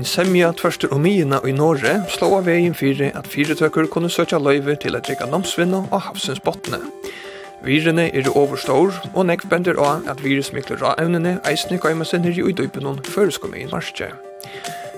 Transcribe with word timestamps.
Ein 0.00 0.06
semja 0.08 0.46
tvørster 0.56 0.94
om 0.96 1.02
myina 1.04 1.42
i 1.44 1.52
Norge 1.52 1.90
slå 2.08 2.30
av 2.38 2.46
vegin 2.48 2.72
fyrir 2.72 3.10
at 3.18 3.26
fyrirtøkker 3.28 3.90
kunne 3.92 4.08
søkja 4.08 4.38
løyve 4.40 4.72
til 4.80 4.96
at 4.96 5.04
drikka 5.04 5.26
namsvinna 5.28 5.82
og 5.82 6.00
havsens 6.06 6.40
botne. 6.40 6.78
Virene 7.60 8.06
er 8.08 8.30
overstor, 8.32 8.96
og 9.12 9.26
nekv 9.28 9.50
bender 9.52 9.76
av 9.76 10.08
at 10.08 10.22
virusmikler 10.24 10.80
av 10.80 11.02
evnene 11.04 11.34
eisne 11.50 11.76
gaima 11.84 12.08
seg 12.08 12.24
nirri 12.24 12.40
i 12.40 12.48
udøypenon 12.48 13.02
føreskom 13.12 13.52
i 13.60 13.66
marsje. 13.68 14.08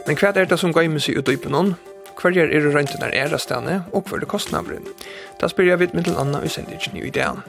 Men 0.06 0.22
hva 0.22 0.30
er 0.36 0.46
det 0.46 0.60
som 0.62 0.70
gaima 0.70 1.02
seg 1.02 1.18
ui 1.18 1.24
udøypenon? 1.24 1.74
Hverjar 2.22 2.54
er 2.54 2.70
røyntunar 2.70 3.18
erastane, 3.24 3.80
og 3.90 4.06
hver 4.06 4.22
er 4.22 4.30
kostnavren? 4.30 4.86
Da 5.42 5.50
spyrir 5.50 5.74
jeg 5.74 5.82
vidt 5.82 5.98
mittel 5.98 6.14
anna 6.14 6.46
i 6.46 6.52
sendingen 6.60 7.02
i 7.02 7.08
idean. 7.10 7.42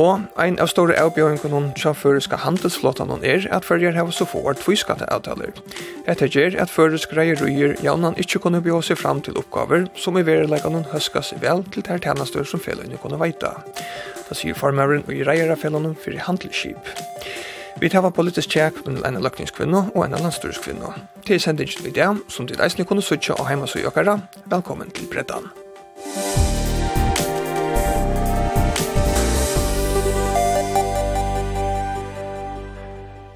Og 0.00 0.22
ein 0.40 0.56
av 0.62 0.70
store 0.72 0.96
avbjøringen 0.96 1.52
om 1.52 1.66
tjaføreska 1.76 2.38
handelsflottan 2.40 3.12
er 3.20 3.44
at 3.52 3.66
fyrir 3.68 3.92
hava 3.92 4.12
så 4.14 4.24
få 4.24 4.40
tviskatte 4.56 5.08
avtaler. 5.12 5.52
Etter 6.08 6.32
gjør 6.32 6.56
at 6.62 6.72
føresk 6.72 7.12
reieruier 7.16 7.76
jaunan 7.84 8.16
ikkje 8.16 8.40
kunne 8.40 8.62
bjå 8.64 8.80
seg 8.82 9.00
fram 9.02 9.20
til 9.20 9.36
oppgaver 9.36 9.90
som 9.96 10.16
i 10.16 10.24
verleggene 10.24 10.86
høskas 10.92 11.34
vel 11.42 11.64
til 11.74 11.84
ter 11.84 12.00
tjenester 12.00 12.44
som 12.48 12.60
fellene 12.60 13.00
kunne 13.02 13.20
veita. 13.20 13.58
Da 14.28 14.38
sier 14.38 14.56
formøren 14.56 15.04
og 15.04 15.12
i 15.12 15.24
reierafellene 15.28 15.92
fyrir 15.94 16.24
handelskip. 16.24 16.94
Vi 17.80 17.88
tar 17.88 18.08
politisk 18.10 18.52
tjekk 18.52 18.84
med 18.86 19.02
en 19.04 19.20
løkningskvinne 19.20 19.90
og 19.94 20.04
en 20.06 20.16
landstyrskvinne. 20.16 20.94
Til 21.26 21.40
sendingen 21.40 21.88
i 21.88 21.92
dag, 21.92 22.20
som 22.28 22.46
til 22.46 22.60
eisne 22.62 22.84
kunne 22.88 23.02
suttje 23.02 23.34
og 23.34 23.48
heima 23.48 23.66
så 23.66 23.82
jokara, 23.82 24.20
velkommen 24.46 24.90
til 24.90 25.08
Breddan. 25.12 25.50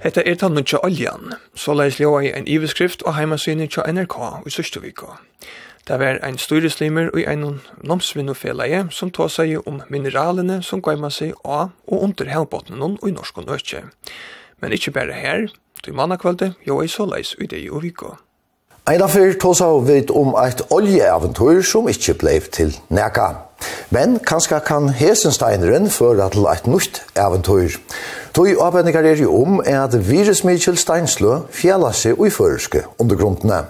Hetta 0.06 0.22
er 0.22 0.36
tann 0.38 0.54
nutja 0.54 0.78
oljan, 0.86 1.32
så 1.58 1.72
leis 1.74 1.96
ljóa 1.98 2.20
i 2.22 2.28
ein 2.30 2.44
iveskrift 2.46 3.00
og 3.02 3.16
heimasyni 3.16 3.66
tja 3.66 3.82
NRK 3.90 4.14
i 4.46 4.52
sørste 4.54 4.78
vika. 4.78 5.16
Det 5.88 5.96
var 5.98 6.20
ein 6.22 6.38
styreslimer 6.38 7.08
og 7.10 7.24
ein 7.26 7.42
nomsvinnufeleie 7.82 8.84
som 8.94 9.10
tå 9.10 9.26
seg 9.26 9.56
om 9.66 9.80
mineralene 9.90 10.60
som 10.62 10.78
gaima 10.78 11.10
seg 11.10 11.34
av 11.42 11.72
og 11.90 12.04
under 12.06 12.30
helbotnen 12.30 12.84
og 12.86 13.08
i 13.08 13.16
norskon 13.16 13.50
økje. 13.50 13.82
Men 14.62 14.78
ikkje 14.78 14.94
berre 14.94 15.18
her, 15.18 15.48
til 15.82 15.98
mannakvalde, 15.98 16.52
jo 16.62 16.78
ei 16.84 16.86
så 16.86 17.08
leis 17.10 17.34
i 17.42 17.50
det 17.50 17.64
i 17.66 17.82
vika. 17.82 18.14
Eina 18.86 19.08
fyr 19.10 19.32
tosa 19.42 19.66
vid 19.82 20.12
om 20.14 20.36
eit 20.38 20.60
oljeaventur 20.70 21.58
som 21.66 21.88
ikkje 21.90 22.12
bleiv 22.20 22.44
til 22.54 22.68
neka. 22.86 23.24
Men 23.90 24.20
kanska 24.22 24.60
kan 24.62 24.86
Hesensteineren 24.94 25.88
føre 25.90 26.28
til 26.30 26.46
eit 26.46 26.68
nytt 26.70 27.00
aventur. 27.18 27.80
Tøy 28.30 28.54
avbendingar 28.62 29.02
er 29.10 29.18
jo 29.18 29.32
om 29.40 29.58
at 29.58 29.96
Virus 30.06 30.44
Mikkel 30.46 30.78
Steinslø 30.78 31.40
fjalla 31.50 31.90
seg 31.90 32.22
i 32.22 32.30
føreske 32.30 32.84
undergrundene 33.02 33.64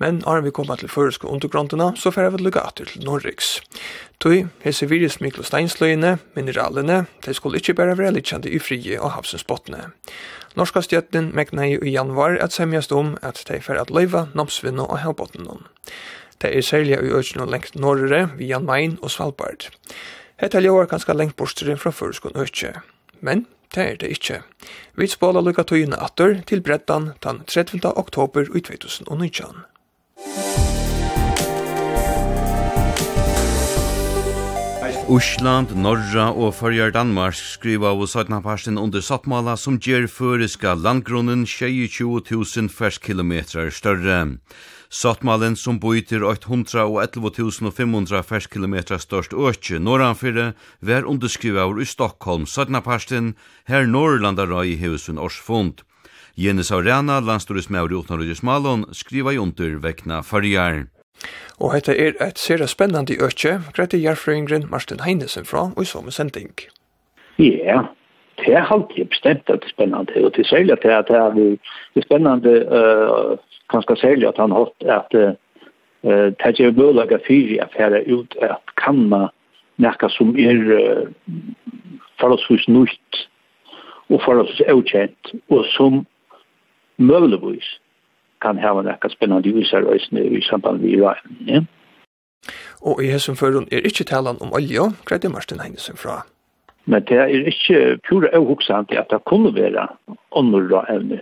men 0.00 0.22
når 0.24 0.40
vi 0.46 0.50
kommer 0.54 0.76
til 0.76 0.88
føreske 0.88 1.28
undergrundene, 1.28 1.92
så 1.96 2.10
får 2.10 2.30
vi 2.34 2.42
lukka 2.42 2.64
atter 2.66 2.88
til 2.88 3.04
Norriks. 3.04 3.60
Tøy, 4.20 4.46
hese 4.64 4.88
virus 4.88 5.20
miklosteinsløyene, 5.20 6.18
mineralene, 6.36 7.04
de 7.26 7.34
skulle 7.34 7.60
ikke 7.60 7.74
bare 7.74 7.98
være 7.98 8.14
litt 8.16 8.32
i 8.46 8.58
frie 8.58 9.00
og 9.00 9.12
havsens 9.16 9.44
bottene. 9.44 9.90
Norska 10.56 10.82
stjøtten 10.84 11.30
mekna 11.34 11.66
i 11.66 11.94
januar 11.94 12.36
at 12.40 12.52
semjast 12.52 12.92
om 12.92 13.16
at 13.22 13.40
de 13.48 13.60
får 13.60 13.80
at 13.80 13.90
løyva 13.90 14.26
namsvinne 14.34 14.84
og 14.84 15.00
helbottene. 15.00 15.62
Det 16.42 16.50
er 16.56 16.60
særlig 16.60 16.98
i 16.98 17.12
øyne 17.14 17.50
lengt 17.50 17.74
norrere, 17.74 18.30
via 18.36 18.58
Main 18.58 18.98
og 19.02 19.10
Svalbard. 19.10 19.70
Hetta 20.36 20.60
ljóar 20.60 20.88
kanska 20.90 21.14
lengt 21.14 21.36
bortstre 21.36 21.76
fra 21.78 21.90
førskon 21.90 22.34
økje. 22.34 22.74
Men 23.20 23.46
det 23.74 23.82
er 23.82 23.96
det 23.96 24.10
ikkje. 24.10 24.40
Vi 24.98 25.06
spåla 25.06 25.40
lukka 25.40 25.62
tøyene 25.62 25.96
atter 26.02 26.40
til 26.46 26.60
brettan 26.60 27.12
den 27.22 27.44
30. 27.46 27.86
oktober 27.96 28.50
i 28.56 28.60
2019. 28.60 29.62
Osland, 35.12 35.74
Norra 35.76 36.30
og 36.32 36.54
Førjar 36.56 36.88
Danmark 36.94 37.34
skriva 37.36 37.90
av 37.90 38.06
Søtna 38.08 38.38
Parsten 38.40 38.78
under 38.80 39.02
sattmala 39.04 39.58
som 39.60 39.76
gjer 39.76 40.06
føreska 40.08 40.72
landgrunnen 40.78 41.44
22.000 41.44 42.70
ferskilometrar 42.72 43.68
større. 43.76 44.40
Sattmalen 44.88 45.52
som 45.58 45.76
bøyter 45.82 46.24
811.500 46.24 48.24
ferskilometrar 48.24 49.04
størst 49.04 49.36
økje 49.36 49.82
norranfyrre 49.84 50.54
var 50.80 51.04
underskriva 51.04 51.68
av 51.68 51.76
i 51.76 51.84
Stockholm, 51.84 52.46
Søtna 52.46 52.80
Parsten, 52.80 53.34
her 53.68 53.84
Norrlandarøy 53.84 54.72
i 54.72 54.80
Heusen 54.80 55.20
Årsfond. 55.20 55.84
Jenny 56.36 56.62
Saurana, 56.62 57.20
landsturismævri 57.20 57.94
utanrøydes 57.94 58.42
Malon, 58.42 58.86
skriva 58.92 59.34
i 59.34 59.38
under 59.38 59.74
vekna 59.84 60.22
fargar. 60.24 60.86
Og 61.60 61.74
hette 61.74 61.92
er 61.92 62.14
et 62.24 62.38
sera 62.40 62.64
spennande 62.66 63.18
økje, 63.20 63.58
greit 63.76 63.92
i 63.92 64.00
jærfrøyngren 64.00 64.64
Marsten 64.70 65.02
Heinesen 65.04 65.44
fra, 65.44 65.68
og 65.76 65.82
i 65.82 65.84
som 65.84 66.08
sending. 66.10 66.54
Ja, 67.38 67.82
det 68.40 68.54
er 68.56 68.72
alltid 68.72 69.10
bestemt 69.12 69.50
at 69.52 69.60
det 69.60 69.68
er 69.68 69.74
spennende, 69.74 70.24
og 70.24 70.32
til 70.34 70.44
særlig 70.48 70.72
at 70.72 70.82
det 70.82 70.92
er, 70.92 71.02
det 71.36 72.00
er 72.00 72.06
spennende, 72.06 72.54
uh, 72.72 73.36
kanskje 73.70 73.96
særlig 73.96 74.28
at 74.28 74.40
han 74.40 74.56
har 74.56 74.64
hatt 74.64 74.88
at 74.96 75.18
uh, 75.20 76.32
det 76.32 76.60
er 76.60 76.72
mulig 76.72 77.12
at 77.12 77.26
fyri 77.26 77.58
at 77.58 77.76
fære 77.76 78.08
ut 78.08 78.36
at 78.40 78.72
kan 78.80 79.04
man 79.12 79.28
nekka 79.76 80.08
som 80.08 80.32
er 80.38 80.64
uh, 80.80 81.04
forholdsvis 82.20 82.68
nytt 82.68 83.20
og 84.08 84.24
forholdsvis 84.24 84.64
avkjent, 84.72 85.34
og 85.50 85.64
som 85.76 86.06
møveligvis 87.02 87.68
kan 88.42 88.58
hava 88.58 88.82
nekka 88.82 89.08
spennende 89.12 89.52
user 89.54 89.86
øysene 89.92 90.24
i 90.26 90.42
samband 90.42 90.80
med 90.82 90.90
Iran. 90.90 91.16
Ja? 91.46 91.60
Og 92.82 93.02
i 93.04 93.10
hessum 93.12 93.36
førun 93.38 93.68
er 93.72 93.86
ikkje 93.86 94.08
talan 94.10 94.40
om 94.42 94.52
olje, 94.52 94.88
greide 95.06 95.30
Martin 95.30 95.60
Heinesen 95.62 95.96
fra. 95.96 96.22
Men 96.84 97.04
det 97.06 97.18
er 97.18 97.30
ikkje 97.46 97.98
pura 98.08 98.32
avhuksant 98.34 98.90
at 98.90 99.10
det 99.10 99.20
kunne 99.30 99.54
være 99.54 99.86
ånderra 100.32 100.82
evne 100.90 101.20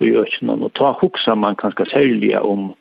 i 0.00 0.12
økene. 0.14 0.54
Og 0.62 0.70
ta 0.78 0.92
huksa 1.00 1.34
man 1.34 1.58
kanskje 1.58 1.88
særlig 1.90 2.38
om 2.38 2.74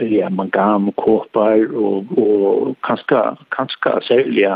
ja, 0.00 0.28
mangam, 0.28 0.92
kåpar 0.96 1.68
og, 1.74 2.08
og 2.16 2.76
kanskje, 2.86 3.20
kanskje 3.52 3.92
særlig 4.08 4.48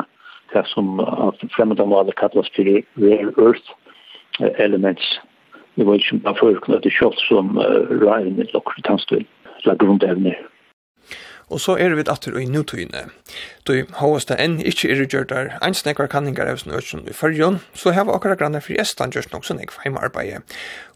det 0.53 0.65
som 0.73 0.97
fremmede 1.57 1.87
maler 1.87 2.17
kallas 2.17 2.49
for 2.57 2.65
rare 2.97 3.33
earth 3.37 3.69
elements 4.59 5.21
Det 5.77 5.87
var 5.87 5.95
ikke 5.95 6.19
bare 6.25 6.37
førkene 6.41 6.81
til 6.85 6.93
kjøtt 6.93 7.21
som 7.29 7.57
uh, 7.57 7.93
regn 8.03 8.41
lukker 8.53 8.83
tannstøy, 8.85 9.23
eller 9.63 9.79
grunnevner. 9.81 10.41
Og 11.53 11.61
så 11.61 11.77
er 11.77 11.93
vi 11.95 12.05
atter 12.09 12.39
i 12.41 12.47
nutøyene. 12.49 13.09
Då 13.69 13.75
hovast 14.01 14.29
det 14.29 14.39
enn 14.41 14.61
ikkje 14.61 14.91
er 14.93 15.03
gjør 15.05 15.27
der 15.29 15.51
ein 15.61 15.75
snekkar 15.75 16.09
kanningar 16.09 16.49
av 16.49 16.63
snøtsen 16.63 17.05
i 17.09 17.13
fyrjon, 17.13 17.61
så 17.75 17.93
har 17.93 18.07
vi 18.09 18.15
akkurat 18.15 18.39
granne 18.39 18.61
for 18.61 18.81
Estland 18.81 19.13
gjørt 19.13 19.33
nok 19.33 19.45
som 19.45 19.61
eg 19.61 19.75
heimarbeie. 19.85 20.41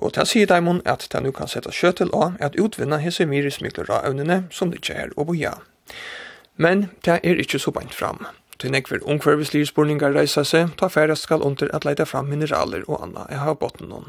Og 0.01 0.15
til 0.17 0.27
sier 0.27 0.47
Daimon 0.47 0.81
at 0.85 1.09
det 1.13 1.23
nu 1.23 1.31
kan 1.31 1.49
sette 1.49 1.73
kjøtel 1.73 2.13
av 2.15 2.41
at 2.41 2.57
utvinna 2.57 3.03
hese 3.05 3.27
myri 3.27 3.53
smikler 3.53 3.91
av 3.91 4.09
evnene 4.09 4.45
som 4.51 4.73
det 4.73 4.81
ikke 4.81 4.97
er 5.05 5.13
å 5.17 5.29
boja. 5.29 5.59
Men 6.57 6.89
det 7.05 7.21
er 7.23 7.41
ikkje 7.41 7.61
så 7.61 7.71
bant 7.71 7.95
fram. 7.95 8.25
Til 8.59 8.73
nekver 8.73 9.05
ungkvarvislige 9.05 9.69
spurningar 9.69 10.15
reisa 10.17 10.45
seg, 10.45 10.73
ta 10.81 10.89
færre 10.89 11.17
skal 11.17 11.45
under 11.45 11.69
at 11.77 11.85
leida 11.85 12.07
fram 12.09 12.31
mineraler 12.33 12.87
og 12.89 13.03
anna 13.05 13.27
i 13.29 13.37
har 13.37 13.59
botten 13.61 13.93
noen 13.93 14.09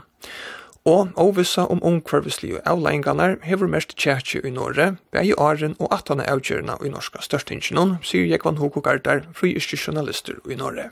og 0.88 1.10
ovissa 1.20 1.66
om 1.68 1.82
omkvarvislige 1.84 2.62
avleingarnar 2.66 3.36
hever 3.44 3.68
mest 3.68 3.96
tjætje 4.00 4.42
i 4.48 4.52
Norge, 4.56 4.94
bæg 5.12 5.32
i 5.32 5.34
åren 5.34 5.76
og 5.80 5.92
atane 5.92 6.28
avgjørna 6.32 6.78
i 6.86 6.92
norska 6.94 7.20
størstingsjonen, 7.26 7.98
sier 8.08 8.30
Jekvan 8.32 8.60
Hoko 8.62 8.82
Gardar, 8.82 9.26
friiske 9.36 9.80
journalister 9.80 10.40
i 10.50 10.56
Norge. 10.56 10.90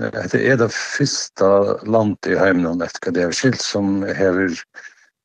Det 0.00 0.40
er 0.40 0.56
det 0.56 0.70
første 0.72 1.48
landet 1.84 2.30
i 2.32 2.38
heimen 2.40 2.80
etter 2.80 3.04
hva 3.04 3.12
det 3.12 3.26
er 3.26 3.36
skilt 3.36 3.60
som 3.60 4.00
hever 4.16 4.54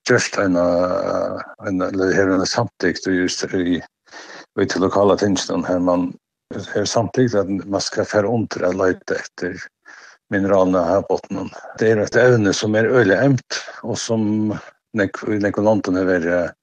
gjørst 0.09 0.35
en, 0.43 0.57
en, 0.59 1.85
eller 1.85 2.11
hever 2.17 2.35
en 2.35 2.49
samtidig 2.49 3.07
og 3.07 3.21
just 3.21 3.45
i, 3.55 3.79
i 3.79 4.65
til 4.67 4.83
lokala 4.83 5.15
tingsjonen 5.21 5.63
her 5.69 5.79
man 5.79 6.09
hever 6.73 6.89
samtidig 6.91 7.39
at 7.39 7.53
man 7.63 7.81
skal 7.81 8.09
fære 8.09 8.27
under 8.27 8.67
å 8.67 8.73
leite 8.75 9.21
etter 9.21 9.63
mineralene 10.33 10.83
her 10.85 11.01
på 11.05 11.15
botten. 11.15 11.49
Det 11.79 11.91
er 11.91 12.01
et 12.03 12.19
evne 12.19 12.53
som 12.53 12.75
er 12.75 12.89
øyelig 12.89 13.17
emt, 13.21 13.59
og 13.83 13.97
som 13.99 14.53
nekolantene 14.95 16.03
har 16.03 16.53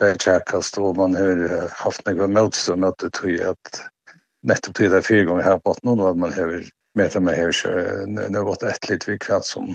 vært 0.00 0.24
kjærkast, 0.24 0.78
og 0.78 0.96
man 0.98 1.16
har 1.18 1.68
haft 1.78 2.06
noen 2.08 2.34
møtestøm 2.34 2.86
og 2.86 2.96
det 3.02 3.12
til 3.20 3.42
at 3.52 3.82
nettopp 4.44 4.76
til 4.76 4.90
det 4.92 5.00
er 5.00 5.06
fire 5.06 5.26
ganger 5.28 5.46
her 5.46 5.60
på 5.60 5.70
botten, 5.70 5.92
og 5.94 6.08
at 6.10 6.22
man 6.24 6.32
har 6.34 6.56
møtet 6.98 7.22
med 7.22 7.38
her, 7.38 7.52
så 7.52 7.70
det 8.06 8.34
har 8.34 8.48
gått 8.48 8.66
et 8.68 8.90
litt 8.90 9.06
vikvært 9.08 9.46
som, 9.48 9.74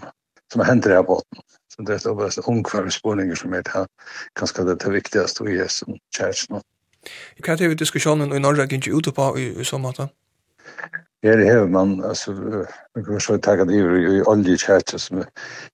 som 0.54 0.66
hender 0.66 0.98
her 0.98 1.06
på 1.08 1.20
botten. 1.20 1.46
Så 1.70 1.86
det 1.88 2.00
er 2.00 2.18
bare 2.18 2.48
omkvære 2.52 2.92
spåringer 2.92 3.40
som 3.40 3.54
er 3.54 3.64
det 3.64 3.86
kanskje 4.40 4.66
det, 4.68 4.80
det 4.84 4.94
viktigste 4.94 5.46
å 5.46 5.52
gjøre 5.52 5.74
som 5.74 6.00
kjærkast. 6.16 6.66
Hva 7.40 7.54
er 7.56 7.62
det 7.62 7.80
diskusjonen 7.80 8.34
i 8.36 8.42
Norge 8.44 8.68
ikke 8.68 8.92
ute 8.92 9.14
på 9.16 9.30
i, 9.40 9.52
i 9.62 9.68
så 9.68 9.80
måte? 9.80 10.10
Her 11.24 11.52
har 11.52 11.68
man 11.68 12.04
altså, 12.04 12.32
man 12.96 13.06
kan 13.06 13.20
så 13.20 13.38
ta 13.38 13.56
det 13.56 13.76
i 13.76 14.22
oljechat 14.22 14.94
som 14.96 15.24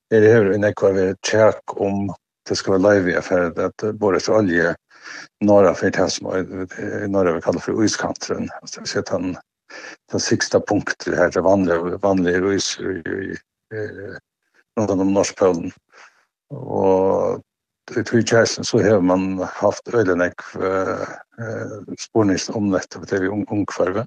är 0.09 0.21
det 0.21 0.55
en 0.55 0.63
ekvar 0.63 0.93
ved 0.93 1.17
tjekk 1.21 1.77
om 1.77 2.13
det 2.49 2.55
ska 2.55 2.77
vara 2.77 2.93
live 2.93 3.21
för 3.21 3.65
att 3.65 3.99
både 3.99 4.19
så 4.19 4.37
olje 4.37 4.75
norra 5.41 5.73
för 5.73 5.91
det 5.91 6.09
som 6.09 6.27
norra 7.11 7.33
vi 7.33 7.41
kallar 7.41 7.59
för 7.59 7.83
iskantren 7.83 8.49
så 8.65 8.81
så 8.85 8.99
att 8.99 9.09
han 9.09 9.37
den 10.11 10.19
sista 10.19 10.59
punkten 10.59 11.13
här 11.13 11.31
det 11.31 11.41
vanliga 11.41 11.97
vanliga 11.97 12.53
is 12.53 12.79
i 12.79 13.35
någon 14.77 14.99
av 14.99 15.05
norskpolen 15.05 15.71
och 16.49 17.41
i 17.95 18.03
Tvitjärsen 18.03 18.63
så 18.63 18.79
har 18.79 19.01
man 19.01 19.39
haft 19.39 19.93
öjlenäck 19.93 20.39
eh, 20.55 22.49
om 22.49 22.79
av 22.95 23.05
det 23.05 23.19
vi 23.19 23.27
ungkvarve 23.27 24.05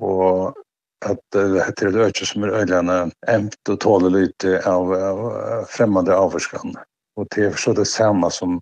og 0.00 0.54
at 1.02 1.18
det 1.34 1.82
er 1.82 1.94
løkje 1.94 2.26
som 2.26 2.44
er 2.46 2.54
øyne 2.62 2.98
emt 3.30 3.70
og 3.70 3.78
tåle 3.82 4.10
lite 4.12 4.60
av, 4.68 4.92
av 4.92 5.22
fremmede 5.70 6.14
avforskan. 6.14 6.76
Og 7.18 7.26
det 7.34 7.48
er 7.48 7.56
så 7.58 7.74
det 7.76 7.88
samme 7.90 8.30
som 8.30 8.60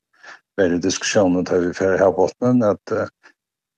var 0.56 0.74
i 0.74 0.78
diskusjonen 0.78 1.44
där 1.44 1.58
vi 1.58 1.74
fer 1.74 1.98
her 1.98 2.12
botten, 2.12 2.62
at 2.62 2.92
uh, 2.92 3.06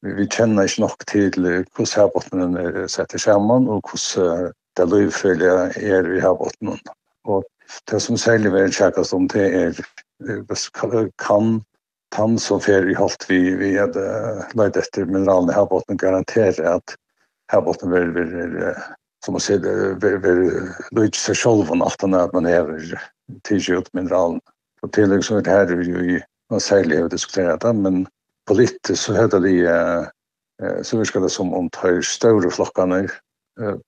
vi, 0.03 0.15
vi 0.15 0.27
kjenner 0.27 0.67
ikke 0.67 0.83
nok 0.83 1.05
til 1.07 1.31
hvordan 1.37 1.93
her 1.97 2.09
botten 2.15 2.57
er 2.57 2.87
sett 2.89 3.15
sammen, 3.21 3.69
og 3.69 3.83
hvordan 3.91 4.47
uh, 4.47 4.51
det 4.77 4.89
løyfølge 4.89 5.53
er 5.77 6.09
i 6.17 6.23
her 6.23 6.35
botten. 6.39 6.79
Og 7.25 7.45
det 7.91 8.03
som 8.03 8.17
særlig 8.17 8.53
vil 8.53 8.73
kjekkes 8.73 9.13
om 9.13 9.29
det 9.29 9.47
er 9.55 9.83
kan 11.19 11.61
tann 12.13 12.39
som 12.39 12.61
fer 12.61 12.89
i 12.89 12.95
halt 12.95 13.25
vi, 13.29 13.55
vi 13.57 13.77
hade 13.77 14.01
uh, 14.01 14.43
leit 14.59 14.77
etter 14.77 15.07
mineralene 15.07 15.55
her 15.55 15.67
botten 15.67 15.97
garanterar 15.97 16.77
att 16.77 16.97
här 17.53 17.61
borta 17.61 17.89
väl 17.89 18.11
väl 18.11 18.75
som 19.25 19.33
man 19.33 19.41
ser 19.41 19.59
väl 19.95 20.19
väl 20.19 20.51
lite 20.91 21.19
så 21.19 21.35
själva 21.35 21.85
att 21.85 22.03
när 22.03 22.33
man 22.33 22.47
är 22.47 22.99
t-shirt 23.49 23.89
mineralen 23.93 24.41
och 24.83 24.93
tillägg 24.93 25.25
så 25.25 25.41
det 25.41 25.51
här 25.51 25.67
är 25.67 25.83
ju 25.83 26.17
i 26.17 26.23
vad 26.49 26.63
säger 26.63 26.95
jag 26.95 27.11
diskuterar 27.11 27.59
det 27.59 27.73
men 27.73 28.07
politiskt 28.49 29.03
så 29.03 29.15
heter 29.15 29.41
det 29.41 30.11
så 30.85 30.99
vi 30.99 31.05
ska 31.05 31.21
det 31.21 31.31
som 31.31 31.55
om 31.55 31.71
tar 31.71 32.01
större 32.01 32.51
flockarna 32.51 33.09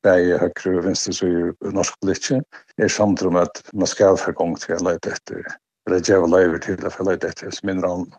bäge 0.03 0.39
högre 0.39 0.79
och 0.79 0.87
vänster 0.87 1.13
så 1.13 1.27
i 1.27 1.53
norsk 1.61 2.01
politik. 2.01 2.43
Är 2.77 2.89
samt 2.89 3.23
om 3.23 3.37
att 3.37 3.65
man 3.73 3.87
ska 3.87 4.17
få 4.17 4.33
gång 4.33 4.55
till 4.55 4.75
att 4.75 4.83
leta 4.83 5.11
efter 5.11 5.47
eller 5.91 6.11
ge 6.11 6.15
över 6.15 6.59
till 6.59 6.87
att 6.87 7.07
leta 7.07 7.29
efter 7.29 7.67
mineralen 7.67 8.13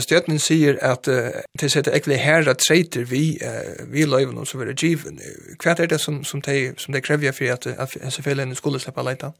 Stjøtnen 0.00 0.38
sier 0.38 0.78
at 0.84 1.08
uh, 1.08 1.42
det 1.60 1.70
setter 1.70 1.92
at 1.92 2.00
egentlig 2.00 2.20
herre 2.22 2.54
treiter 2.54 3.04
vi, 3.10 3.38
uh, 3.42 3.84
vi 3.92 4.06
løyver 4.08 4.32
noen 4.32 4.48
som 4.48 4.62
er 4.64 4.72
given. 4.72 5.20
Hva 5.62 5.76
er 5.76 5.90
det 5.90 6.00
som, 6.00 6.22
som, 6.24 6.42
de, 6.46 6.72
som 6.80 6.94
de 6.94 7.02
krever 7.04 7.32
for 7.36 7.52
at, 7.52 7.66
at 7.66 7.96
SFL-en 8.12 8.54
skulle 8.58 8.80
slippe 8.80 9.04
leita? 9.06 9.32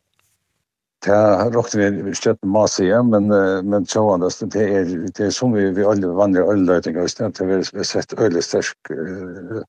Ja, 1.06 1.48
rokte 1.48 1.80
vi 1.80 2.12
stjøtten 2.12 2.50
masse 2.52 2.84
igjen, 2.84 3.08
men, 3.14 3.32
uh, 3.32 3.62
men 3.64 3.88
tjående, 3.88 4.28
det 4.52 4.66
er, 4.68 4.94
det 5.16 5.26
er 5.30 5.32
som 5.32 5.54
vi, 5.56 5.70
vi 5.76 5.86
alle 5.86 6.12
vandrer 6.16 6.44
alle 6.44 6.68
løytinger, 6.68 7.08
det 7.08 7.40
er 7.40 7.64
vi 7.72 7.88
sett 7.88 8.12
øyelig 8.18 8.44
sterk 8.44 8.92
uh, 8.92 9.62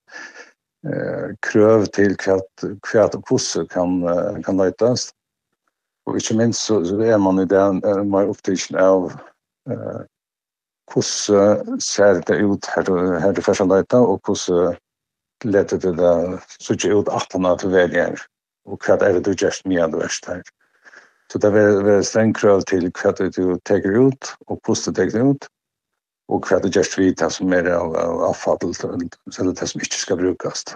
uh, 0.87 1.31
krøv 1.47 1.87
til 1.95 2.17
hva, 2.25 2.37
hva 2.89 3.07
og 3.07 3.23
hvordan 3.29 3.71
kan 3.71 3.97
uh, 4.03 4.41
kan 4.43 4.59
lätas. 4.59 5.11
Og 6.05 6.17
ikke 6.17 6.37
minst 6.37 6.65
så, 6.65 6.81
så 6.85 6.97
er 6.99 7.17
man 7.17 7.39
i 7.39 7.45
den 7.45 7.83
är 7.83 8.03
man 8.03 8.29
opptidsen 8.29 8.75
av 8.75 9.11
uh, 9.69 10.01
hvordan 10.91 11.81
ser 11.81 12.21
det 12.27 12.39
ut 12.43 12.67
her, 12.75 12.89
her 13.23 13.37
i 13.37 13.43
første 13.45 13.67
løyta, 13.67 13.99
og 13.99 14.21
hvordan 14.25 14.77
leder 15.43 15.77
det 15.77 15.93
det 15.97 16.75
ikke 16.75 16.95
ut 16.95 17.09
at 17.09 17.27
han 17.33 17.47
at 17.49 17.63
vi 17.65 17.71
velger, 17.73 18.25
og 18.65 18.81
hva 18.85 18.97
er 18.99 19.17
det 19.17 19.25
du 19.25 19.33
gjør 19.33 19.61
mye 19.69 19.85
av 19.85 19.95
det 19.95 20.03
verste 20.03 20.35
her. 20.35 20.43
Så 21.31 21.39
det 21.39 21.47
er 21.47 21.55
veldig 21.55 22.05
streng 22.05 22.35
krøv 22.35 22.65
til 22.67 22.89
hva 22.91 23.13
du 23.15 23.57
teker 23.65 23.97
ut, 23.97 24.31
og 24.47 24.59
hvordan 24.59 24.83
du 24.83 24.99
teker 24.99 25.27
ut, 25.31 25.49
og 26.31 26.47
hva 26.47 26.59
du 26.59 26.69
gjør 26.69 26.93
vidt 26.99 27.23
som 27.31 27.53
er 27.55 27.71
av 27.71 27.95
avfall, 28.29 28.59
eller 28.67 29.53
det 29.55 29.69
som 29.71 29.83
ikke 29.83 30.01
skal 30.03 30.19
brukast. 30.19 30.75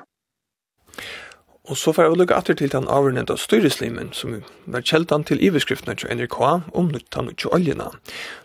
Og 1.66 1.78
så 1.78 1.94
får 1.94 2.06
jeg 2.06 2.18
lukke 2.20 2.38
atter 2.38 2.58
til 2.58 2.70
den 2.70 2.88
avrennet 2.92 3.32
av 3.34 3.40
styreslimen, 3.42 4.12
som 4.14 4.42
var 4.70 4.86
kjeldan 4.86 5.26
til 5.26 5.42
iverskriftene 5.42 5.96
til 5.98 6.12
NRK 6.14 6.38
om 6.78 6.92
nyttan 6.92 7.32
og 7.32 7.46
oljena. 7.58 7.90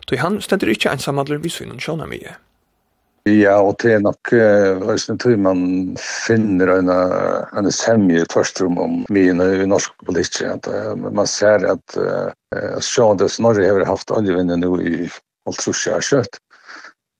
Så 0.09 0.17
han 0.17 0.39
stender 0.41 0.71
ikke 0.73 0.93
ensamadler 0.95 1.41
vi 1.43 1.51
synen 1.53 1.79
sjåna 1.79 2.09
mye. 2.09 2.37
Ja, 3.29 3.59
og 3.61 3.75
det 3.83 3.91
er 3.93 3.99
nok 4.01 4.31
høysen 4.33 5.13
uh, 5.13 5.21
tror 5.21 5.35
man 5.37 5.59
finner 6.01 6.71
en, 6.73 6.89
en 6.89 7.69
semje 7.69 8.23
først 8.33 8.63
om 8.65 8.79
om 8.81 8.95
mine 9.13 9.45
i 9.61 9.67
norsk 9.69 9.93
politikk. 10.07 10.55
At, 10.55 10.65
uh, 10.65 10.97
man 10.97 11.29
ser 11.29 11.67
at 11.69 11.97
uh, 12.01 12.79
sjående 12.81 13.29
Snorre 13.29 13.67
har 13.67 13.85
haft 13.85 14.09
oljevinner 14.09 14.57
nå 14.57 14.73
i 14.81 14.95
alt 15.45 15.61
trusje 15.61 15.93
har 15.93 16.01
kjøtt. 16.01 16.41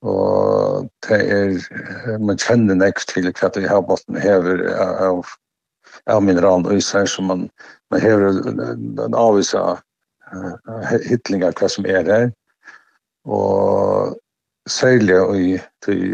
Og 0.01 0.89
det 1.05 1.21
er, 1.21 2.17
man 2.17 2.41
kjenner 2.41 2.81
nekst 2.81 3.13
til 3.13 3.29
hva 3.29 3.51
det 3.53 3.67
har 3.69 3.85
botten 3.85 4.17
hever 4.17 4.65
av 4.73 5.21
av 6.09 6.23
mineral 6.23 6.73
i 6.73 6.77
Israel 6.77 7.07
som 7.07 7.25
man, 7.25 7.49
man 7.91 8.01
hever 8.01 8.41
en 9.05 9.15
avvis 9.15 9.53
av 9.55 9.79
uh, 10.33 10.95
hittlingar 11.05 11.55
hva 11.59 11.69
som 11.69 11.85
er 11.85 12.07
her. 12.07 12.27
Og 13.25 14.17
særlig 14.69 15.19
i, 15.37 15.47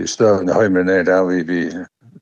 støvende 0.07 0.55
høymer 0.55 0.87
nere 0.87 1.07
der 1.07 1.25
vi, 1.29 1.41
vi 1.47 1.61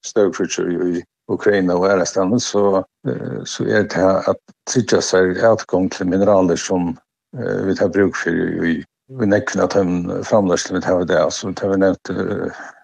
støvfrutter 0.05 0.69
i 0.69 1.03
Ukraina 1.31 1.73
og 1.73 1.87
Ærestanen, 1.89 2.39
så, 2.39 2.83
uh, 3.07 3.39
så 3.45 3.65
er 3.65 3.87
det 3.87 4.01
her 4.01 4.29
at 4.29 4.41
tidsja 4.69 5.01
seg 5.01 5.41
utgang 5.41 5.89
til 5.91 6.11
mineraler 6.11 6.59
som 6.59 6.93
uh, 7.37 7.61
vi 7.65 7.77
tar 7.77 7.93
bruk 7.93 8.17
for 8.19 8.33
i 8.65 8.81
vi 9.19 9.27
nekker 9.29 9.61
at 9.61 9.75
de 9.77 10.15
framløsene 10.25 10.79
vi 10.79 10.81
tar 10.81 11.03
det, 11.05 11.17
altså 11.21 11.51
vi 11.51 11.57
tar 11.59 11.69
vi 11.69 11.75
nevnt 11.77 12.09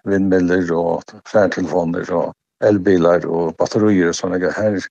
vindmiller 0.06 0.68
og 0.70 1.02
flertelefoner 1.26 2.06
og 2.14 2.28
elbilar 2.62 3.26
och 3.26 3.54
batterier 3.54 4.08
och 4.08 4.16
sådana 4.16 4.38
her 4.38 4.52
Här 4.52 4.82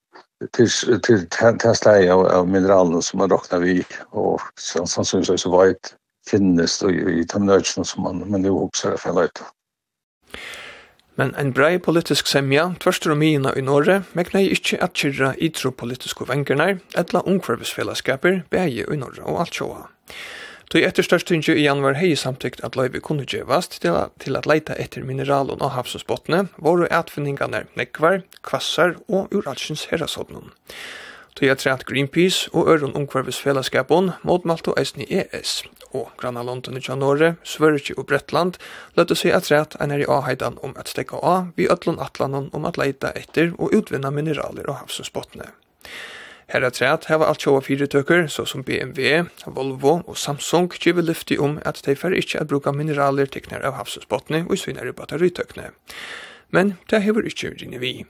till 0.52 1.02
till 1.02 1.28
testa 1.60 2.14
av, 2.14 2.26
av 2.26 2.48
mineralene 2.48 3.02
som 3.02 3.20
man 3.20 3.30
råkna 3.30 3.60
vi 3.60 3.84
och 4.10 4.42
sen 4.60 4.88
så, 4.88 5.24
så 5.24 5.38
så 5.38 5.50
var 5.50 5.66
det 5.66 5.96
finnes 6.30 6.84
i, 6.84 7.22
i 7.22 7.26
temnøtjen 7.26 7.86
som 7.86 8.04
man, 8.04 8.24
men 8.30 8.46
jo 8.46 8.66
også 8.66 8.94
er 8.94 9.02
fellet 9.02 9.32
ut. 9.32 9.44
Men 11.20 11.34
en 11.38 11.52
brei 11.54 11.76
politisk 11.84 12.30
semja, 12.32 12.72
tverster 12.82 13.14
og 13.14 13.22
hina 13.22 13.52
i 13.58 13.64
Norge, 13.66 14.02
mekna 14.18 14.42
jeg 14.42 14.58
ikkje 14.58 14.80
at 14.86 14.96
kyrra 14.98 15.34
idropolitiske 15.38 16.28
vengernar, 16.30 16.80
etla 16.98 17.24
ungkvarvisfellesskaper, 17.28 18.44
beie 18.50 18.86
i 18.88 19.00
Norge 19.00 19.26
og 19.28 19.42
alt 19.44 19.60
sjåa. 19.60 19.84
Tøy 20.72 20.86
etter 20.88 21.04
størstinget 21.04 21.58
i 21.60 21.66
januar 21.66 21.98
hei 22.00 22.14
samtykt 22.16 22.62
at 22.64 22.78
løyve 22.80 23.02
kunne 23.04 23.26
gjevast 23.28 23.82
til, 23.84 23.98
til 24.24 24.38
at 24.40 24.46
leita 24.48 24.78
etter 24.80 25.04
mineralen 25.04 25.60
av 25.60 25.74
havsesbottene, 25.76 26.46
våre 26.64 26.88
atfinningane 26.96 27.66
nekvar, 27.76 28.22
kvassar 28.48 28.94
og 29.12 29.34
uralsins 29.36 29.90
herrasodnum. 29.92 30.54
Tøy 31.36 31.50
etter 31.52 31.74
at 31.74 31.84
Greenpeace 31.90 32.48
og 32.56 32.72
Øron 32.72 32.96
Ungkvarvesfellesskapon 32.96 34.14
motmalt 34.24 34.70
og 34.72 34.80
eisen 34.80 35.04
i 35.04 35.10
ES, 35.20 35.66
og 35.92 36.08
Granna 36.16 36.44
London 36.48 36.80
i 36.80 36.84
Janore, 36.88 37.34
Sverige 37.44 37.98
og 37.98 38.08
Bretland 38.08 38.56
løtte 38.96 39.20
seg 39.20 39.36
etter 39.36 39.58
at 39.60 39.76
en 39.84 39.92
er 39.92 40.06
i 40.06 40.08
avheidan 40.08 40.56
om 40.64 40.78
at 40.80 40.92
stekka 40.92 41.20
av 41.20 41.52
vi 41.60 41.68
øtlån 41.68 42.00
atlanon 42.00 42.48
om 42.56 42.72
at 42.72 42.80
leita 42.80 43.12
etter 43.20 43.52
og 43.58 43.76
utvinna 43.76 44.12
mineraler 44.16 44.72
av 44.72 44.86
havsesbottene. 44.86 45.52
Her 46.52 46.66
er 46.68 46.74
træt 46.76 47.06
hava 47.08 47.30
alt 47.32 47.46
sjåa 47.46 47.62
tøkker, 47.64 48.28
så 48.28 48.44
som 48.46 48.64
BMW, 48.64 49.24
Volvo 49.46 50.02
og 50.04 50.18
Samsung 50.18 50.68
kjiver 50.74 51.02
lyfti 51.02 51.38
om 51.40 51.62
at 51.66 51.80
de 51.86 51.96
fer 51.96 52.12
ikkje 52.12 52.42
at 52.42 52.48
bruka 52.48 52.74
mineraler 52.76 53.26
tekner 53.26 53.64
av 53.64 53.78
havsusbottene 53.80 54.44
og 54.50 54.60
svinare 54.60 54.92
batteritøkkene. 54.92 55.72
Men 56.52 56.76
det 56.92 57.04
hever 57.08 57.24
ikkje 57.24 57.56
rinne 57.56 57.80
vi. 57.80 58.04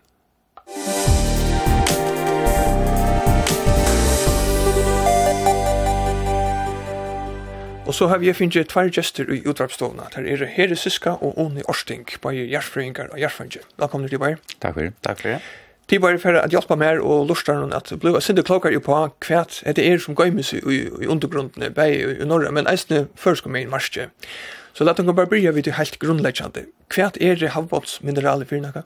Og 7.85 7.93
så 7.93 8.07
har 8.07 8.17
vi 8.17 8.33
finnje 8.33 8.63
tvær 8.65 8.89
gestur 8.89 9.29
i 9.29 9.43
utvarpstovna. 9.45 10.09
Der 10.15 10.25
er 10.25 10.45
Heri 10.49 10.75
Siska 10.75 11.19
og 11.21 11.37
Oni 11.37 11.61
Orsting, 11.69 12.07
bare 12.21 12.47
hjertfrøyngar 12.49 13.13
og 13.13 13.21
hjertfrøyngar. 13.21 13.69
Velkommen 13.77 14.09
til 14.09 14.17
deg, 14.17 14.25
bare. 14.25 14.37
Takk 14.61 14.73
for 14.73 14.81
det. 14.81 14.93
Takk 15.05 15.21
for 15.21 15.29
det. 15.29 15.43
Det 15.91 15.99
var 15.99 16.17
för 16.17 16.33
att 16.33 16.53
hjälpa 16.53 16.75
mer 16.75 16.99
och 16.99 17.25
lustar 17.25 17.55
hon 17.55 17.73
att 17.73 17.91
bli 17.91 18.21
så 18.21 18.33
det 18.33 18.43
klokar 18.43 18.71
ju 18.71 18.79
på 18.79 19.09
kvärt 19.19 19.63
det 19.75 19.91
är 19.91 19.97
som 19.99 20.15
göms 20.19 20.53
i, 20.53 20.57
i 20.57 21.05
undergrunden 21.07 21.79
i 21.79 22.25
norra 22.25 22.51
men 22.51 22.67
ästne 22.67 23.05
först 23.15 23.43
kommer 23.43 23.59
in 23.59 23.69
marsche. 23.69 24.07
Så 24.73 24.83
låt 24.83 24.99
oss 24.99 25.05
bara 25.05 25.25
börja 25.25 25.51
vid 25.51 25.63
det 25.63 25.71
helt 25.71 25.99
grundläggande. 25.99 26.63
Kvärt 26.87 27.17
är 27.17 27.35
det 27.35 27.47
havbotsmineraler 27.47 28.45
för 28.45 28.59
något? 28.59 28.85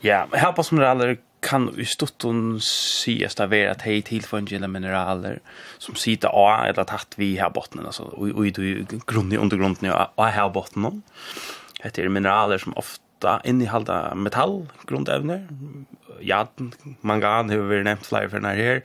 Ja, 0.00 0.26
havbotsmineraler 0.32 1.18
kan 1.40 1.70
i 1.78 1.84
stutton 1.84 2.60
sies 2.60 3.38
det 3.38 3.50
være 3.50 3.70
at 3.70 3.86
hei 3.86 4.02
tilfungile 4.02 4.66
mineraler 4.66 5.38
som 5.78 5.94
sitter 5.94 6.28
av 6.28 6.66
eller 6.66 6.84
tatt 6.84 7.14
vi 7.16 7.36
här 7.38 7.50
bottenen, 7.54 7.86
altså, 7.86 8.02
og, 8.02 8.46
i 8.46 8.86
grunn 9.06 9.32
i 9.32 9.36
undergrunden 9.36 9.92
och 10.16 10.26
här 10.26 10.48
bottenen. 10.48 11.02
Det 11.82 11.98
er 11.98 12.08
mineraler 12.08 12.58
som 12.58 12.72
ofte 12.76 13.05
ofta 13.16 13.40
innehalda 13.44 14.14
metall, 14.14 14.66
grundevner. 14.86 15.46
Jaden, 16.20 16.72
mangan 17.00 17.50
har 17.50 17.58
vi 17.58 17.82
nevnt 17.82 18.06
flere 18.06 18.28
for 18.28 18.40
denne 18.40 18.54
her. 18.54 18.82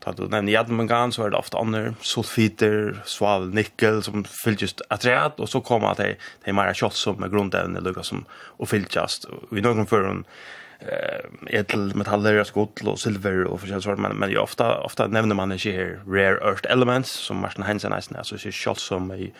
Ta 0.00 0.12
du 0.12 0.26
nevner 0.28 0.52
jaden 0.52 0.76
mangan, 0.76 1.12
så 1.12 1.24
er 1.24 1.30
det 1.30 1.38
ofta 1.38 1.60
andre 1.60 1.94
sulfiter, 2.00 3.02
sval, 3.04 3.50
nikkel, 3.52 4.02
som 4.02 4.24
fylltjast 4.24 4.82
atreat, 4.90 5.40
og 5.40 5.48
så 5.48 5.60
kommer 5.60 5.94
det 5.96 6.16
til 6.44 6.54
mer 6.54 6.72
som 6.74 7.20
med 7.20 7.30
grundevner, 7.30 7.80
lukka 7.80 8.02
som 8.02 8.26
og 8.58 8.68
fylltjast. 8.68 9.26
Vi 9.50 9.60
noen 9.60 9.86
en 9.86 10.24
eh 10.80 11.58
edelmetaller 11.60 12.40
och 12.40 12.46
skott 12.46 12.80
och 12.80 12.98
silver 12.98 13.44
och 13.44 13.60
för 13.60 13.80
sånt 13.80 13.98
men 13.98 14.16
men 14.16 14.30
ju 14.30 14.38
ofta 14.38 14.80
ofta 14.80 15.06
nämner 15.06 15.34
man 15.34 15.52
inte 15.52 15.70
här 15.70 16.00
rare 16.06 16.50
earth 16.50 16.72
elements 16.72 17.10
som 17.10 17.40
Martin 17.40 17.62
Hansen 17.62 17.90
nästan 17.90 18.18
alltså 18.18 18.38
så 18.38 18.74
som 18.74 19.12
i 19.12 19.32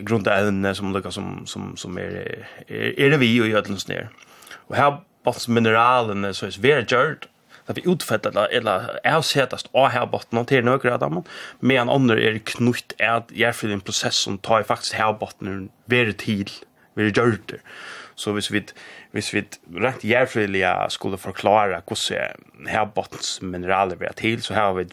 grundämne 0.00 0.74
som 0.74 0.92
lukar 0.92 1.10
som 1.10 1.46
som 1.46 1.76
som 1.76 1.98
är 1.98 2.46
är, 2.66 3.10
det 3.10 3.16
vi 3.16 3.40
och 3.40 3.46
i 3.46 3.54
ödlens 3.54 3.88
ner. 3.88 4.08
Och 4.52 4.76
här 4.76 4.96
bottens 5.24 5.48
mineralen 5.48 6.34
så 6.34 6.46
är 6.46 6.60
very 6.62 6.82
dirt 6.82 7.28
att 7.66 7.78
vi 7.78 7.92
utfettat 7.92 8.36
eller 8.36 9.06
avsättast 9.16 9.68
och 9.72 9.88
här 9.88 10.06
botten 10.06 10.44
till 10.44 10.64
några 10.64 10.94
av 10.94 11.00
dem 11.00 11.24
men 11.60 11.88
andra 11.88 12.20
är 12.20 12.38
knutt 12.38 12.92
är 12.98 13.22
jag 13.28 13.56
för 13.56 13.68
den 13.68 13.80
process 13.80 14.14
som 14.14 14.38
tar 14.38 14.62
faktiskt 14.62 14.94
här 14.94 15.12
botten 15.12 15.68
very 15.86 16.12
tid 16.12 16.50
very 16.94 17.10
dirt. 17.10 17.54
Så 18.14 18.32
hvis 18.32 18.50
vi 18.50 18.64
hvis 19.12 19.34
vi 19.34 19.44
rätt 19.74 20.04
jærfrilige 20.04 20.90
skulle 20.90 21.16
förklara 21.16 21.80
hvordan 21.80 22.66
her 22.66 22.78
här 22.78 22.86
bottens 22.94 23.40
mineraler 23.42 23.96
blir 23.96 24.12
till 24.12 24.42
så 24.42 24.54
här 24.54 24.64
har 24.64 24.74
vi 24.74 24.86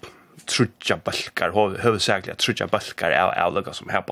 trutja 0.46 0.98
balkar, 1.04 1.78
huvudsakliga 1.82 2.36
trutja 2.36 2.68
balkar 2.68 3.12
av 3.12 3.48
avlaga 3.48 3.74
som 3.74 3.90
här 3.90 4.04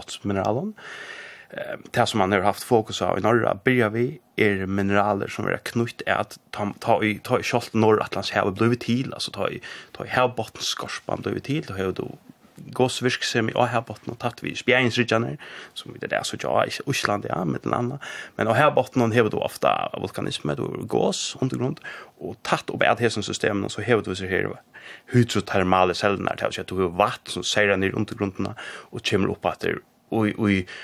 Eh 1.50 1.77
Det 1.91 2.05
som 2.05 2.17
man 2.17 2.32
har 2.32 2.39
haft 2.39 2.63
fokus 2.63 3.01
av 3.01 3.17
i 3.17 3.22
norra 3.22 3.55
börjar 3.63 3.89
vi 3.89 4.20
är 4.36 4.65
mineraler 4.65 5.27
som 5.27 5.48
är 5.48 5.58
knutt 5.58 6.01
är 6.05 6.15
att 6.15 6.39
ta, 6.51 6.74
ta 6.79 7.03
i, 7.03 7.20
ta 7.24 7.39
i 7.39 7.44
kjolt 7.44 7.74
norr 7.74 8.01
Atlants 8.01 8.32
här 8.32 8.51
blivit 8.51 8.79
till, 8.79 9.13
alltså 9.13 9.32
ta 9.32 9.50
i, 9.50 9.62
ta 9.91 10.05
i 10.05 10.08
här 10.08 10.27
bottenskorpan 10.27 11.22
blivit 11.22 11.44
till, 11.44 11.65
och 11.70 11.94
då 11.94 12.17
gåsvirksem 12.76 13.50
i 13.52 13.56
Åherbotten 13.58 14.14
og 14.14 14.20
tatt 14.22 14.42
vi 14.44 14.54
spjæringsrytjene, 14.58 15.36
som 15.78 15.94
vi 15.94 16.02
det 16.02 16.12
der 16.14 16.24
så 16.28 16.40
ja, 16.42 16.64
i 16.66 16.74
Osland, 16.90 17.28
ja, 17.30 17.44
med 17.44 17.64
den 17.64 17.74
andre. 17.74 18.00
Men 18.38 18.48
Åherbotten 18.52 19.12
har 19.12 19.30
du 19.30 19.38
ofte 19.38 19.72
vulkanisme, 20.00 20.56
du 20.56 20.64
har 20.64 20.88
gås 20.88 21.36
undergrunn, 21.42 21.78
og 22.20 22.38
tatt 22.44 22.72
opp 22.72 22.84
et 22.84 23.04
hesen 23.04 23.24
systemen, 23.24 23.70
så 23.70 23.84
har 23.86 24.02
du 24.02 24.12
disse 24.12 24.28
her 24.28 24.50
hydrotermale 25.14 25.96
cellene, 25.98 26.36
til 26.38 26.62
at 26.62 26.70
du 26.70 26.78
har 26.82 26.98
vatt 26.98 27.32
som 27.32 27.44
seirer 27.44 27.78
ned 27.78 27.96
undergrunnene, 27.96 28.56
og 28.92 29.06
kommer 29.10 29.34
opp 29.34 29.46
etter, 29.52 29.82
og, 30.12 30.32
og, 30.38 30.76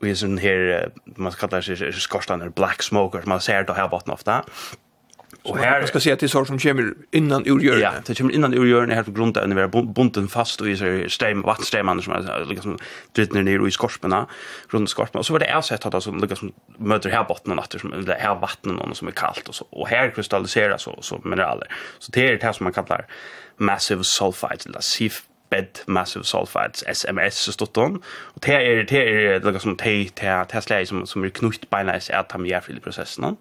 og 0.00 0.06
i 0.08 0.14
sånn 0.16 0.38
her, 0.40 0.92
man 1.16 1.34
kallar 1.36 1.66
det 1.66 1.94
skorstene, 2.00 2.52
black 2.54 2.82
smoker, 2.86 3.26
man 3.28 3.42
ser 3.44 3.66
det 3.68 3.76
her 3.76 3.90
botten 3.92 4.14
ofte, 4.14 4.40
og 4.40 4.89
Och 5.42 5.58
här 5.58 5.86
ska 5.86 6.00
se 6.00 6.12
att 6.12 6.18
det 6.18 6.26
är 6.26 6.44
som 6.44 6.58
kommer 6.58 6.94
innan 7.10 7.46
urgörna. 7.46 7.80
Ja, 7.80 7.92
det 8.06 8.18
kommer 8.18 8.32
innan 8.32 8.54
urgörna 8.54 8.94
här 8.94 9.02
på 9.02 9.10
grund 9.10 9.38
av 9.38 9.48
när 9.48 9.68
bunten 9.94 10.28
fast 10.28 10.60
och 10.60 10.68
i 10.68 10.76
sig 10.76 11.10
stäm 11.10 11.42
vattstämman 11.42 12.02
som 12.02 12.12
är 12.12 12.44
liksom 12.44 12.78
drittner 13.12 13.42
ner 13.42 13.66
i 13.66 13.70
skorporna, 13.70 14.26
runt 14.68 14.90
skorporna. 14.90 15.18
Och 15.18 15.26
så 15.26 15.32
var 15.32 15.40
det 15.40 15.46
ersatt 15.46 15.94
att 15.94 16.02
som 16.02 16.18
liksom 16.18 16.52
möter 16.78 17.10
här 17.10 17.24
botten 17.24 17.58
och 17.58 17.80
som 17.80 18.04
det 18.04 18.14
här 18.14 18.34
vattnet 18.34 18.76
någon 18.76 18.94
som 18.94 19.08
är 19.08 19.12
kallt 19.12 19.48
och 19.48 19.54
så 19.54 19.66
och 19.70 19.88
här 19.88 20.10
kristalliseras 20.10 20.82
så 20.82 20.98
så 21.02 21.20
mineraler. 21.24 21.68
Så 21.98 22.12
det 22.12 22.28
är 22.28 22.32
det 22.32 22.42
här 22.42 22.52
som 22.52 22.64
man 22.64 22.72
kallar 22.72 23.06
massive 23.56 24.04
sulfides 24.04 24.66
eller 24.66 24.80
sif 24.80 25.22
bed 25.50 25.78
massive 25.86 26.24
sulfides 26.24 26.84
SMS 26.86 27.38
så 27.38 27.52
stod 27.52 27.76
hon 27.76 28.02
och 28.06 28.40
det 28.40 28.54
är 28.54 28.84
det 28.84 29.24
är 29.34 29.40
det 29.40 29.60
som 29.60 29.76
te 29.76 30.08
te 30.08 30.44
te 30.44 30.86
som 30.86 31.06
som 31.06 31.24
är 31.24 31.28
knutit 31.28 31.70
på 31.70 31.82
näs 31.82 32.10
att 32.10 32.32
han 32.32 32.46
gör 32.46 32.70
i 32.70 32.80
processen 32.80 33.36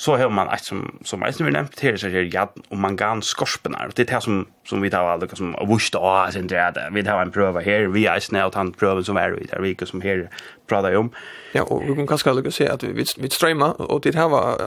så 0.00 0.16
har 0.16 0.30
man 0.30 0.48
ett 0.48 0.64
som 0.64 0.98
som 1.04 1.20
mest 1.20 1.38
snur 1.38 1.50
nämnt 1.50 1.80
här 1.80 1.96
så 1.96 2.08
här 2.08 2.34
jad 2.34 2.48
och 2.68 2.76
mangan 2.76 3.22
skorpenar 3.22 3.86
och 3.86 3.92
det 3.96 4.02
är 4.02 4.14
det 4.14 4.20
som 4.20 4.46
som 4.64 4.80
vi 4.80 4.90
tar 4.90 5.04
alla 5.04 5.28
som 5.28 5.54
avust 5.54 5.94
och 5.94 6.32
sen 6.32 6.46
det 6.46 6.72
där 6.74 6.90
vi 6.90 7.04
tar 7.04 7.22
en 7.22 7.30
prova 7.30 7.60
här 7.60 7.80
vi 7.86 8.06
är 8.06 8.20
snällt 8.20 8.54
han 8.54 8.72
prova 8.72 9.02
som 9.02 9.16
är 9.16 9.30
där 9.50 9.60
vi 9.60 9.86
som 9.86 10.00
här 10.00 10.30
pratar 10.66 10.94
om. 10.94 11.10
Ja 11.52 11.62
och 11.62 11.82
vi 11.82 11.94
kan 11.94 12.06
kanske 12.06 12.32
lucka 12.32 12.50
se 12.50 12.68
att 12.68 12.82
vi 12.82 13.04
vi 13.18 13.30
streama 13.30 13.72
och 13.72 14.00
det 14.00 14.14
här 14.14 14.28
var 14.28 14.60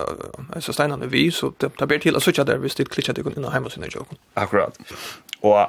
alltså 0.56 0.74
stenarna 0.74 1.06
vi 1.06 1.32
så 1.32 1.54
det 1.58 1.70
tar 1.70 2.00
till 2.00 2.16
att 2.16 2.24
söka 2.24 2.44
där 2.44 2.58
vi 2.58 2.70
sitter 2.70 2.86
klicka 2.86 3.14
det 3.14 3.38
in 3.38 3.46
hemma 3.46 3.70
sin 3.70 3.84
joke 3.84 4.16
akkurat. 4.34 4.78
Och 5.42 5.62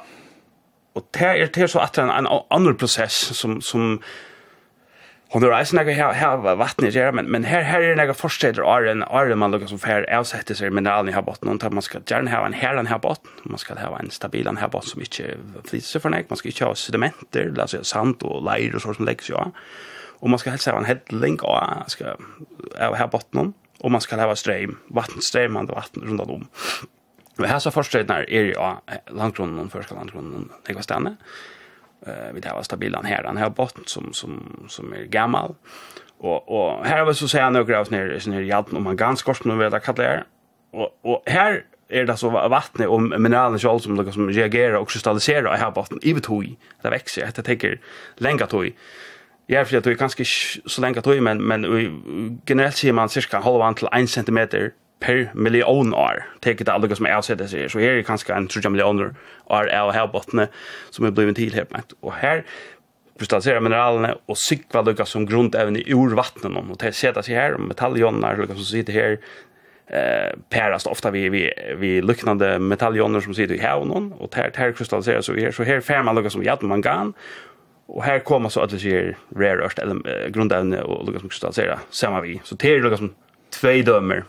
och 0.93 1.07
det 1.11 1.25
är 1.25 1.49
det 1.53 1.67
så 1.67 1.79
att 1.79 1.97
en 1.97 2.09
annan 2.49 2.75
process 2.75 3.37
som 3.39 3.61
som 3.61 3.99
hon 5.29 5.43
har 5.43 5.49
reisen 5.49 5.77
några 5.77 5.91
här 5.91 6.13
här 6.13 6.55
vattnet 6.55 6.93
gör 6.93 7.11
men 7.11 7.25
men 7.25 7.43
här 7.43 7.61
här 7.61 7.81
är 7.81 7.95
några 7.95 8.13
förstäder 8.13 8.77
är 8.77 8.85
en 8.85 9.03
är 9.03 9.35
man 9.35 9.51
lukar 9.51 9.67
som 9.67 9.79
fair 9.79 10.13
avsätter 10.13 10.55
sig 10.55 10.69
mineralen 10.69 11.13
här 11.13 11.21
botten 11.21 11.49
och 11.49 11.73
man 11.73 11.81
ska 11.81 11.99
gärna 12.07 12.31
ha 12.31 12.45
en 12.45 12.53
här 12.53 12.75
den 12.75 12.87
här 12.87 12.99
botten 12.99 13.31
man 13.43 13.57
ska 13.57 13.73
ha 13.73 13.99
en 13.99 14.11
stabil 14.11 14.43
den 14.43 14.57
här 14.57 14.67
botten 14.67 14.89
som 14.89 15.01
inte 15.01 15.37
flyter 15.63 15.99
för 15.99 16.09
nek 16.09 16.29
man 16.29 16.37
ska 16.37 16.49
inte 16.49 16.65
ha 16.65 16.75
sedimenter 16.75 17.59
alltså 17.59 17.83
sand 17.83 18.23
och 18.23 18.43
leir 18.43 18.75
och 18.75 18.81
sånt 18.81 18.95
som 18.95 19.05
läggs 19.05 19.29
ja 19.29 19.51
och 20.19 20.29
man 20.29 20.39
ska 20.39 20.49
helst 20.49 20.67
ha 20.67 20.77
en 20.77 20.85
headlink 20.85 21.43
och 21.43 21.59
ska 21.87 22.05
ha 22.79 22.95
här 22.95 23.07
botten 23.07 23.53
och 23.79 23.91
man 23.91 24.01
ska 24.01 24.15
ha 24.15 24.35
ström 24.35 24.77
vattenströmmande 24.87 25.73
vatten 25.73 26.03
runt 26.03 26.21
om 26.21 26.47
Men 27.35 27.49
här 27.49 27.59
så 27.59 27.71
förstår 27.71 28.01
jag 28.01 28.09
när 28.09 28.29
är 28.29 28.43
ju 28.43 28.55
landgrunden, 29.07 29.69
första 29.69 29.95
landgrunden, 29.95 30.49
det 30.65 30.73
går 30.73 30.81
stanna. 30.81 31.15
Eh 32.05 32.33
vi 32.33 32.41
tar 32.41 32.61
stabilan 32.61 33.05
här 33.05 33.23
den 33.23 33.37
här 33.37 33.49
botten 33.49 33.83
som 33.85 34.13
som 34.13 34.65
som 34.69 34.93
är 34.93 35.03
gammal. 35.03 35.55
Och 36.17 36.49
och 36.49 36.85
här 36.85 36.99
har 36.99 37.05
vi 37.05 37.13
så 37.13 37.27
säga 37.27 37.49
några 37.49 37.79
av 37.79 37.91
ner 37.91 38.31
här 38.31 38.41
hjälp 38.41 38.73
om 38.73 38.83
man 38.83 38.95
ganska 38.95 39.33
kort 39.33 39.45
nu 39.45 39.55
vet 39.55 39.73
jag 39.73 39.83
kallar 39.83 40.03
det. 40.03 40.23
Och 40.71 40.99
och 41.01 41.23
här 41.25 41.63
är 41.89 42.05
det 42.05 42.17
så 42.17 42.29
vattnet 42.29 42.87
och 42.87 43.01
mineralen 43.01 43.59
själv 43.59 43.79
som 43.79 43.95
liksom 43.95 44.13
som 44.13 44.29
reagerar 44.29 44.73
och 44.73 44.89
kristalliserar 44.89 45.55
i 45.55 45.57
här 45.57 45.71
botten 45.71 45.99
i 46.01 46.13
betoj. 46.13 46.57
Det 46.81 46.89
växer. 46.89 47.31
Jag 47.35 47.45
tänker 47.45 47.79
länge 48.17 48.45
tog. 48.45 48.71
Ja, 49.47 49.65
för 49.65 49.77
att 49.77 49.83
det 49.83 49.91
är 49.91 49.95
ganska 49.95 50.23
så 50.65 50.81
länge 50.81 51.01
tog 51.01 51.21
men 51.21 51.43
men 51.43 51.61
generellt 52.47 52.75
ser 52.75 52.93
man 52.93 53.09
cirka 53.09 53.39
halvan 53.39 53.75
till 53.75 53.87
1 53.91 54.09
cm 54.09 54.71
per 54.99 55.31
million 55.33 55.93
år. 55.93 56.23
Tek 56.39 56.65
det 56.65 56.73
alltså 56.73 56.95
som 56.95 57.05
är 57.05 57.13
avsett 57.13 57.49
sig. 57.49 57.69
Så 57.69 57.79
här 57.79 57.87
är 57.87 58.03
kanske 58.03 58.33
en 58.33 58.47
3 58.47 58.69
miljoner 58.69 59.15
år 59.45 59.69
av 59.69 59.91
här 59.91 60.07
bottne 60.07 60.47
som 60.89 61.05
är 61.05 61.11
blivit 61.11 61.35
till 61.35 61.53
helt 61.53 61.93
Och 61.99 62.13
här 62.13 62.43
kristalliserar 63.19 63.59
mineralerna 63.59 64.15
och 64.25 64.37
sikva 64.37 64.81
lukka 64.81 65.05
som 65.05 65.25
grund 65.25 65.55
även 65.55 65.75
i 65.75 65.83
ur 65.87 66.15
vattnet 66.15 66.51
Och 66.69 66.77
det 66.77 66.91
sätter 66.91 67.21
sig 67.21 67.35
här, 67.35 67.57
metalljoner 67.57 68.37
lukka 68.37 68.53
som 68.53 68.63
sitter 68.63 68.93
här 68.93 69.19
eh 69.87 70.33
pärast 70.49 70.87
ofta 70.87 71.11
vi 71.11 71.29
vi 71.29 71.51
vi 71.77 72.01
liknande 72.01 72.59
metalljoner 72.59 73.21
som 73.21 73.33
sitter 73.33 73.55
i 73.55 73.59
havet 73.59 74.13
och 74.19 74.35
här 74.35 74.51
här 74.55 74.71
kristalliseras 74.71 75.25
så 75.25 75.33
här 75.33 75.51
så 75.51 75.63
här 75.63 75.81
fär 75.81 76.03
man 76.03 76.15
lukka 76.15 76.29
som 76.29 76.43
jad 76.43 76.63
mangan 76.63 77.13
Och 77.87 78.03
här 78.03 78.19
kommer 78.19 78.49
så 78.49 78.61
att 78.61 78.69
det 78.69 78.79
ser 78.79 79.17
rare 79.35 79.63
earth 79.63 79.75
grundämne 80.29 80.81
och 80.81 81.05
lukka 81.05 81.19
som 81.19 81.29
kristalliserar 81.29 81.79
samma 81.89 82.21
vi. 82.21 82.41
Så 82.43 82.55
det 82.55 82.73
är 82.73 82.79
lukka 82.79 82.97
som 82.97 83.13
två 83.61 83.67
dömer 83.85 84.23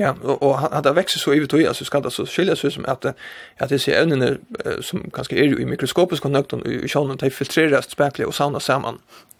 Ja, 0.00 0.14
och, 0.22 0.42
och 0.42 0.58
han 0.58 0.72
hade 0.72 0.92
växer 0.92 1.18
så 1.18 1.32
över 1.32 1.46
tog 1.46 1.64
alltså 1.64 1.84
ska 1.84 2.00
det 2.00 2.10
så 2.10 2.26
skilja 2.26 2.56
sig 2.56 2.70
som 2.70 2.84
att 2.84 3.04
att 3.56 3.68
det 3.68 3.78
ser 3.78 4.02
ämnen 4.02 4.38
som 4.80 5.10
kanske 5.10 5.36
är 5.36 5.60
i 5.60 5.66
mikroskopisk 5.66 6.22
kontakt 6.22 6.52
och 6.52 6.66
i 6.66 6.88
sjön 6.88 7.10
och 7.10 7.32
filtreras 7.32 7.90
spekler 7.90 8.26
och 8.26 8.34
samlas 8.34 8.64
samman. 8.64 8.98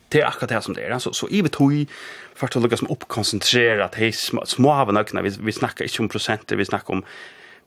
Det 0.08 0.20
är 0.20 0.26
akkurat 0.26 0.48
det 0.48 0.62
som 0.62 0.74
det 0.74 0.82
är 0.82 0.90
alltså 0.90 1.12
så 1.12 1.28
i 1.28 1.38
över 1.38 1.48
tog 1.48 1.86
för 2.34 2.46
att 2.46 2.54
lukka 2.54 2.76
som 2.76 2.90
uppkoncentrerat 2.90 3.94
hej 3.94 4.12
små 4.46 4.70
havnökna 4.72 5.22
vi 5.22 5.30
vi 5.40 5.52
snackar 5.52 5.84
inte 5.84 6.02
om 6.02 6.08
procent 6.08 6.52
vi 6.52 6.64
snackar 6.64 6.94
om 6.94 7.02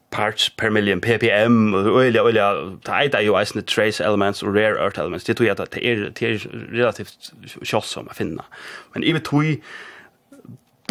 parts 0.09 0.55
per 0.55 0.69
million 0.69 1.01
ppm 1.01 1.73
och 1.73 1.95
olja 1.95 2.23
olja 2.23 2.77
ta 2.83 3.03
ida 3.03 3.21
ju 3.21 3.35
as 3.35 3.51
the 3.51 3.61
trace 3.61 4.03
elements 4.03 4.43
och 4.43 4.55
rare 4.55 4.83
earth 4.83 4.99
elements. 4.99 5.25
Det 5.25 5.33
tror 5.33 5.47
jag 5.47 5.61
att 5.61 5.71
det 5.71 5.85
är 5.85 6.11
det 6.19 6.25
är 6.25 6.37
relativt 6.71 7.31
schysst 7.61 7.89
som 7.89 8.09
att 8.09 8.17
finna 8.17 8.43
men 8.93 9.03
i 9.03 9.13
betui 9.13 9.61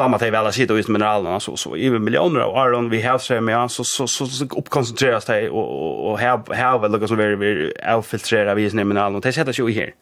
damma 0.00 0.18
det 0.18 0.30
väl 0.30 0.46
att 0.46 0.54
sitta 0.54 0.76
just 0.76 0.88
mineralerna 0.88 1.40
så 1.40 1.56
så 1.56 1.76
i 1.76 1.90
miljoner 1.90 2.40
av 2.40 2.68
iron 2.68 2.90
vi 2.90 3.02
har 3.02 3.18
så 3.18 3.40
med 3.40 3.70
så 3.70 3.84
så 3.84 4.06
så, 4.06 4.26
så 4.26 4.44
uppkoncentreras 4.44 5.24
det 5.24 5.50
och 5.50 6.10
och 6.10 6.18
här 6.18 6.54
här 6.54 6.78
väl 6.78 6.90
något 6.90 7.08
som 7.08 7.18
vi 7.18 7.36
vi 7.36 7.72
avfiltrerar 7.86 8.54
vi 8.54 8.70
sina 8.70 8.84
mineraler 8.84 9.16
och 9.16 9.22
det 9.22 9.32
sätter 9.32 9.52
sig 9.52 9.72
här 9.72 9.94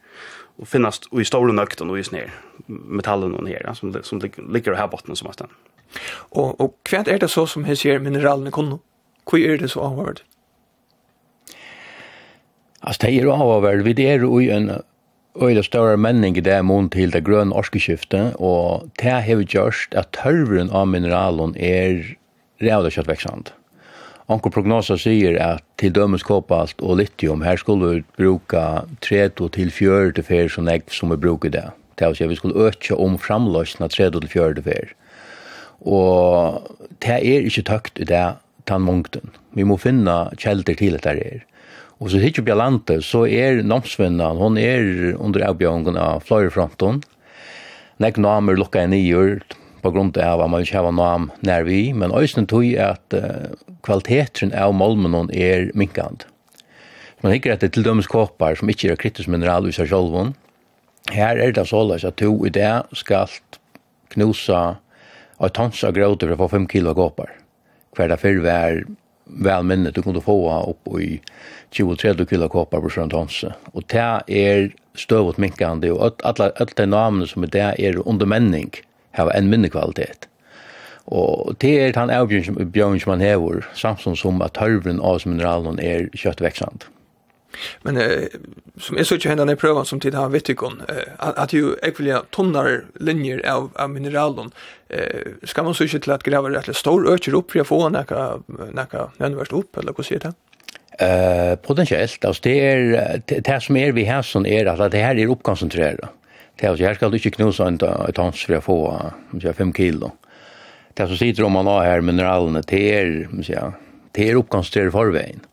och 0.58 0.68
finnas 0.68 1.00
i 1.20 1.24
stora 1.24 1.52
nökten 1.52 1.90
och 1.90 1.96
just 1.98 2.12
ner 2.12 2.30
metallen 2.66 3.34
och 3.34 3.44
ner 3.44 3.70
som 3.74 3.96
som 4.02 4.20
ligger 4.54 4.74
här 4.74 4.88
botten 4.88 5.16
som 5.16 5.26
måste. 5.26 5.46
Och 6.36 6.60
och 6.60 6.72
kvärt 6.82 7.08
är 7.08 7.18
det 7.18 7.28
så 7.28 7.46
som 7.46 7.64
här 7.64 7.74
ser 7.74 7.98
mineralerna 7.98 8.50
kunna. 8.50 8.78
Hur 9.32 9.50
är 9.50 9.58
det 9.58 9.68
så 9.68 9.80
avvärd? 9.80 10.20
Alltså 12.80 13.06
det 13.06 13.20
är 13.20 13.26
avvärd. 13.26 13.82
Vi 13.82 14.06
är 14.06 14.40
ju 14.40 14.50
en 14.50 14.82
øyla 15.42 15.62
større 15.62 15.96
menning 15.96 16.36
i 16.36 16.44
det 16.44 16.58
mån 16.64 16.90
til 16.90 17.12
det 17.14 17.24
grønne 17.26 17.54
orskeskiftet, 17.54 18.34
og 18.38 18.88
det 19.00 19.12
har 19.12 19.44
gjort 19.44 19.94
at 19.94 20.10
tørveren 20.16 20.70
av 20.74 20.88
mineralen 20.90 21.54
er 21.56 22.02
rævla 22.62 22.90
kjøttveksand. 22.90 23.52
Anker 24.28 24.52
prognoser 24.52 24.98
sier 25.00 25.38
at 25.40 25.64
til 25.80 25.94
dømes 25.96 26.24
kåpalt 26.26 26.82
og 26.84 26.98
litium, 27.00 27.42
her 27.46 27.56
skulle 27.56 27.94
vi 27.94 28.04
bruka 28.18 28.84
30 29.00 29.48
til 29.54 29.70
40 29.72 30.16
til 30.18 30.26
fer 30.26 30.50
som 30.52 30.68
jeg 30.68 30.84
som 30.92 31.14
vi 31.14 31.16
bruker 31.16 31.54
det. 31.54 31.64
Det 31.96 32.04
er 32.04 32.12
å 32.12 32.18
si 32.18 32.26
at 32.26 32.30
vi 32.30 32.36
skulle 32.36 32.68
øke 32.68 32.98
om 32.98 33.16
framløsene 33.18 33.88
30 33.88 34.20
til 34.26 34.32
40 34.34 34.66
fer. 34.66 34.92
Og 35.80 36.66
det 37.00 37.16
er 37.16 37.46
ikke 37.48 37.64
tøkt 37.70 38.02
i 38.02 38.08
det, 38.10 38.26
tannmunkten. 38.68 39.32
Vi 39.56 39.64
må 39.64 39.78
finna 39.80 40.28
kjelder 40.36 40.76
til 40.76 40.98
at 40.98 41.08
det 41.08 41.24
er. 41.24 41.46
Og 41.98 42.12
så 42.12 42.20
hittir 42.22 42.44
Bjalante, 42.46 43.00
så 43.02 43.24
er 43.26 43.62
namsvinnan, 43.66 44.38
hon 44.38 44.58
er 44.60 45.16
under 45.18 45.42
avbjørngen 45.48 45.98
av 45.98 46.22
fløyrefronten. 46.28 47.00
Nek 47.98 48.20
namer 48.22 48.58
lukka 48.58 48.84
en 48.84 48.94
nyer, 48.94 49.40
på 49.82 49.92
grunn 49.94 50.10
av 50.18 50.42
at 50.42 50.50
man 50.50 50.64
ikke 50.64 50.80
har 50.82 50.94
nam 50.94 51.28
nær 51.46 51.66
vi, 51.66 51.92
men 51.94 52.14
òsne 52.14 52.46
tog 52.50 52.66
at 52.82 53.14
uh, 53.14 53.54
kvaliteten 53.86 54.50
av 54.54 54.74
molmen 54.74 55.30
er 55.30 55.70
minkand. 55.78 56.26
Man 57.22 57.34
hikker 57.34 57.54
at 57.54 57.64
det 57.64 57.72
til 57.74 57.86
dømes 57.86 58.06
kåpar 58.10 58.58
som 58.58 58.70
ikke 58.70 58.92
er 58.92 59.00
kritisk 59.00 59.30
mineral 59.30 59.66
i 59.66 59.74
seg 59.74 59.90
sjolvun. 59.90 60.34
Her 61.14 61.38
er 61.40 61.54
det 61.54 61.66
såleis 61.70 62.06
at 62.06 62.18
to 62.20 62.34
i 62.46 62.52
det 62.54 62.70
skal 62.98 63.30
knusa 64.14 64.78
og 65.38 65.54
tons 65.54 65.82
av 65.86 65.94
gråter 65.96 66.30
for 66.30 66.36
å 66.36 66.46
få 66.46 66.58
5 66.58 66.68
kilo 66.70 66.94
kåpar. 66.94 67.32
Hver 67.96 68.10
det 68.12 68.20
fyrr 68.22 68.42
var 68.44 68.82
vel 69.28 69.66
minnet 69.68 69.94
du 69.94 70.02
kunne 70.02 70.22
få 70.24 70.36
opp 70.50 70.88
i 70.98 71.18
20-30 71.76 72.28
kilo 72.30 72.48
koppar 72.52 72.82
på 72.82 72.90
Sjøen 72.92 73.12
Tonse. 73.12 73.52
Og 73.74 73.84
det 73.92 74.06
er 74.28 74.70
støvot 74.98 75.38
minkande, 75.38 75.92
og 75.92 76.22
alle, 76.26 76.50
alle 76.58 76.76
de 76.76 76.86
namene 76.88 77.28
som 77.28 77.44
er 77.44 77.52
det 77.54 77.68
er 77.78 78.00
under 78.04 78.26
menning, 78.26 78.72
har 79.16 79.30
en 79.34 79.50
minnekvalitet. 79.50 80.28
Og 81.08 81.56
det 81.62 81.72
er 81.80 81.94
den 81.96 82.12
avgjøringen 82.12 83.00
som 83.00 83.12
man 83.14 83.24
hever, 83.24 83.64
samtidig 83.74 84.18
som 84.20 84.42
at 84.44 84.58
tørven 84.58 85.00
av 85.00 85.24
mineralen 85.24 85.80
er 85.80 86.10
kjøttveksende. 86.12 86.88
Men 87.82 87.96
eh, 87.96 88.22
som 88.80 88.96
är 88.96 89.02
så 89.02 89.14
inte 89.14 89.28
händer 89.28 89.44
när 89.44 89.54
prövan 89.54 89.84
som 89.84 90.00
tid 90.00 90.14
har 90.14 90.28
vettikon 90.28 90.82
eh, 90.88 90.94
att 91.18 91.52
ju 91.52 91.74
ekvilja 91.82 92.22
tonnar 92.30 92.84
linjer 92.94 93.50
av, 93.50 93.70
av 93.74 93.90
mineralen 93.90 94.50
eh, 94.88 95.00
ska 95.42 95.62
man 95.62 95.74
så 95.74 95.84
inte 95.84 96.00
till 96.00 96.12
att 96.12 96.22
gräva 96.22 96.50
rätt 96.50 96.76
stor 96.76 97.12
ökjer 97.12 97.34
upp 97.34 97.50
för 97.50 97.60
att 97.60 97.66
få 97.66 97.88
näka, 97.88 98.38
näka 98.72 99.10
nönvärst 99.16 99.52
upp 99.52 99.76
eller 99.76 99.92
vad 99.96 100.06
säger 100.06 100.20
det? 100.20 100.32
Uh, 101.00 101.56
potentiellt, 101.56 102.24
alltså 102.24 102.40
det 102.42 102.60
är 102.60 103.22
det 103.26 103.60
som 103.60 103.76
är 103.76 103.92
vi 103.92 104.04
här 104.04 104.22
som 104.22 104.46
är 104.46 104.66
att 104.66 104.92
det 104.92 104.98
här 104.98 105.18
är 105.18 105.26
uppkoncentrerat. 105.26 106.10
Det 106.56 106.66
är 106.66 106.70
alltså, 106.70 106.84
här 106.84 106.94
ska 106.94 107.08
du 107.08 107.16
inte 107.16 107.30
knusa 107.30 107.66
en 107.66 107.78
tons 108.14 108.44
för 108.44 108.54
att 108.54 108.64
få 108.64 109.00
säga, 109.40 109.52
5 109.52 109.72
kilo. 109.72 110.12
Det 110.94 111.06
som 111.06 111.16
sitter 111.16 111.42
om 111.42 111.52
man 111.52 111.66
har 111.66 111.84
här 111.84 112.00
mineralen, 112.00 112.62
det 112.66 112.94
är, 112.98 113.28
det 114.12 114.30
är 114.30 114.34
uppkoncentrerat 114.34 114.92
förvägen. 114.92 115.30
Mm 115.30 115.46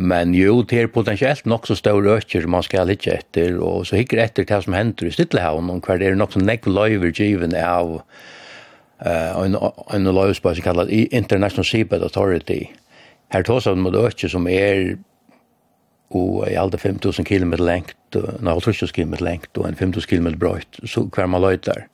Men 0.00 0.32
jo, 0.32 0.62
det 0.64 0.78
er 0.80 0.92
potensielt 0.92 1.44
nok 1.50 1.66
så 1.68 1.76
stor 1.76 2.06
økker 2.08 2.40
som 2.40 2.54
man 2.54 2.64
skal 2.64 2.88
litt 2.88 3.04
etter, 3.10 3.58
og 3.60 3.84
så 3.84 3.98
hikker 3.98 4.22
etter 4.22 4.46
det 4.48 4.60
som 4.64 4.72
hender 4.72 5.10
i 5.10 5.12
Stittlehavn, 5.12 5.68
og 5.68 5.84
hver 5.84 6.00
det 6.00 6.08
er 6.08 6.16
nok 6.16 6.32
så 6.32 6.40
nekv 6.40 6.70
løyver 6.72 7.12
given 7.12 7.52
av 7.52 7.98
uh, 7.98 9.44
en, 9.44 9.58
en 9.58 10.08
løyversbøy 10.08 10.56
som 10.56 10.64
kallet 10.64 10.94
International 11.12 11.68
Seabed 11.68 12.06
Authority. 12.06 12.62
Her 13.34 13.44
tås 13.44 13.68
av 13.68 13.76
mot 13.76 13.98
økker 14.00 14.32
som 14.32 14.48
er 14.48 14.96
og 16.10 16.48
i 16.48 16.56
alle 16.58 16.78
5.000 16.80 17.22
km 17.22 17.52
lengt, 17.62 18.16
nei, 18.42 18.56
5000 18.58 18.90
km 18.96 19.20
lengt 19.22 19.58
og 19.60 19.68
en 19.68 19.78
5.000 19.78 20.08
km 20.10 20.32
brøyt, 20.40 20.80
så 20.82 21.04
hver 21.06 21.28
man 21.30 21.44
løyter. 21.44 21.84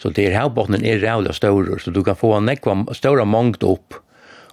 Så 0.00 0.08
det 0.14 0.30
er 0.30 0.38
havbottenen 0.38 0.86
er 0.86 1.02
rævlig 1.02 1.34
større, 1.36 1.76
så 1.82 1.92
du 1.92 2.00
kan 2.06 2.16
få 2.16 2.32
en 2.38 2.48
nekva 2.48 2.78
større 2.96 3.26
mångt 3.28 3.66
opp, 3.66 3.98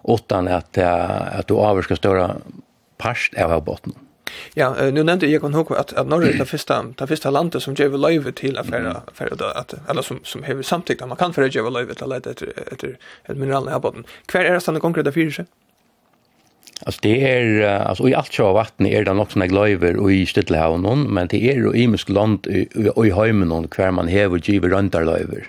utan 0.03 0.49
at, 0.51 0.75
at 0.77 1.47
du 1.47 1.61
avvarskar 1.63 2.01
større 2.01 2.33
parst 2.97 3.33
av 3.37 3.49
havbotten. 3.49 3.93
Ja, 4.53 4.75
nu 4.91 5.03
nämnde 5.03 5.27
jag 5.27 5.41
kan 5.41 5.53
ihåg 5.53 5.73
att 5.73 5.93
att 5.93 6.07
Norge 6.07 6.37
det 6.37 6.45
första 6.45 6.83
det 6.97 7.07
första 7.07 7.29
landet 7.29 7.63
som 7.63 7.73
ger 7.73 7.89
löve 7.89 8.31
till 8.31 8.57
affärer 8.57 9.01
affärer 9.07 9.35
då 9.37 9.45
att 9.45 9.73
eller 9.89 10.01
som 10.01 10.19
som 10.23 10.43
har 10.43 10.61
samtyckt 10.61 11.01
att 11.01 11.07
man 11.07 11.17
kan 11.17 11.33
för 11.33 11.47
ge 11.47 11.69
löve 11.69 11.93
till 11.93 12.11
att 12.11 12.27
efter 12.27 12.53
efter 12.71 12.97
ett 13.23 13.37
mineral 13.37 13.67
här 13.67 13.79
botten. 13.79 14.03
Kvar 14.25 14.41
är 14.41 14.53
det 14.53 14.59
såna 14.59 14.79
konkreta 14.79 15.11
fyra? 15.11 15.45
Alltså 16.85 16.99
det 17.03 17.31
är 17.31 17.63
alltså 17.63 18.09
i 18.09 18.15
allt 18.15 18.33
sjö 18.33 18.53
vatten 18.53 18.85
är 18.85 19.05
det 19.05 19.13
nog 19.13 19.31
såna 19.31 19.47
glöver 19.47 19.97
och 19.97 20.11
i 20.11 20.25
Stillahavn 20.25 21.13
men 21.13 21.27
det 21.27 21.43
är 21.43 21.55
ju 21.55 21.73
i 21.73 21.87
musk 21.87 22.09
land 22.09 22.47
och 22.95 23.07
i 23.07 23.11
hemmen 23.11 23.51
och 23.51 23.71
kvar 23.71 23.91
man 23.91 24.07
häver 24.07 24.37
giver 24.37 24.69
runt 24.69 24.93
löver. 24.93 25.47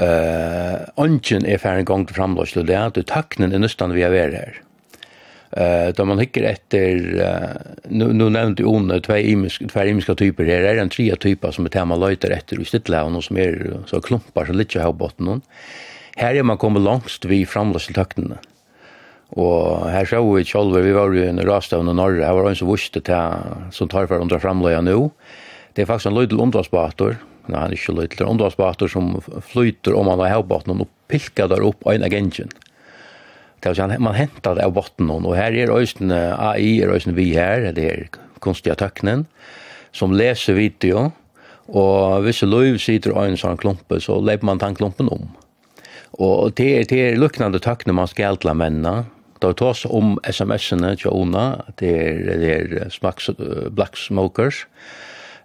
Eh, 0.00 0.80
onchen 0.94 1.42
ongen 1.42 1.60
är 1.64 1.66
en 1.66 1.84
gång 1.84 2.06
till 2.06 2.16
framlöslo 2.16 2.62
det 2.62 2.84
att 2.84 3.06
tacknen 3.06 3.52
är 3.52 3.58
nästan 3.58 3.92
vi 3.92 4.02
är 4.02 4.32
här. 4.32 4.62
Eh 5.56 5.94
då 5.96 6.04
man 6.04 6.18
hickar 6.18 6.42
efter 6.42 6.96
nu 7.88 8.12
nu 8.12 8.30
nämnde 8.30 8.62
ju 8.62 8.68
under 8.68 9.00
två 9.00 9.16
imiska 9.16 9.68
två 9.68 9.82
imiska 9.84 10.14
typer 10.14 10.44
här 10.44 10.62
är 10.62 10.76
en 10.76 10.88
trea 10.88 11.16
typer 11.16 11.50
som 11.50 11.64
är 11.64 11.68
tema 11.68 11.96
löjter 11.96 12.30
efter 12.30 12.60
i 12.60 12.64
stilla 12.64 13.04
och 13.04 13.24
som 13.24 13.36
är 13.36 13.78
så 13.86 14.00
klumpar 14.00 14.46
så 14.46 14.52
lite 14.52 14.80
här 14.80 14.92
botten. 14.92 15.40
Här 16.16 16.34
är 16.34 16.42
man 16.42 16.58
kommer 16.58 16.80
långst 16.80 17.24
vid 17.24 17.48
framlöstakten. 17.48 18.34
Og 19.34 19.90
her 19.90 20.06
så 20.06 20.20
vi 20.22 20.44
sjølver, 20.46 20.84
vi 20.84 20.92
var 20.94 21.10
jo 21.10 21.24
i 21.26 21.46
Rastavn 21.46 21.88
og 21.90 21.96
norra 21.98 22.28
her 22.28 22.36
var 22.36 22.50
en 22.50 22.58
som 22.58 22.70
vuste 22.70 23.00
til, 23.02 23.70
som 23.74 23.88
tar 23.90 24.06
for 24.06 24.22
under 24.22 24.38
framlöja 24.38 24.78
framløya 24.78 24.94
nå. 24.94 25.10
Det 25.74 25.82
er 25.82 25.90
faktisk 25.90 26.12
en 26.12 26.18
løydel 26.18 26.40
omdragsbator, 26.40 27.16
nei, 27.48 27.58
han 27.58 27.72
er 27.72 27.74
ikke 27.74 27.96
løydel, 27.96 28.38
det 28.38 28.84
er 28.84 28.88
som 28.88 29.16
flyter 29.42 29.96
om 29.98 30.06
han 30.12 30.22
har 30.22 30.36
havbaten 30.36 30.76
og 30.76 30.86
pilker 31.08 31.48
der 31.50 31.64
opp 31.66 31.82
en 31.90 32.06
agenten. 32.06 32.52
Det 33.64 33.80
er, 33.80 33.96
man 34.02 34.16
hentet 34.16 34.60
av 34.60 34.72
botten 34.76 35.08
noen, 35.08 35.24
og 35.24 35.38
her 35.38 35.54
er 35.56 35.72
øysen 35.72 36.12
AI, 36.12 36.82
er 36.84 36.92
øysen 36.92 37.16
vi 37.16 37.30
her, 37.32 37.70
det 37.72 37.84
er 37.88 38.02
kunstige 38.44 38.76
tøkkenen, 38.76 39.24
som 39.94 40.12
leser 40.12 40.58
video, 40.58 41.06
og 41.72 42.26
hvis 42.26 42.42
løyv 42.44 42.76
sitter 42.82 43.14
og 43.14 43.30
en 43.30 43.40
sånn 43.40 43.56
klumpe, 43.56 44.02
så 44.04 44.18
leper 44.20 44.50
man 44.50 44.60
den 44.60 44.76
klumpen 44.76 45.08
om. 45.08 45.30
Og 46.20 46.52
det 46.58 46.68
er, 46.74 46.84
det 46.90 47.00
er 47.06 47.16
lukknande 47.18 47.62
tøkkene 47.62 47.96
man 47.96 48.10
skal 48.10 48.40
til 48.40 48.56
mennene, 48.56 49.04
Da 49.42 49.50
vi 49.50 49.56
tås 49.58 49.82
om 49.90 50.14
sms-ene 50.24 50.94
til 50.96 51.10
Ona, 51.10 51.58
det 51.76 51.90
er, 51.90 52.20
det 52.40 52.52
er 52.54 52.90
smaks, 52.90 53.28
black 53.76 53.98
smokers. 53.98 54.62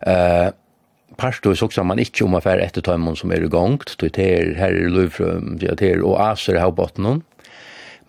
Uh, 0.05 0.53
Parstå 1.19 1.51
er 1.51 1.63
også 1.65 1.84
man 1.84 1.99
ikke 1.99 2.23
om 2.23 2.38
affær 2.38 2.62
etter 2.63 2.86
tøymon 2.86 3.17
som 3.19 3.34
er 3.36 3.43
i 3.43 3.49
gongt, 3.51 3.97
det 3.99 4.13
er 4.23 4.53
her 4.55 4.77
i 4.77 4.88
Lufrum, 4.88 5.58
det 5.60 5.82
er 5.84 6.05
oaser 6.05 6.55
i 6.55 6.62
havbottenen. 6.62 7.19
Mm 7.19 7.38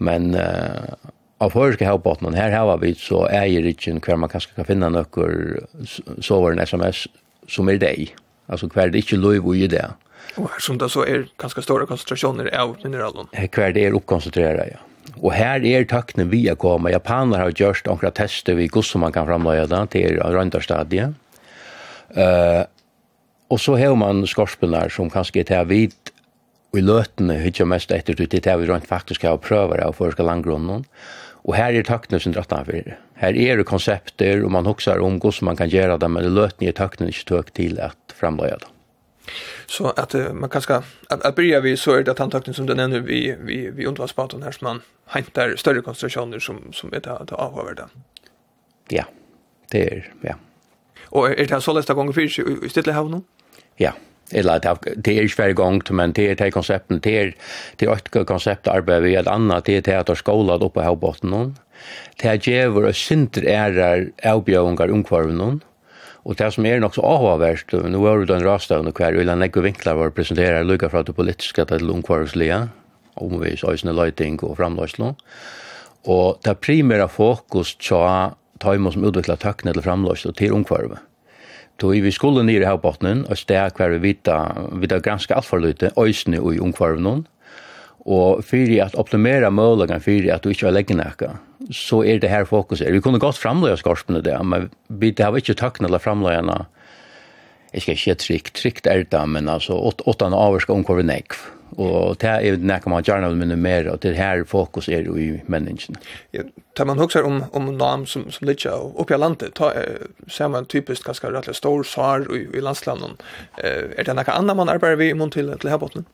Men 0.00 0.32
uh, 0.34 0.96
av 1.40 1.54
førske 1.54 1.86
havbottnen, 1.88 2.36
her 2.36 2.52
har 2.56 2.70
vi 2.82 2.94
så 2.98 3.24
eier 3.32 3.66
ikke 3.68 3.98
hver 4.04 4.20
man 4.20 4.32
kanskje 4.32 4.56
kan 4.56 4.68
finne 4.68 4.90
nøkker 4.92 5.64
sover 6.24 6.56
en 6.56 6.62
sms 6.64 7.06
som 7.50 7.70
er 7.72 7.80
deg. 7.80 8.14
Altså 8.50 8.68
hver 8.72 8.92
det 8.92 9.04
ikke 9.04 9.20
løyv 9.20 9.48
i 9.54 9.68
det. 9.70 9.86
Og 10.38 10.50
her 10.50 10.62
som 10.62 10.78
det 10.78 10.90
så 10.92 11.04
er 11.08 11.28
ganske 11.40 11.62
store 11.64 11.86
konsentrasjoner 11.88 12.50
av 12.54 12.76
mineralen. 12.84 13.30
Hver 13.32 13.74
det 13.74 13.86
er 13.88 13.96
oppkonsentreret, 13.96 14.74
ja. 14.74 14.84
Og 15.18 15.32
her 15.34 15.64
er 15.66 15.88
takkene 15.88 16.28
vi 16.30 16.44
er 16.48 16.58
kommet. 16.60 16.92
Japaner 16.94 17.42
har 17.42 17.56
gjort 17.56 17.88
noen 17.88 18.14
tester 18.14 18.56
vi 18.56 18.68
hvordan 18.70 19.06
man 19.06 19.14
kan 19.16 19.26
framløye 19.28 19.66
det 19.68 19.80
til 19.96 20.20
rønderstadiet. 20.20 21.16
Uh, 22.10 22.64
og 23.50 23.58
så 23.58 23.76
har 23.78 23.96
man 23.98 24.22
skorpener 24.26 24.90
som 24.92 25.10
kanskje 25.10 25.42
er 25.42 25.48
til 25.48 25.62
å 25.62 25.68
vite 25.70 26.14
i 26.76 26.82
løtene 26.84 27.38
hytja 27.40 27.66
mest 27.66 27.92
etter 27.92 28.18
ut 28.20 28.30
det 28.30 28.56
vi 28.60 28.68
rent 28.68 28.86
faktisk 28.86 29.24
har 29.26 29.40
prøver 29.42 29.82
av 29.84 29.96
forska 29.98 30.22
landgrunnen. 30.22 30.84
Og 31.44 31.56
her 31.56 31.72
er 31.72 31.86
takkene 31.86 32.20
som 32.20 32.34
dratt 32.36 32.52
av 32.52 32.68
for 32.68 32.96
Her 33.20 33.36
er 33.36 33.56
det 33.56 33.66
konsepter, 33.66 34.44
og 34.44 34.52
man 34.52 34.66
hoksar 34.66 35.00
om 35.00 35.18
hvordan 35.20 35.50
man 35.50 35.56
kan 35.56 35.68
gjøre 35.68 35.98
det, 35.98 36.10
men 36.10 36.28
løtene 36.34 36.68
er 36.68 36.76
takkene 36.76 37.08
ikke 37.08 37.28
tøk 37.32 37.54
til 37.56 37.80
at 37.80 37.96
framløye 38.16 38.58
det. 38.60 38.68
Så 39.66 39.90
att 39.90 40.14
man 40.34 40.50
kanske 40.50 40.74
att, 40.74 41.22
att 41.24 41.34
börja 41.34 41.60
vi 41.60 41.76
så 41.76 41.92
är 41.92 42.02
det 42.02 42.20
att 42.20 42.56
som 42.56 42.66
den 42.66 42.76
nämner 42.76 43.00
vi 43.00 43.36
vi 43.40 43.70
vi 43.70 43.86
undvarspaton 43.86 44.42
här 44.42 44.52
som 44.52 44.64
man 44.64 44.82
hämtar 45.06 45.56
större 45.56 45.82
koncentrationer 45.82 46.38
som 46.38 46.72
som 46.72 46.92
är 46.92 47.08
att 47.08 47.32
avvärda. 47.32 47.88
Ja. 48.88 49.04
Det 49.70 49.92
är 49.92 50.12
ja. 50.20 50.34
Och 51.04 51.30
är 51.30 51.46
det 51.46 51.60
så 51.60 51.72
lästa 51.72 51.94
gånger 51.94 52.12
för 52.12 52.64
i 52.64 52.68
Stilla 52.68 52.92
havn? 52.92 53.24
Ja 53.76 53.92
eller 54.32 54.60
det 54.96 55.18
är 55.18 55.22
ju 55.22 55.28
hver 55.28 55.52
gång 55.52 55.82
men 55.90 56.12
det 56.12 56.30
är 56.30 56.34
det 56.34 56.50
konceptet 56.50 57.02
det 57.02 57.18
är 57.18 57.34
det 57.76 57.86
är 57.86 57.92
ett 57.92 58.26
koncept 58.26 58.68
arbete 58.68 59.00
vi 59.00 59.14
ett 59.14 59.26
annat 59.26 59.64
det 59.64 59.88
är 59.88 59.98
att 59.98 60.00
at 60.00 60.06
det 60.06 60.12
er 60.12 60.16
skolet 60.16 60.62
oppe 60.62 60.82
her 60.82 60.94
botten 60.94 61.30
noen, 61.30 61.56
det 62.20 62.28
er 62.28 62.38
djever 62.38 62.88
og 62.88 62.94
synder 62.94 63.46
ærer 63.48 64.10
avbjøringer 64.24 64.92
omkvarven 64.92 65.38
noen, 65.38 65.60
og 66.24 66.36
det 66.36 66.52
som 66.52 66.66
er 66.66 66.80
nok 66.80 66.94
så 66.94 67.04
avhåverst, 67.06 67.72
nå 67.72 68.02
er 68.06 68.26
det 68.26 68.36
en 68.36 68.44
rastavn 68.44 68.90
og 68.90 68.98
hver, 68.98 69.16
eller 69.16 69.32
han 69.32 69.46
ekko 69.46 69.64
vinkler 69.64 69.96
var 69.96 70.12
presenterer 70.12 70.66
lukka 70.66 70.90
fra 70.92 71.02
det 71.02 71.16
politiske 71.16 71.64
til 71.64 71.90
omkvarvslige, 71.90 72.68
omvis 73.16 73.64
øysene 73.64 73.96
løyting 73.96 74.40
og 74.44 74.58
framløslo, 74.60 75.14
og 76.04 76.40
det 76.44 76.58
primære 76.60 77.08
fokus 77.08 77.74
tja 77.80 78.32
tøymer 78.60 78.92
som 78.92 79.04
utvikler 79.08 79.40
tøkne 79.40 79.72
til 79.72 79.84
framløslo 79.84 80.32
til 80.36 80.52
omkvarvet. 80.52 81.00
Då 81.80 81.94
vi 81.96 82.12
skulle 82.12 82.42
nere 82.44 82.68
her 82.68 82.76
botnen, 82.76 83.24
og 83.30 83.38
steg 83.40 83.78
hver 83.78 83.94
vi 83.94 84.00
vita, 84.10 84.36
vita 84.76 84.98
ganske 85.00 85.34
alt 85.34 85.48
for 85.48 85.62
lite, 85.62 85.92
øysene 85.96 86.36
i 86.36 86.60
omkvarven 86.60 87.24
og 88.08 88.44
fyrir 88.44 88.84
at 88.86 88.96
optimera 88.98 89.50
mølagan 89.52 90.00
fyrir 90.00 90.32
at 90.34 90.44
du 90.44 90.50
ikke 90.50 90.66
har 90.68 90.74
leggen 90.74 91.00
nekka, 91.00 91.34
så 91.70 92.00
er 92.02 92.20
det 92.20 92.30
her 92.32 92.46
fokuset. 92.48 92.88
Vi 92.92 93.00
kunne 93.04 93.20
godt 93.20 93.38
framløya 93.38 93.76
skorpene 93.76 94.22
det, 94.24 94.36
men 94.44 94.70
vi 94.88 95.12
har 95.18 95.36
ikke 95.36 95.54
tøkna 95.54 95.88
eller 95.88 96.00
framløyene 96.00 96.64
jeg 97.72 97.82
skal 97.82 97.94
ikke 97.96 98.14
trygt, 98.18 98.54
trygt 98.58 98.86
er 98.90 99.04
det, 99.06 99.22
men 99.28 99.48
altså, 99.48 99.76
åt, 99.78 100.02
åttan 100.10 100.34
av 100.34 100.58
skal 100.62 100.80
omkåre 100.80 101.04
nekv. 101.06 101.38
Og 101.78 102.16
det 102.18 102.30
er 102.30 102.58
nekka 102.58 102.90
man 102.90 103.04
gjerne 103.06 103.28
vil 103.30 103.52
mer, 103.56 103.86
og 103.92 104.00
det 104.02 104.16
her 104.16 104.42
fokus 104.48 104.88
er 104.90 105.06
jo 105.06 105.14
i 105.14 105.28
menneskene. 105.46 106.00
Ja, 106.34 106.42
tar 106.74 106.88
man 106.90 106.98
husker 106.98 107.26
om, 107.26 107.44
om 107.54 107.70
nam 107.76 108.06
som, 108.10 108.26
som 108.30 108.48
ligger 108.48 108.74
oppe 108.74 109.14
i 109.14 109.20
landet, 109.20 109.54
ta, 109.54 109.70
eh, 109.78 110.08
ser 110.26 110.50
man 110.50 110.66
typiskt 110.66 111.06
ganske 111.06 111.30
rettelig 111.30 111.60
stor 111.60 111.86
svar 111.86 112.26
i, 112.34 112.42
i 112.50 112.64
landslandet. 112.64 113.22
Eh, 113.62 113.94
er 113.94 114.08
det 114.08 114.16
nekka 114.18 114.34
anna 114.34 114.56
man 114.58 114.72
arbeider 114.72 114.98
vi 114.98 115.12
imot 115.14 115.36
til, 115.38 115.52
til 115.62 115.70
herbotten? 115.70 116.08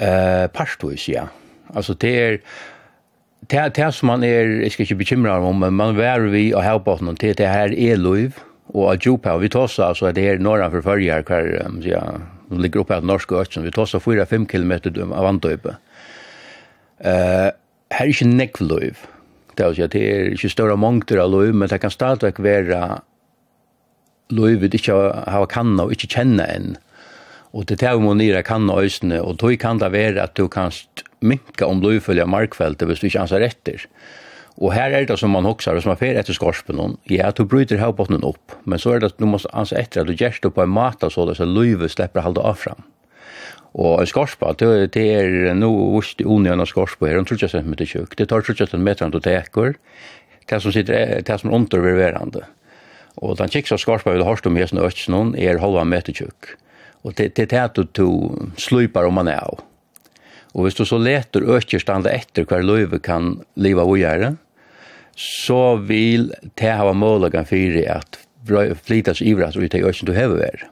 Eh, 0.00 0.48
Parstois, 0.54 1.04
ja. 1.12 1.28
Altså, 1.74 1.94
det 1.94 2.14
er 2.18 2.38
det, 3.50 3.76
det 3.76 3.90
som 3.94 4.08
man 4.08 4.24
er, 4.24 4.48
jeg 4.62 4.72
skal 4.72 4.86
ikke 4.86 5.02
bekymre 5.02 5.36
om, 5.44 5.60
men 5.60 5.76
man 5.76 5.96
vær 5.98 6.24
vi 6.32 6.52
og 6.54 6.64
herbotten 6.64 7.16
til 7.20 7.36
det 7.36 7.48
her 7.52 7.74
er 7.76 8.00
lov, 8.00 8.38
og 8.72 8.88
Aljupa, 8.94 9.36
og 9.36 9.42
vi 9.44 9.50
tåsa, 9.52 9.90
altså 9.90 10.12
det 10.16 10.24
er 10.28 10.42
norra 10.42 10.70
for 10.72 10.84
fyrjar, 10.84 11.24
hver, 11.28 11.50
um, 11.66 11.80
ja, 11.84 12.00
som 12.48 12.60
ligger 12.62 12.82
oppe 12.82 12.96
av 12.96 13.08
norsk 13.08 13.34
øtjen, 13.36 13.66
vi 13.66 13.72
tåsa 13.74 14.00
4-5 14.00 14.46
km 14.48 14.72
av 15.12 15.26
vantøype. 15.26 15.76
Uh, 17.02 17.50
her 17.92 18.06
er 18.06 18.12
ikke 18.12 18.30
nekvløyv, 18.30 19.02
det 19.58 19.66
er, 19.66 19.90
det 19.92 20.00
er 20.00 20.30
ikke 20.32 20.52
større 20.52 20.78
mongter 20.80 21.20
av 21.20 21.34
løyv, 21.34 21.52
men 21.52 21.68
det 21.68 21.82
kan 21.82 21.92
stadigvæk 21.92 22.40
være 22.40 22.80
løyv 24.32 24.64
vi 24.64 24.72
ikke 24.78 24.96
har 25.28 25.50
kanna 25.52 25.84
og 25.84 25.92
ikke 25.92 26.14
kjenne 26.14 26.46
enn. 26.48 26.72
Og 27.52 27.66
det 27.68 27.82
er 27.84 27.98
jo 27.98 28.14
nere 28.16 28.40
kanna 28.46 28.78
øysene, 28.80 29.18
og 29.20 29.36
tog 29.42 29.58
kan 29.60 29.82
det 29.82 29.92
være 29.92 30.22
at 30.22 30.32
du 30.40 30.46
kan 30.48 30.72
minka 31.20 31.68
om 31.68 31.82
løyvfølge 31.84 32.24
markfeltet 32.24 32.88
hvis 32.88 33.02
du 33.02 33.10
ikke 33.10 33.26
anser 33.26 33.44
etter. 33.44 33.84
Uh, 33.84 34.31
Og 34.62 34.70
her 34.70 34.94
er 34.94 35.06
det 35.06 35.18
som 35.18 35.32
man 35.34 35.46
också 35.46 35.80
som 35.80 35.90
man 35.90 35.98
fer 35.98 36.18
efter 36.18 36.32
skorpen 36.32 36.78
hon. 36.78 36.98
Ja, 37.10 37.30
du 37.30 37.44
bryter 37.44 37.76
här 37.76 37.88
opp, 37.88 38.00
upp, 38.00 38.52
men 38.64 38.78
så 38.78 38.90
är 38.92 39.00
det 39.00 39.06
at 39.06 39.18
du 39.18 39.24
måste 39.24 39.48
anse 39.52 39.76
etter 39.76 40.00
at 40.00 40.06
du 40.06 40.14
gjerst 40.14 40.44
opp 40.44 40.54
på 40.54 40.62
en 40.62 40.68
mata 40.68 41.10
så 41.10 41.26
det 41.26 41.34
så 41.34 41.44
löve 41.44 41.88
släpper 41.88 42.20
halde 42.20 42.40
av 42.40 42.54
fram. 42.54 42.82
Och 43.74 44.00
en 44.00 44.06
skorpa, 44.06 44.52
det 44.52 44.96
är 44.96 45.54
nog 45.54 45.96
vist 45.96 46.20
onöna 46.20 46.66
skorpa 46.66 47.06
här, 47.06 47.14
de 47.14 47.24
tror 47.24 47.38
jag 47.42 47.50
sen 47.50 47.64
med 47.66 47.78
det 47.78 47.86
kök. 47.86 48.16
Det 48.16 48.26
tar 48.26 48.40
30 48.40 48.66
cm 48.66 48.68
sen 48.70 48.84
meter 48.84 49.20
täcker. 49.20 49.74
Det 50.46 50.60
som 50.60 50.72
sitter 50.72 51.22
det 51.22 51.38
som 51.38 51.50
er 51.50 51.54
underververande. 51.54 52.44
Och 53.14 53.36
den 53.36 53.48
kicks 53.48 53.72
av 53.72 53.78
skorpa 53.78 54.12
vi 54.12 54.22
har 54.22 54.36
stum 54.36 54.56
här 54.56 54.74
og 54.74 54.86
øtsen, 54.86 55.34
är 55.34 55.58
halva 55.58 55.84
meter 55.84 56.12
tjukk. 56.12 56.56
Och 57.02 57.14
det 57.14 57.34
det 57.34 57.52
at 57.52 57.74
du 57.74 58.30
slupar 58.56 59.04
om 59.04 59.14
man 59.14 59.28
är. 59.28 59.58
Och 60.52 60.64
hvis 60.64 60.74
du 60.74 60.84
så 60.84 60.98
leter 60.98 61.44
økjer 61.56 61.80
standa 61.80 62.12
etter 62.12 62.44
hver 62.44 62.62
løyve 62.62 62.98
kan 63.00 63.38
liva 63.56 63.86
og 63.88 63.98
gjøre, 63.98 64.34
så 65.16 65.76
vil 65.76 66.30
det 66.58 66.72
hava 66.72 66.92
målagan 66.96 67.46
fyrir 67.48 67.88
at 67.92 68.20
flytas 68.84 69.20
ivrat 69.20 69.56
ut 69.56 69.74
i 69.74 69.82
øysen 69.82 70.08
du 70.08 70.12
hever 70.16 70.40
vær. 70.40 70.68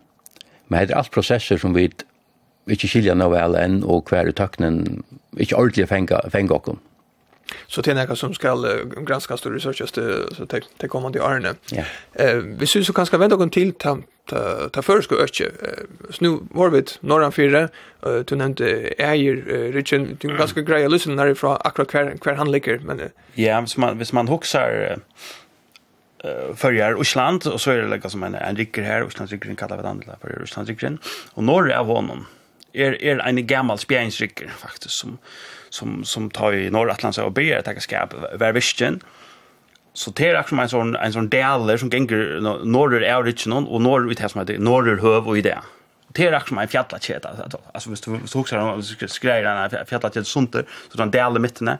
Men 0.68 0.86
det 0.86 0.94
er 0.94 1.02
alt 1.02 1.12
prosesser 1.14 1.58
som 1.58 1.74
vi 1.74 1.88
ikke 2.70 2.88
skilja 2.88 3.14
noe 3.18 3.32
vel 3.34 3.56
enn, 3.58 3.80
og 3.84 4.10
hver 4.10 4.28
i 4.30 4.34
tøknen 4.36 5.02
ikke 5.36 5.56
ordentlig 5.58 5.88
fenga, 5.90 6.20
fenga 6.30 6.56
okkur. 6.56 6.78
Så 7.66 7.80
det 7.80 7.90
är 7.90 7.94
något 7.94 8.18
som 8.18 8.34
ska 8.34 8.66
granskas 9.06 9.46
och 9.46 9.60
så 9.60 9.72
till 9.72 10.64
det 10.76 10.88
kommer 10.88 10.88
kommande 10.88 11.24
Arne. 11.24 11.54
Ja. 11.70 11.84
Eh, 12.12 12.36
vi 12.36 12.66
syns 12.66 12.86
så 12.86 12.92
kanske 12.92 13.16
vända 13.16 13.36
någon 13.36 13.50
till 13.50 13.72
ta, 13.72 13.98
ta, 14.26 14.68
ta 14.68 14.82
för 14.82 15.00
ska 15.02 15.14
öka. 15.14 15.44
Eh, 15.44 15.84
nu 16.20 16.38
var 16.50 16.70
vi 16.70 16.84
norran 17.00 17.32
fyra, 17.32 17.68
eh, 18.06 18.14
du 18.26 18.36
nämnde 18.36 18.66
äger 18.98 19.44
eh, 19.48 19.72
Richard, 19.72 20.00
du 20.00 20.28
kan 20.28 20.36
ganska 20.36 20.60
greja 20.60 20.88
lyssna 20.88 21.14
när 21.14 21.26
ifrån 21.26 21.56
akkurat 21.60 21.88
kvar, 21.88 22.16
kvar 22.20 22.34
han 22.34 22.52
ligger. 22.52 22.78
Men. 22.78 23.00
Ja, 23.34 23.60
hvis 23.60 23.76
man, 23.76 23.98
hvis 23.98 24.12
man 24.12 24.28
huxar 24.28 24.90
eh 24.92 24.98
förjar 26.54 27.00
Island 27.00 27.46
och 27.46 27.60
så 27.60 27.70
är 27.70 27.76
det 27.76 27.88
liksom 27.88 28.10
som 28.10 28.22
en 28.22 28.34
en 28.34 28.56
rycker 28.56 28.82
här 28.82 29.02
och 29.02 29.08
Island 29.08 29.30
rycker 29.30 29.54
kallar 29.54 29.76
vi 29.76 29.82
den 29.82 30.00
där 30.00 30.16
för 30.20 30.42
Island 30.44 30.68
rycker 30.68 30.98
och 31.34 31.44
norr 31.44 31.70
är 31.70 31.84
honom 31.84 32.26
är 32.72 32.92
är 33.04 33.18
en 33.18 33.46
gammal 33.46 33.78
spjärnsrycker 33.78 34.48
faktiskt 34.48 34.94
som 34.94 35.18
som 35.70 36.04
som 36.04 36.30
tar 36.30 36.52
i 36.52 36.70
norr 36.70 37.22
och 37.24 37.32
ber 37.32 37.56
att 37.56 37.64
ta 37.64 37.80
skap 37.80 38.14
var 38.34 38.52
visken 38.52 39.00
så 39.92 40.10
det 40.10 40.28
är 40.28 40.40
också 40.40 40.56
en 40.56 40.68
sån 40.68 40.96
en 40.96 41.12
sån 41.12 41.28
delar 41.28 41.76
som 41.76 41.88
gänger 41.88 42.40
norr 42.64 43.02
är 43.02 43.18
original 43.18 43.66
och 43.68 43.80
norr 43.80 44.12
ut 44.12 44.20
här 44.20 44.28
som 44.28 44.40
heter 44.40 44.58
norr 44.58 44.98
höv 45.02 45.28
och 45.28 45.38
i 45.38 45.42
det. 45.42 45.58
Det 46.12 46.26
är 46.26 46.36
också 46.36 46.54
en 46.54 46.68
fjällakhet 46.68 47.26
alltså 47.26 47.58
alltså 47.74 47.90
visst 47.90 48.04
du 48.04 48.20
såg 48.26 48.48
så 48.48 48.56
här 48.56 49.06
skrejer 49.06 49.42
den 49.44 50.24
sån 50.24 50.46
där 50.50 50.64
så 50.88 50.98
den 50.98 51.10
delar 51.10 51.38
mitten 51.40 51.70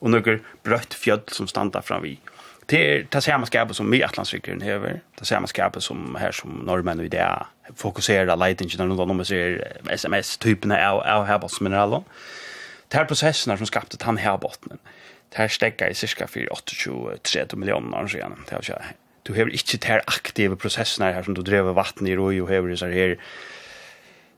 och 0.00 0.10
några 0.10 0.38
brött 0.62 0.94
fjäll 0.94 1.20
som 1.26 1.46
stannar 1.46 1.80
fram 1.82 2.02
vid 2.02 2.18
det 2.66 2.96
är 2.96 3.06
det 3.08 3.20
samma 3.20 3.46
skapet 3.46 3.76
som 3.76 3.90
vi 3.90 4.04
Atlantsvikrarna 4.04 4.66
över 4.66 5.00
Det 5.18 5.24
samma 5.24 5.46
skapet 5.46 5.82
som 5.82 6.16
här 6.20 6.32
som 6.32 6.50
norrmän 6.50 6.98
och 6.98 7.04
idéer 7.04 7.46
fokuserar 7.76 8.48
lite 8.48 8.64
inte 8.64 8.84
när 8.84 9.06
de 9.06 9.24
ser 9.24 9.72
sms-typerna 9.88 10.90
av, 10.90 11.00
av 11.00 11.24
havsmineraler. 11.24 12.02
Det 12.94 12.98
här 12.98 13.04
processen 13.04 13.56
som 13.56 13.66
skapte 13.66 14.04
han 14.04 14.16
här 14.16 14.38
botten, 14.38 14.78
Det 15.28 15.38
här 15.38 15.48
stäcker 15.48 15.88
i 15.88 15.94
cirka 15.94 16.26
4-8-23 16.26 17.56
miljoner 17.56 18.06
sedan. 18.06 18.44
Det 18.48 18.54
har 18.54 18.82
Du 19.22 19.32
har 19.32 19.48
inte 19.48 19.76
det 19.76 19.86
här 19.86 20.02
aktiva 20.06 20.56
processen 20.56 21.14
här 21.14 21.22
som 21.22 21.34
du 21.34 21.42
driver 21.42 21.72
vatten 21.72 22.06
i 22.06 22.16
roj 22.16 22.42
och 22.42 22.48
har 22.48 22.76
så 22.76 22.86
här 22.86 23.16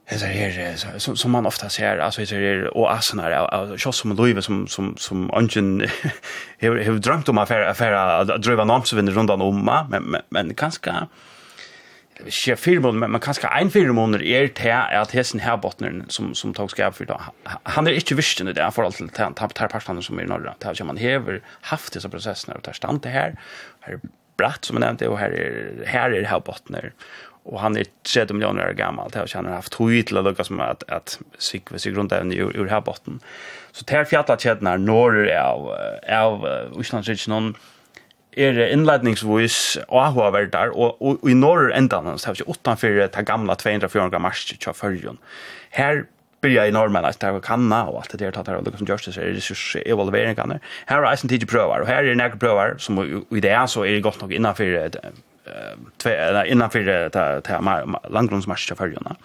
Hesa 0.05 0.27
her 0.27 0.99
som 0.99 1.17
som 1.17 1.31
man 1.31 1.47
ofta 1.47 1.69
ser 1.69 1.99
alltså 1.99 2.21
hesa 2.21 2.37
her 2.37 2.77
och 2.77 2.93
asnar 2.93 3.73
och 3.73 3.81
shots 3.81 3.99
som 3.99 4.17
Louis 4.17 4.45
som 4.45 4.67
som 4.67 4.97
som 4.97 5.31
ungen 5.35 5.81
har 6.61 6.85
har 6.85 6.99
drömt 6.99 7.29
om 7.29 7.39
affär 7.39 7.61
affär 7.61 8.39
driva 8.39 8.65
namn 8.65 8.85
så 8.85 8.97
vinner 8.97 9.13
rundan 9.13 9.41
om 9.41 9.87
men 9.91 10.17
men 10.29 10.55
kanske 10.55 10.93
ikke 12.25 12.57
fire 12.57 12.81
måneder, 12.81 13.11
men 13.13 13.21
kanskje 13.21 13.51
en 13.53 13.71
fire 13.71 13.93
måneder 13.93 14.25
er 14.25 14.49
til 14.57 14.73
at 14.73 15.13
hesten 15.13 15.43
her 15.45 15.59
botneren 15.61 16.07
som, 16.13 16.33
som 16.35 16.55
tog 16.57 16.71
skap 16.73 16.97
for 16.97 17.09
da. 17.09 17.19
Han 17.77 17.87
er 17.87 17.99
ikke 17.99 18.17
visst 18.17 18.41
i 18.41 18.47
det 18.49 18.69
forhold 18.75 18.97
til 18.97 19.11
den 19.13 19.37
partene 19.37 20.03
som 20.03 20.19
er 20.19 20.25
i 20.25 20.31
Norge. 20.31 20.55
Det 20.63 20.81
er 20.81 20.89
man 20.89 21.01
hever 21.01 21.43
haft 21.71 21.95
disse 21.95 22.09
prosessene, 22.09 22.57
og 22.57 22.65
det 22.65 22.77
stand 22.79 23.03
til 23.05 23.13
her. 23.13 23.37
Her 23.85 23.99
er 23.99 24.09
bratt, 24.41 24.67
som 24.67 24.77
jeg 24.77 24.87
nevnte, 24.87 25.11
og 25.11 25.21
her 25.21 25.33
er, 25.33 25.85
her 25.89 26.17
er 26.17 26.29
her 26.31 26.41
botner. 26.45 26.93
Og 27.47 27.61
han 27.63 27.77
er 27.79 27.87
30 28.09 28.35
millioner 28.35 28.67
år 28.67 28.75
gammel, 28.75 29.13
det 29.13 29.21
har 29.23 29.31
han 29.37 29.53
haft 29.53 29.77
høy 29.79 30.01
til 30.03 30.19
å 30.19 30.25
lukke 30.27 30.45
som 30.45 30.59
at, 30.65 30.83
at 30.91 31.19
sikve 31.39 31.79
seg 31.79 31.95
rundt 31.95 32.15
evne 32.17 32.35
ur, 32.43 32.67
her 32.67 32.83
botten. 32.83 33.21
Så 33.71 33.87
det 33.87 34.01
er 34.01 34.09
fjallet 34.11 34.43
kjedene 34.43 34.75
når 34.83 35.21
av, 35.37 35.69
av 36.11 36.47
Øslandsriksen, 36.75 37.55
er 38.37 38.59
innledningsvis 38.69 39.79
avhåverdar, 39.89 40.75
og, 40.75 41.01
og, 41.01 41.23
og 41.23 41.31
i 41.31 41.37
norr 41.37 41.71
endan 41.77 42.09
hans, 42.11 42.27
hefst 42.29 42.45
utanfyrir 42.47 43.09
ta 43.13 43.25
gamla 43.27 43.57
204 43.57 44.11
gram 44.13 44.27
marsk 44.27 44.53
tja 44.61 44.75
fyrrjon. 44.77 45.19
Her 45.77 46.05
byrja 46.45 46.67
i 46.69 46.75
norrmenn 46.75 47.07
at 47.09 47.19
det 47.21 47.31
er 47.31 47.45
kanna 47.45 47.85
og 47.91 48.03
alt 48.03 48.13
det 48.13 48.21
der 48.21 48.35
tatt 48.37 48.51
her, 48.51 48.61
og 48.61 48.67
det 48.67 48.77
som 48.77 48.89
gjørs 48.89 49.09
det 49.09 49.17
er 49.17 49.33
ressursevalueringarna. 49.35 50.59
Her 50.91 51.01
er 51.01 51.09
eisen 51.11 51.33
tidsi 51.33 51.49
prøvar, 51.49 51.83
og 51.83 51.89
her 51.91 52.05
er 52.05 52.19
nekker 52.19 52.41
prøvar, 52.43 52.77
som 52.83 53.01
i 53.01 53.41
det 53.41 53.53
er, 53.53 53.65
så 53.71 53.87
er 53.87 53.97
det 53.97 54.05
godt 54.05 54.21
nok 54.23 54.37
innanfyrir 54.37 55.01
innanfyrir 56.51 57.15
langgrunnsmarsja 58.11 58.77
fyrrjona. 58.77 59.17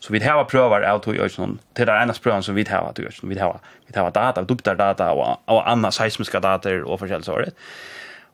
Så 0.00 0.12
vi 0.14 0.20
har 0.22 0.44
prøver 0.48 0.86
av 0.86 1.00
tog 1.02 1.14
til 1.14 1.58
Det 1.76 1.88
er 1.88 2.02
eneste 2.02 2.22
prövan 2.22 2.42
som 2.42 2.54
vi 2.54 2.64
har 2.68 2.88
att 2.88 2.98
ösnon. 2.98 3.28
Vi 3.28 3.38
har 3.38 3.60
vi 3.86 3.98
har 3.98 4.10
data, 4.10 4.42
dubbla 4.42 4.74
data 4.74 5.04
og, 5.04 5.40
og 5.46 5.70
andre 5.70 5.92
seismiske 5.92 6.40
data 6.40 6.70
og 6.84 6.98
forskjellige 6.98 7.24
försäljningsåret 7.24 7.54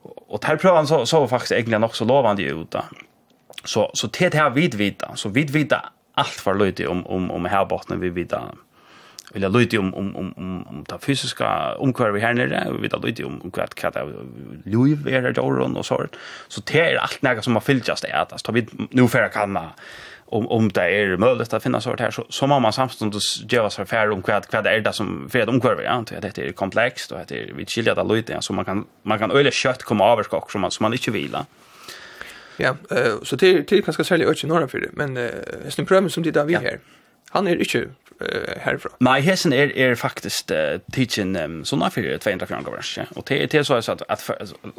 och 0.04 0.40
där 0.40 0.56
prövan 0.56 0.86
så 0.86 1.06
så 1.06 1.20
var 1.20 1.28
faktiskt 1.28 1.52
egentligen 1.52 1.84
också 1.84 2.04
lovande 2.04 2.42
ut 2.42 2.70
då. 2.70 2.82
Så 3.64 3.90
så 3.94 4.06
det 4.06 4.28
det 4.28 4.50
vid 4.50 4.74
vidvita, 4.74 5.16
så 5.16 5.28
vidvita 5.28 5.90
allt 6.14 6.28
för 6.28 6.54
lite 6.54 6.86
om 6.86 7.06
om 7.06 7.30
om 7.30 7.44
här 7.44 7.64
botten 7.64 8.00
vi 8.00 8.10
vidta 8.10 8.42
eller 9.34 9.48
lite 9.48 9.78
om 9.78 9.94
om 9.94 10.16
om 10.16 10.34
om 10.36 10.66
om 10.66 10.84
det 10.88 10.98
fysiska 10.98 11.74
vi 12.12 12.20
här 12.20 12.34
nere 12.34 12.66
vi 12.72 12.88
vet 12.88 13.04
lite 13.04 13.24
om 13.24 13.50
kvart 13.50 13.74
kvart 13.74 13.96
Louis 14.64 15.06
är 15.06 15.22
där 15.22 15.38
och 15.78 15.86
så 15.86 16.06
så 16.48 16.60
det 16.60 16.80
är 16.80 16.96
allt 16.96 17.22
nära 17.22 17.42
som 17.42 17.54
har 17.54 17.60
fyllts 17.60 18.00
det 18.00 18.08
är 18.08 18.26
alltså 18.32 18.52
vi 18.52 18.66
nu 18.90 19.08
för 19.08 19.28
kanna 19.28 19.72
om 20.26 20.48
om 20.48 20.68
det 20.68 20.82
är 20.82 21.16
möjligt 21.16 21.52
att 21.54 21.62
finna 21.62 21.80
sort 21.80 22.00
här 22.00 22.10
så 22.10 22.26
så 22.28 22.46
mamma 22.46 22.72
samstundes 22.72 23.52
göra 23.52 23.70
sig 23.70 23.86
färd 23.86 24.12
om 24.12 24.22
kvad 24.22 24.48
kvad 24.48 24.66
är 24.66 24.80
det 24.80 24.92
som 24.92 25.28
för 25.30 25.46
de 25.46 25.60
kurvor 25.60 25.82
ja 25.82 25.98
inte 25.98 26.20
det 26.20 26.38
är 26.38 26.52
komplext 26.52 27.12
och 27.12 27.18
det 27.28 27.34
är 27.34 27.52
vi 27.56 27.66
skiljer 27.66 27.94
det 27.94 28.14
lite 28.14 28.38
så 28.40 28.52
man 28.52 28.64
kan 28.64 28.86
man 29.02 29.18
kan 29.18 29.30
öle 29.30 29.50
kött 29.50 29.82
komma 29.82 30.12
över 30.12 30.22
skock 30.22 30.50
som 30.50 30.60
man 30.60 30.70
som 30.70 30.84
man 30.84 30.92
inte 30.92 31.10
vill 31.10 31.36
Ja, 32.56 32.76
eh 32.90 33.22
så 33.22 33.36
till 33.36 33.66
till 33.66 33.84
kanske 33.84 34.04
sälja 34.04 34.28
öch 34.28 34.44
norra 34.44 34.68
för 34.68 34.80
det 34.80 34.88
men 34.92 35.16
eh 35.16 35.30
snur 35.68 35.84
pröven 35.84 36.10
som 36.10 36.22
det 36.22 36.30
där 36.30 36.44
vi 36.44 36.54
här. 36.54 36.78
Han 37.30 37.46
är 37.46 37.56
inte 37.56 37.78
eh 38.20 38.58
härifrån. 38.60 38.92
Nej, 38.98 39.22
hessen 39.22 39.52
är 39.52 39.78
är 39.78 39.94
faktiskt 39.94 40.50
uh, 40.50 40.56
teaching 40.92 41.36
um, 41.36 41.64
såna 41.64 41.90
för 41.90 42.18
200 42.18 42.46
kronor 42.46 42.70
vers. 42.70 42.98
Ja. 42.98 43.04
Och 43.16 43.24
det 43.26 43.54
är 43.54 43.62
så 43.62 43.74
att 43.74 44.02
att 44.08 44.30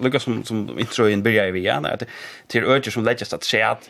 lucka 0.01 0.19
som 0.19 0.43
som 0.43 0.79
intro 0.79 1.07
in 1.07 1.23
börjar 1.23 1.51
vi 1.51 1.59
igen 1.59 1.85
att 1.85 2.03
till 2.47 2.63
öch 2.63 2.93
som 2.93 3.03
läggs 3.03 3.33
att 3.33 3.43
se 3.43 3.61
att 3.61 3.89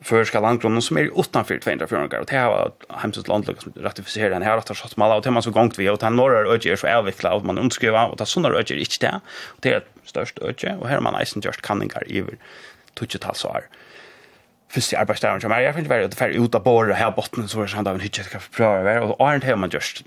förska 0.00 0.40
landgrunden 0.40 0.82
som 0.82 0.96
är 0.96 1.20
utanför 1.20 1.58
200 1.58 1.86
204 1.86 2.20
och 2.20 2.26
det 2.26 2.36
har 2.36 2.72
hemskt 2.88 3.28
landlag 3.28 3.62
som 3.62 3.72
ratifiserer 3.76 4.30
den 4.30 4.42
här 4.42 4.56
att 4.56 4.68
ha 4.68 4.74
har 4.74 4.88
satt 4.88 4.96
mal 4.96 5.16
och 5.16 5.22
det 5.22 5.30
man 5.30 5.42
så 5.42 5.50
gångt 5.50 5.78
vi 5.78 5.88
och 5.88 5.98
det 5.98 6.06
har 6.06 6.10
norra 6.10 6.52
øyge 6.52 6.72
är 6.72 6.76
så 6.76 6.88
avvikla 6.88 7.34
och 7.34 7.44
man 7.44 7.58
underskriva 7.58 8.06
och 8.06 8.16
det 8.16 8.20
har 8.20 8.26
sånne 8.26 8.48
øyge 8.48 8.74
er 8.74 8.80
ikke 8.80 8.98
det 9.00 9.20
och 9.48 9.60
det 9.60 9.72
är 9.72 9.76
et 9.76 9.90
størst 10.04 10.38
øyge 10.42 10.76
og 10.80 10.88
her 10.88 10.94
har 10.94 11.00
man 11.00 11.20
eisen 11.20 11.42
just 11.44 11.62
kanningar 11.62 12.02
över 12.06 12.34
tutsjetals 12.96 13.44
år 13.44 13.62
første 14.70 14.98
arbeidsdagen 14.98 15.42
som 15.42 15.52
er, 15.54 15.64
jeg 15.64 15.76
vil 15.76 15.88
være 15.90 16.06
at 16.06 16.14
jeg 16.20 16.38
ut 16.38 16.54
av 16.54 16.62
båret 16.62 16.94
her 16.98 17.10
botten, 17.14 17.48
så 17.50 17.60
er 17.60 17.66
det 17.66 17.72
sånn 17.72 17.88
at 17.90 17.98
jeg 17.98 18.12
ikke 18.12 18.26
skal 18.28 18.44
prøve 18.54 18.78
å 18.78 18.86
være, 18.86 19.02
og 19.08 19.22
åren 19.24 19.42
til 19.42 19.58
man 19.58 19.72
just, 19.74 20.04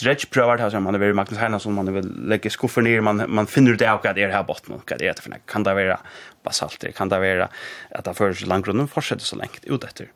dredge 0.00 0.26
prøver 0.34 0.58
det 0.58 0.66
her, 0.66 0.82
man 0.82 0.98
er 0.98 1.02
ved 1.02 1.14
Magnus 1.14 1.38
Hernason, 1.38 1.76
man 1.76 1.92
vil 1.94 2.10
legge 2.30 2.50
skuffer 2.50 2.82
ned, 2.82 3.00
man, 3.06 3.22
man 3.30 3.50
finner 3.50 3.78
ut 3.78 3.86
av 3.86 4.02
hva 4.02 4.14
det 4.16 4.26
er 4.26 4.34
her 4.34 4.46
botten, 4.48 4.80
hva 4.82 4.98
det 4.98 5.10
er 5.12 5.22
for 5.22 5.38
kan 5.46 5.66
det 5.66 5.76
være 5.78 6.00
basalt, 6.46 6.84
kan 6.96 7.12
det 7.12 7.20
være 7.22 7.48
at 7.94 8.06
det 8.06 8.16
føres 8.18 8.42
langgrunnen 8.48 8.90
fortsetter 8.90 9.26
så 9.26 9.38
lengt 9.38 9.66
ut 9.68 9.86
etter. 9.86 10.10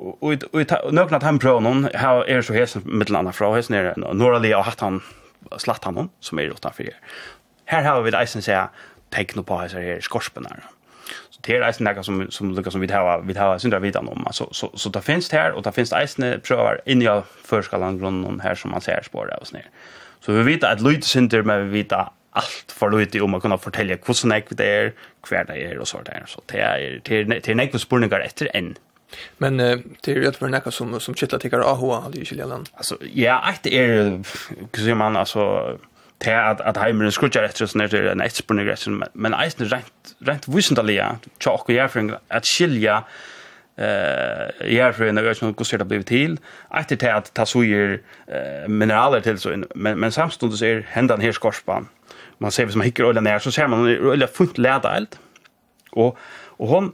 Og, 0.00 0.46
og, 0.54 0.60
noen 0.94 1.16
av 1.18 1.26
han 1.26 1.40
prøver 1.42 1.64
noen, 1.64 1.88
her 1.92 2.22
er 2.30 2.46
så 2.46 2.54
hesen 2.56 2.86
middelandet 2.86 3.36
fra, 3.36 3.50
hesen 3.56 3.76
er 3.76 3.92
Norali 3.98 4.54
og 4.56 4.64
hatt 4.68 4.84
han, 4.84 5.02
slatt 5.60 5.84
han 5.88 5.98
noen, 5.98 6.14
som 6.24 6.38
er 6.38 6.54
utenfor 6.54 6.86
her. 6.86 7.00
Her 7.70 7.86
har 7.86 8.04
vi 8.04 8.14
det 8.14 8.22
eisen 8.22 8.44
sier, 8.44 8.70
tegn 9.10 9.42
på 9.46 9.58
hese 9.58 9.82
her 9.82 10.04
skorpenar. 10.06 10.62
Så 11.30 11.40
det 11.40 11.56
är 11.56 11.62
eisen 11.62 11.84
något 11.84 12.04
som 12.04 12.30
som 12.30 12.54
lukar 12.54 12.70
som 12.70 12.80
vi 12.80 12.92
har 12.92 13.22
vi 13.22 13.38
har 13.38 13.58
syndra 13.58 13.78
vidan 13.78 14.08
om 14.08 14.26
alltså 14.26 14.48
så 14.52 14.70
så 14.74 14.88
där 14.88 15.00
finns 15.00 15.28
det 15.28 15.36
här 15.36 15.52
och 15.52 15.62
där 15.62 15.70
finns 15.70 15.90
det 15.90 15.96
eisen 15.96 16.40
prövar 16.40 16.80
in 16.84 17.02
i 17.02 17.22
förskalan 17.44 17.98
grunden 17.98 18.40
här 18.40 18.54
som 18.54 18.70
man 18.70 18.80
ser 18.80 19.02
spår 19.02 19.30
av 19.40 19.44
snär. 19.44 19.66
Så 20.20 20.32
vi 20.32 20.42
vet 20.42 20.64
att 20.64 20.80
lite 20.80 21.06
synder 21.06 21.42
men 21.42 21.70
vi 21.70 21.82
vet 21.82 21.92
allt 22.30 22.74
för 22.78 22.90
lite 22.90 23.20
om 23.20 23.30
man 23.30 23.40
kunna 23.40 23.58
fortälja 23.58 23.96
hur 24.06 24.14
så 24.14 24.26
näck 24.26 24.46
det 24.48 24.66
är, 24.66 24.92
kvar 25.22 25.44
det 25.44 25.64
är 25.64 25.78
och 25.78 25.88
så 25.88 26.02
där 26.02 26.24
så 26.26 26.42
det 26.46 26.60
är 26.60 27.00
till 27.04 27.40
till 27.42 27.56
näck 27.56 27.80
spårningar 27.80 28.20
efter 28.20 28.56
en 28.56 28.76
Men 29.38 29.60
eh, 29.60 29.78
det 30.00 30.12
är 30.12 30.16
ju 30.16 30.32
för 30.32 30.48
näka 30.48 30.70
som 30.70 31.00
som 31.00 31.14
kittlar 31.14 31.38
tycker 31.38 31.58
AH 31.58 32.02
hade 32.02 32.18
ju 32.18 32.24
Chileland. 32.24 32.68
Alltså 32.72 32.96
ja, 33.14 33.50
ett 33.50 33.66
är 33.66 34.22
hur 34.72 34.94
man 34.94 35.16
alltså 35.16 35.78
det 36.24 36.36
at, 36.36 36.60
at 36.64 36.78
heimeren 36.80 37.12
skrutjar 37.14 37.46
etter 37.48 37.68
sånn 37.68 37.86
er 37.86 38.10
en 38.12 38.22
etterspunnig 38.24 38.66
rett, 38.68 38.86
men 39.14 39.36
eisen 39.36 39.64
er 39.64 39.74
rent, 39.78 40.14
rent 40.28 40.48
visendalega, 40.52 41.14
tjokk 41.40 41.70
og 41.70 41.76
jærfring, 41.76 42.14
at 42.30 42.48
skilja 42.48 43.02
eh 43.80 44.74
jærfring 44.74 45.16
og 45.18 45.24
jærfring 45.24 45.54
og 45.54 45.54
hvordan 45.56 45.80
det 45.80 45.88
blir 45.88 46.02
til, 46.04 46.38
etter 46.76 46.96
til 47.00 47.14
at 47.14 47.30
ta 47.34 47.46
suger 47.48 47.96
uh, 48.28 48.68
mineraler 48.68 49.20
til, 49.24 49.38
så, 49.38 49.54
men, 49.74 49.98
men 49.98 50.12
samstundes 50.12 50.62
er 50.62 50.82
hendan 50.92 51.20
her 51.20 51.32
skorspan, 51.32 51.88
man 52.38 52.50
ser 52.50 52.68
vi 52.68 52.72
som 52.72 52.84
hikker 52.84 53.08
øyla 53.08 53.20
nær, 53.20 53.38
så 53.38 53.50
ser 53.50 53.66
man 53.66 53.88
øyla 53.88 54.26
fullt 54.26 54.58
leda 54.58 54.96
eld, 54.96 55.16
og, 55.92 56.18
og 56.58 56.68
hon, 56.68 56.92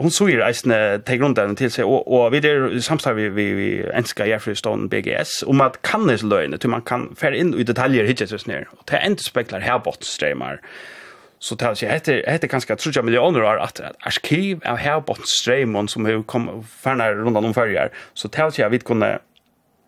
hon 0.00 0.10
så 0.10 0.28
ju 0.28 0.42
eisne 0.42 0.98
till 0.98 1.18
grunden 1.18 1.56
till 1.56 1.70
sig 1.70 1.84
och 1.84 2.24
och 2.24 2.34
vi 2.34 2.40
det 2.40 2.82
samstar 2.82 3.14
vi 3.14 3.28
vi 3.28 3.52
vi 3.52 3.90
enska 3.94 4.26
Jeffreystone 4.26 4.88
BGS 4.88 5.42
om 5.46 5.60
att 5.60 5.82
kan 5.82 6.06
det 6.06 6.22
löna 6.22 6.58
till 6.58 6.70
man 6.70 6.82
kan 6.82 7.14
fär 7.16 7.32
in 7.32 7.54
i 7.54 7.62
detaljer 7.62 8.04
hit 8.04 8.30
just 8.30 8.46
ner 8.46 8.68
och 8.70 8.82
det 8.90 9.02
inte 9.06 9.22
speklar 9.22 9.60
här 9.60 9.78
bort 9.78 10.02
streamar 10.02 10.60
så 11.38 11.56
tar 11.56 11.74
sig 11.74 11.88
heter 11.88 12.24
heter 12.26 12.48
ganska 12.48 12.76
tror 12.76 13.02
miljoner 13.02 13.40
har 13.40 13.56
att 13.56 13.80
arkiv 14.00 14.60
av 14.64 14.76
här 14.76 15.00
bort 15.00 15.28
strömmar 15.28 15.86
som 15.86 16.06
hur 16.06 16.22
kom 16.22 16.64
färna 16.64 17.12
runt 17.12 17.36
om 17.36 17.54
färjar 17.54 17.90
så 18.14 18.28
tar 18.28 18.50
sig 18.50 18.68
vi 18.70 18.78
kunde 18.78 19.18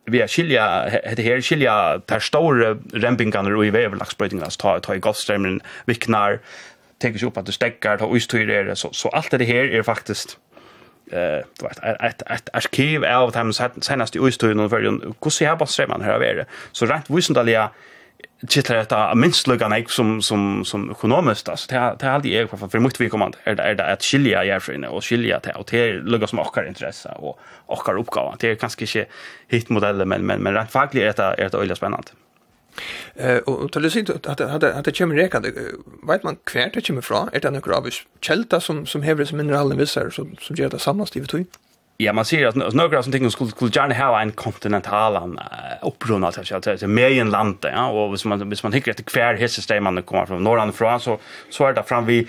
vi 0.06 0.20
är 0.20 0.28
skilja 0.28 0.88
heter 1.04 1.22
här 1.22 1.40
skilja 1.40 2.00
där 2.06 2.20
stora 2.20 2.76
rampingarna 2.92 3.56
och 3.56 3.66
i 3.66 3.70
vävlaxbrötningarna 3.70 4.50
ta 4.50 4.80
ta 4.80 4.94
i 4.94 4.98
gasströmmen 4.98 5.60
viknar 5.86 6.38
tänker 7.00 7.18
sig 7.18 7.28
upp 7.28 7.36
att 7.36 7.46
det 7.46 7.52
stäcker 7.52 7.96
ta 7.96 8.06
ostyr 8.06 8.50
är 8.50 8.64
det 8.64 8.76
så 8.76 8.92
så 8.92 9.08
allt 9.08 9.30
det 9.30 9.44
här 9.44 9.64
är 9.64 9.82
faktiskt 9.82 10.38
eh 11.12 11.44
du 11.58 11.66
vet 11.66 11.78
ett 12.00 12.22
ett 12.22 12.48
arkiv 12.52 13.04
av 13.04 13.32
dem 13.32 13.52
senaste 13.80 14.20
ostyren 14.20 14.70
för 14.70 14.80
hur 14.80 15.30
ser 15.30 15.44
jag 15.44 15.58
bara 15.58 15.66
strömmen 15.66 16.00
här 16.02 16.20
är 16.22 16.34
det 16.34 16.44
så 16.72 16.86
rätt 16.86 17.10
visendaliga 17.10 17.70
kittlar 18.48 18.76
detta 18.76 19.14
minst 19.14 19.46
lugga 19.46 19.84
som 19.88 20.22
som 20.22 20.64
som 20.64 20.90
ekonomiskt 20.90 21.48
alltså 21.48 21.74
det 21.74 21.96
det 21.98 22.10
alltid 22.10 22.32
jag 22.32 22.50
för 22.50 22.68
för 22.68 22.78
mycket 22.78 23.00
vi 23.00 23.08
kommer 23.08 23.30
är 23.44 23.54
det 23.54 23.62
är 23.62 23.74
det 23.74 23.92
att 23.92 24.02
skilja 24.02 24.44
järfrine 24.44 24.88
och 24.88 25.04
skilja 25.04 25.40
till 25.40 25.52
och 25.52 25.66
till 25.66 26.02
lugga 26.04 26.26
som 26.26 26.38
och 26.38 26.58
intresse 26.68 27.08
och 27.08 27.40
och 27.66 28.00
uppgåva 28.00 28.36
det 28.38 28.50
är 28.50 28.54
kanske 28.54 28.80
inte 28.82 29.06
hit 29.48 29.68
modeller 29.68 30.04
men 30.04 30.26
men 30.26 30.42
men 30.42 30.54
rätt 30.54 30.72
faktiskt 30.72 31.18
är 31.18 31.36
det 31.36 31.42
är 31.42 31.48
det 31.50 31.58
öliga 31.58 31.76
spännande 31.76 32.08
Eh 33.14 33.36
och 33.36 33.72
till 33.72 33.90
sist 33.90 34.10
att 34.10 34.40
att 34.40 34.62
att 34.64 34.84
det 34.84 34.98
kommer 34.98 35.14
räkna 35.14 35.40
vet 36.08 36.22
man 36.22 36.36
kvärt 36.44 36.74
det 36.74 36.86
kommer 36.86 37.00
från 37.00 37.28
är 37.32 37.40
det 37.40 37.50
några 37.50 37.76
av 37.76 37.88
kälta 38.20 38.60
som 38.60 38.86
som 38.86 39.02
häver 39.02 39.24
som 39.24 39.38
mineralen 39.38 39.78
visar 39.78 40.10
som 40.10 40.36
som 40.40 40.56
gör 40.56 40.68
det 40.68 40.78
samma 40.78 41.06
i 41.14 41.20
vitui. 41.20 41.46
Ja, 41.96 42.12
man 42.12 42.24
ser 42.24 42.46
att 42.46 42.74
några 42.74 43.02
som 43.02 43.12
tänker 43.12 43.28
skulle 43.28 43.50
skulle 43.50 43.70
gärna 43.74 43.94
ha 43.94 44.20
en 44.20 44.32
kontinental 44.32 45.16
en 45.16 45.40
upprunna 45.82 46.32
så 46.32 46.40
att 46.56 46.64
säga 46.64 46.88
mer 46.88 47.20
än 47.20 47.30
land 47.30 47.58
ja 47.62 47.90
och 47.90 48.10
hvis 48.10 48.24
man 48.24 48.48
hvis 48.48 48.62
man 48.62 48.72
tycker 48.72 48.90
att 48.90 49.04
kvar 49.04 49.34
hästsystem 49.34 49.84
man 49.84 50.02
kommer 50.02 50.26
från 50.26 50.44
norran 50.44 50.72
från 50.72 51.00
så 51.00 51.18
så 51.50 51.66
är 51.66 51.72
det 51.72 51.82
fram 51.82 52.06
vi 52.06 52.28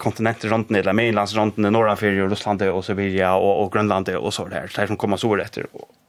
kontinenter 0.00 0.48
runt 0.48 0.70
ner, 0.70 0.80
eller 0.80 0.92
mainlands 0.92 1.34
runt 1.34 1.58
i 1.58 1.60
norra 1.60 1.96
för 1.96 2.28
Ryssland 2.28 2.62
och 2.62 2.84
så 2.84 2.94
vidare 2.94 3.32
och 3.32 3.64
och 3.64 3.72
Grönland 3.72 4.08
och 4.08 4.34
så 4.34 4.48
där. 4.48 4.66
så 4.66 4.86
som 4.86 4.96
kommer 4.96 5.16
så 5.16 5.36
rätt 5.36 5.58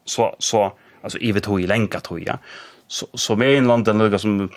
så 0.05 0.35
så 0.39 0.73
alltså 1.01 1.19
i 1.19 1.31
vet 1.31 1.47
hur 1.47 1.59
i 1.59 1.67
länka 1.67 1.99
tror 1.99 2.19
jag 2.19 2.37
som 3.13 3.41
är 3.41 3.55
inlanden 3.55 3.97
lukar 3.97 4.17
som 4.17 4.49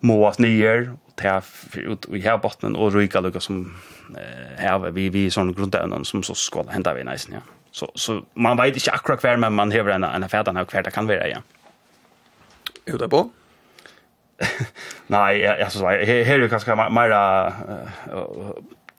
måat 0.00 0.38
nyer 0.38 0.92
ta 1.14 1.42
ut 1.72 2.06
i 2.08 2.20
här 2.20 2.38
botten 2.38 2.76
och 2.76 2.94
ryka 2.94 3.20
lukar 3.20 3.40
som 3.40 3.74
här 4.56 4.90
vi 4.90 5.08
vi 5.08 5.30
sån 5.30 5.52
grundämnen 5.52 6.04
som 6.04 6.22
så 6.22 6.34
ska 6.34 6.64
hända 6.68 6.94
vi 6.94 7.04
nästan 7.04 7.34
ja. 7.34 7.40
Så 7.70 7.90
så 7.94 8.22
man 8.34 8.56
vet 8.56 8.74
inte 8.74 8.90
akkurat 8.90 9.20
kvar 9.20 9.36
men 9.36 9.52
man 9.52 9.72
har 9.72 9.88
en 9.88 10.04
en 10.04 10.28
färdan 10.28 10.56
här 10.56 10.64
kvar 10.64 10.82
det 10.82 10.90
kan 10.90 11.06
vara 11.06 11.28
ja. 11.28 11.38
Jo 12.86 12.96
det 12.96 13.08
på. 13.08 13.30
Nej, 15.06 15.40
jag 15.40 15.72
så 15.72 15.86
här 15.86 16.24
här 16.24 16.40
är 16.40 16.48
kanske 16.48 16.74
mer 16.74 17.10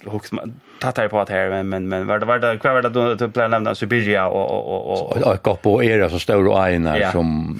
hooks 0.05 0.31
tattar 0.79 1.07
på 1.07 1.19
att 1.19 1.29
här 1.29 1.49
men 1.49 1.69
men 1.69 1.87
men 1.87 2.07
vad 2.07 2.23
var 2.23 2.39
det 2.39 2.57
kvar 2.57 2.73
var 2.73 2.81
det 2.81 3.25
att 3.25 3.33
plan 3.33 3.51
nämna 3.51 3.75
Siberia 3.75 4.27
och 4.27 4.51
och 4.51 4.89
och 4.89 5.17
och 5.21 5.47
och 5.47 5.61
på 5.61 5.83
era 5.83 6.09
så 6.09 6.19
stora 6.19 6.51
och 6.51 6.69
ena 6.69 7.11
som 7.11 7.59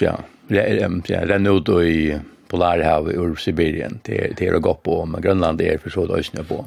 ja 0.00 0.18
ja 0.48 1.26
den 1.26 1.46
ut 1.46 1.68
i 1.68 2.18
polarhavet 2.48 3.14
ur 3.14 3.34
Sibirien 3.36 4.00
det 4.02 4.32
det 4.36 4.46
är 4.46 4.54
att 4.54 4.62
gå 4.62 4.74
på 4.74 5.06
men 5.06 5.22
Grönland 5.22 5.60
är 5.60 5.78
för 5.78 5.90
så 5.90 6.06
då 6.06 6.22
snö 6.22 6.42
på 6.42 6.64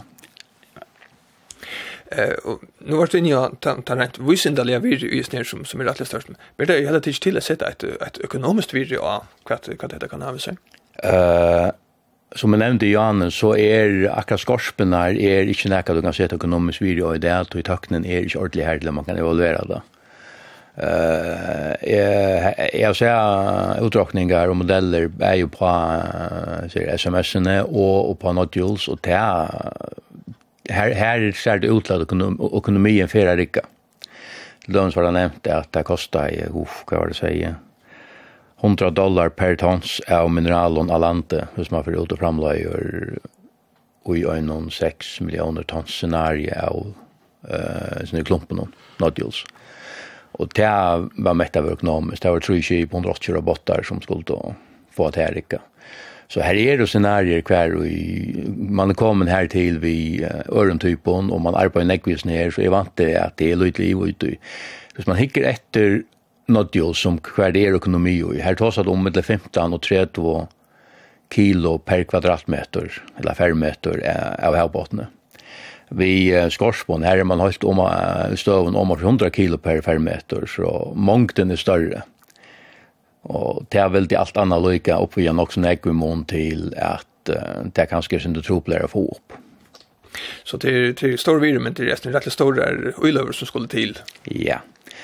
Eh 2.18 2.30
uh, 2.30 2.56
nu 2.80 2.96
vart 2.96 3.12
det 3.12 3.20
ju 3.20 3.50
tant 3.60 3.90
rätt 3.90 4.20
visindaliga 4.20 4.80
virre 4.80 5.08
i 5.08 5.24
snär 5.24 5.44
som 5.44 5.66
som 5.66 5.82
är 5.82 5.86
rätt 5.86 6.08
störst. 6.08 6.28
Men 6.56 6.68
det 6.68 6.78
är 6.78 6.80
hela 6.80 7.00
tiden 7.00 7.20
till 7.22 7.38
att 7.38 7.44
sätta 7.44 7.70
ett 7.70 7.84
ett 7.84 8.18
ekonomiskt 8.18 8.74
video 8.74 9.02
av 9.02 9.24
vad 9.50 9.70
vad 9.82 10.00
det 10.00 10.08
kan 10.08 10.22
ha 10.22 10.38
sig. 10.38 10.58
Eh 11.04 11.70
som 12.38 12.54
jeg 12.54 12.62
nevnte 12.62 12.88
i 12.88 12.96
så 13.34 13.54
er 13.60 14.06
akkurat 14.12 14.42
skorpen 14.42 14.94
her 14.96 15.18
er 15.20 15.50
ikke 15.52 15.72
nekka 15.72 15.96
du 15.96 16.02
kan 16.04 16.16
sette 16.16 16.38
økonomisk 16.40 16.84
video 16.84 17.12
i 17.12 17.20
det, 17.20 17.34
og 17.34 17.60
i 17.60 17.66
tøkkenen 17.68 18.06
er 18.06 18.24
ikke 18.24 18.40
ordentlig 18.40 18.68
her 18.68 18.80
til 18.80 18.94
man 18.96 19.08
kan 19.08 19.20
evaluere 19.20 19.66
det. 19.68 19.82
Uh, 20.72 21.74
jeg, 21.84 22.70
jeg 22.80 22.96
ser 22.96 23.82
utdragninger 23.84 24.54
og 24.54 24.62
modeller 24.62 25.10
er 25.20 25.36
jo 25.42 25.50
på 25.52 25.68
uh, 25.68 26.64
sms-ene 26.96 27.58
og, 27.66 28.14
og 28.14 28.16
på 28.22 28.32
nodules, 28.38 28.88
og 28.88 29.02
det 29.04 29.18
er, 29.18 29.76
her, 30.72 30.96
her 30.96 31.28
ser 31.36 31.60
det 31.60 31.74
ut 31.74 31.84
til 31.86 32.00
at 32.00 32.08
økonom, 32.08 32.40
økonomien 32.40 33.12
fyrer 33.12 33.44
ikke. 33.44 33.66
Til 34.64 34.80
var 34.80 35.10
det 35.10 35.14
nevnt 35.18 35.52
at 35.52 35.68
det 35.76 35.84
kostet, 35.90 36.48
uff, 36.56 36.86
hva 36.88 37.04
var 37.04 37.12
det 37.12 37.20
å 37.20 37.54
100 38.62 38.92
dollar 38.94 39.30
per 39.34 39.56
tons 39.58 40.00
av 40.08 40.30
mineralen 40.30 40.92
av 40.94 41.02
landet, 41.02 41.50
hvis 41.58 41.72
man 41.74 41.86
får 41.86 41.98
ut 41.98 42.14
og 42.14 42.22
framløyer 42.22 43.18
i 44.12 44.26
øynene 44.26 44.74
6 44.74 45.16
millioner 45.26 45.66
tons 45.70 45.94
scenarie 45.94 46.54
av 46.58 46.94
uh, 47.50 48.02
sånne 48.06 48.26
klumpen 48.26 48.62
og 48.62 49.02
nodules. 49.02 49.44
Og 50.40 50.54
det 50.58 50.70
var 50.70 51.38
mest 51.38 51.58
av 51.58 51.70
økonomisk. 51.70 52.22
Det 52.22 52.32
var 52.34 52.46
tre 52.46 52.62
kjip, 52.62 52.94
180 52.94 53.36
robotar 53.38 53.86
som 53.86 54.02
skulle 54.02 54.38
få 54.96 55.10
at 55.10 55.20
her 55.20 55.38
ikke. 55.38 55.60
Så 56.32 56.40
her 56.46 56.56
er 56.56 56.80
det 56.80 56.88
scenarier 56.88 57.42
hver, 57.44 57.74
og 57.76 58.70
man 58.72 58.94
er 58.94 58.98
kommet 58.98 59.30
her 59.30 59.50
til 59.52 59.82
vi 59.84 60.24
ørentypen, 60.48 61.28
og 61.28 61.42
man 61.44 61.58
arbeider 61.60 61.90
nekvis 61.90 62.24
ned, 62.26 62.54
så 62.56 62.64
jeg 62.64 62.72
vant 62.72 62.94
det 63.02 63.12
at 63.20 63.36
det 63.42 63.52
er 63.52 63.60
litt 63.60 63.82
liv 63.82 64.00
ute. 64.00 64.38
Hvis 64.96 65.10
man 65.10 65.20
hikker 65.20 65.50
etter 65.50 66.02
nått 66.54 66.76
jo 66.76 66.92
som 66.98 67.20
hver 67.24 67.56
er 67.58 67.78
økonomi 67.78 68.18
og 68.26 68.38
her 68.42 68.58
tås 68.60 68.80
at 68.82 68.90
om 68.92 69.08
15 69.08 69.74
og 69.74 69.82
30 69.82 70.48
kilo 71.32 71.78
per 71.80 72.04
kvadratmeter 72.04 72.92
eller 73.20 73.38
fermeter 73.38 74.02
av 74.44 74.58
havbåtene. 74.60 75.08
Vi 75.92 76.32
skorsbånd 76.52 77.04
her 77.04 77.20
er 77.20 77.28
man 77.28 77.44
helt 77.44 77.64
om 77.68 77.82
støven 78.40 78.78
om 78.80 78.92
100 78.96 79.32
kilo 79.36 79.58
per 79.58 79.82
fermeter 79.84 80.48
så 80.48 80.94
mongten 80.96 81.52
er 81.52 81.60
større. 81.60 82.04
Og 83.28 83.66
det 83.70 83.80
er 83.80 83.92
veldig 83.94 84.18
alt 84.18 84.40
annet 84.40 84.64
lykke 84.64 84.98
oppe 84.98 85.22
igjen 85.22 85.40
også 85.40 85.62
når 85.62 85.76
jeg 85.76 86.26
til 86.28 86.74
at 86.80 87.08
det 87.76 87.90
kanskje 87.92 88.18
er 88.18 88.24
sin 88.24 88.34
du 88.34 88.42
tror 88.42 88.64
å 88.66 88.92
få 88.92 89.06
opp. 89.12 89.42
Så 90.44 90.58
det 90.58 90.70
är, 90.70 90.94
det 91.00 91.04
är 91.04 91.18
stor 91.18 91.40
virre, 91.40 91.60
men 91.60 91.74
det 91.74 91.84
är 91.84 91.88
resten 91.88 92.14
rätt 92.14 92.32
stora 92.32 92.72
uilöver 92.98 93.32
som 93.32 93.48
skulle 93.48 93.68
till. 93.68 93.98
Ja. 94.24 94.34
Yeah. 94.34 94.60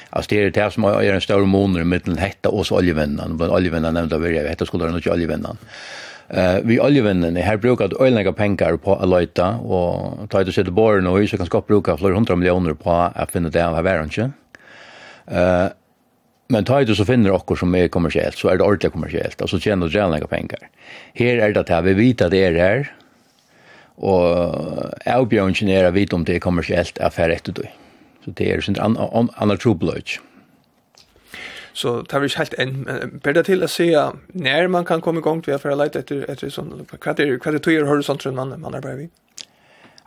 Alltså 0.09 0.29
det 0.29 0.43
är 0.43 0.51
det 0.51 0.71
som 0.71 0.83
är 0.83 1.13
en 1.13 1.21
stor 1.21 1.45
moner 1.45 1.83
med 1.83 2.01
den 2.05 2.17
hetta 2.17 2.49
och 2.49 2.71
oljevännen. 2.71 3.37
Men 3.37 3.49
oljevännen 3.49 3.93
nämnde 3.93 4.15
av 4.15 4.25
er, 4.25 4.47
hetta 4.47 4.65
skulle 4.65 4.85
det 4.85 4.95
inte 4.95 5.11
oljevännen. 5.11 5.57
Eh 6.29 6.59
vi 6.63 6.79
oljevännen 6.79 7.35
här 7.35 7.57
brukar 7.57 7.85
att 7.85 8.01
öljlägga 8.01 8.31
pengar 8.33 8.77
på 8.77 8.95
att 8.95 9.09
löjta 9.09 9.55
och 9.55 10.29
ta 10.29 10.41
ut 10.41 10.47
och 10.47 10.53
sätta 10.53 10.71
borren 10.71 11.07
och 11.07 11.29
så 11.29 11.37
kan 11.37 11.45
skapa 11.45 11.67
bruka 11.67 11.97
flera 11.97 12.13
hundra 12.13 12.35
miljoner 12.35 12.73
på 12.73 12.91
att 12.91 13.31
finna 13.31 13.49
det 13.49 13.67
av 13.67 13.83
världen. 13.83 14.33
Eh 15.27 15.67
Men 16.49 16.65
tar 16.65 16.85
du 16.85 16.95
så 16.95 17.05
finner 17.05 17.33
okkur 17.35 17.55
som 17.59 17.75
er 17.75 17.89
kommersielt, 17.91 18.37
så 18.39 18.47
er 18.47 18.57
det 18.57 18.63
ordentligt 18.63 18.93
kommersielt, 18.93 19.41
Och 19.41 19.49
så 19.49 19.59
tjänar 19.59 19.87
du 19.87 19.93
gjelnlega 19.93 20.27
pengar. 20.27 20.69
Her 21.13 21.37
är 21.37 21.53
det 21.53 21.69
att 21.69 21.83
vi 21.83 21.93
vet 21.93 22.21
att 22.21 22.31
det 22.31 22.37
er 22.37 22.53
her, 22.53 22.91
og 23.97 24.93
avbjørnsen 25.05 25.69
er 25.69 25.87
å 25.87 25.91
vite 25.91 26.15
om 26.15 26.23
det 26.25 26.35
er 26.35 26.39
kommersielt 26.39 26.99
affär 27.01 27.29
etter 27.29 27.53
du. 27.53 27.63
Så 28.27 28.33
det 28.35 28.47
er 28.51 28.61
sånt 28.61 28.79
annan 28.83 29.59
trobløyt. 29.63 30.17
Så 31.77 32.01
tar 32.09 32.19
vi 32.19 32.27
ikke 32.27 32.41
helt 32.41 32.55
enn, 32.59 33.21
Ber 33.23 33.37
det 33.37 33.45
til 33.47 33.63
å 33.63 33.69
se 33.71 33.87
når 34.33 34.67
man 34.73 34.85
kan 34.85 34.99
komme 35.05 35.21
i 35.21 35.23
gang 35.23 35.39
til 35.45 35.55
å 35.55 35.61
være 35.61 35.77
leit 35.77 35.95
etter, 35.95 36.25
etter 36.27 36.51
sånn, 36.51 36.73
hva 36.89 37.13
er 37.13 37.37
det 37.53 37.61
du 37.63 37.71
gjør 37.71 37.87
horisonten 37.87 38.35
man, 38.35 38.55
man 38.59 38.75
arbeider 38.75 39.05
i? 39.05 39.09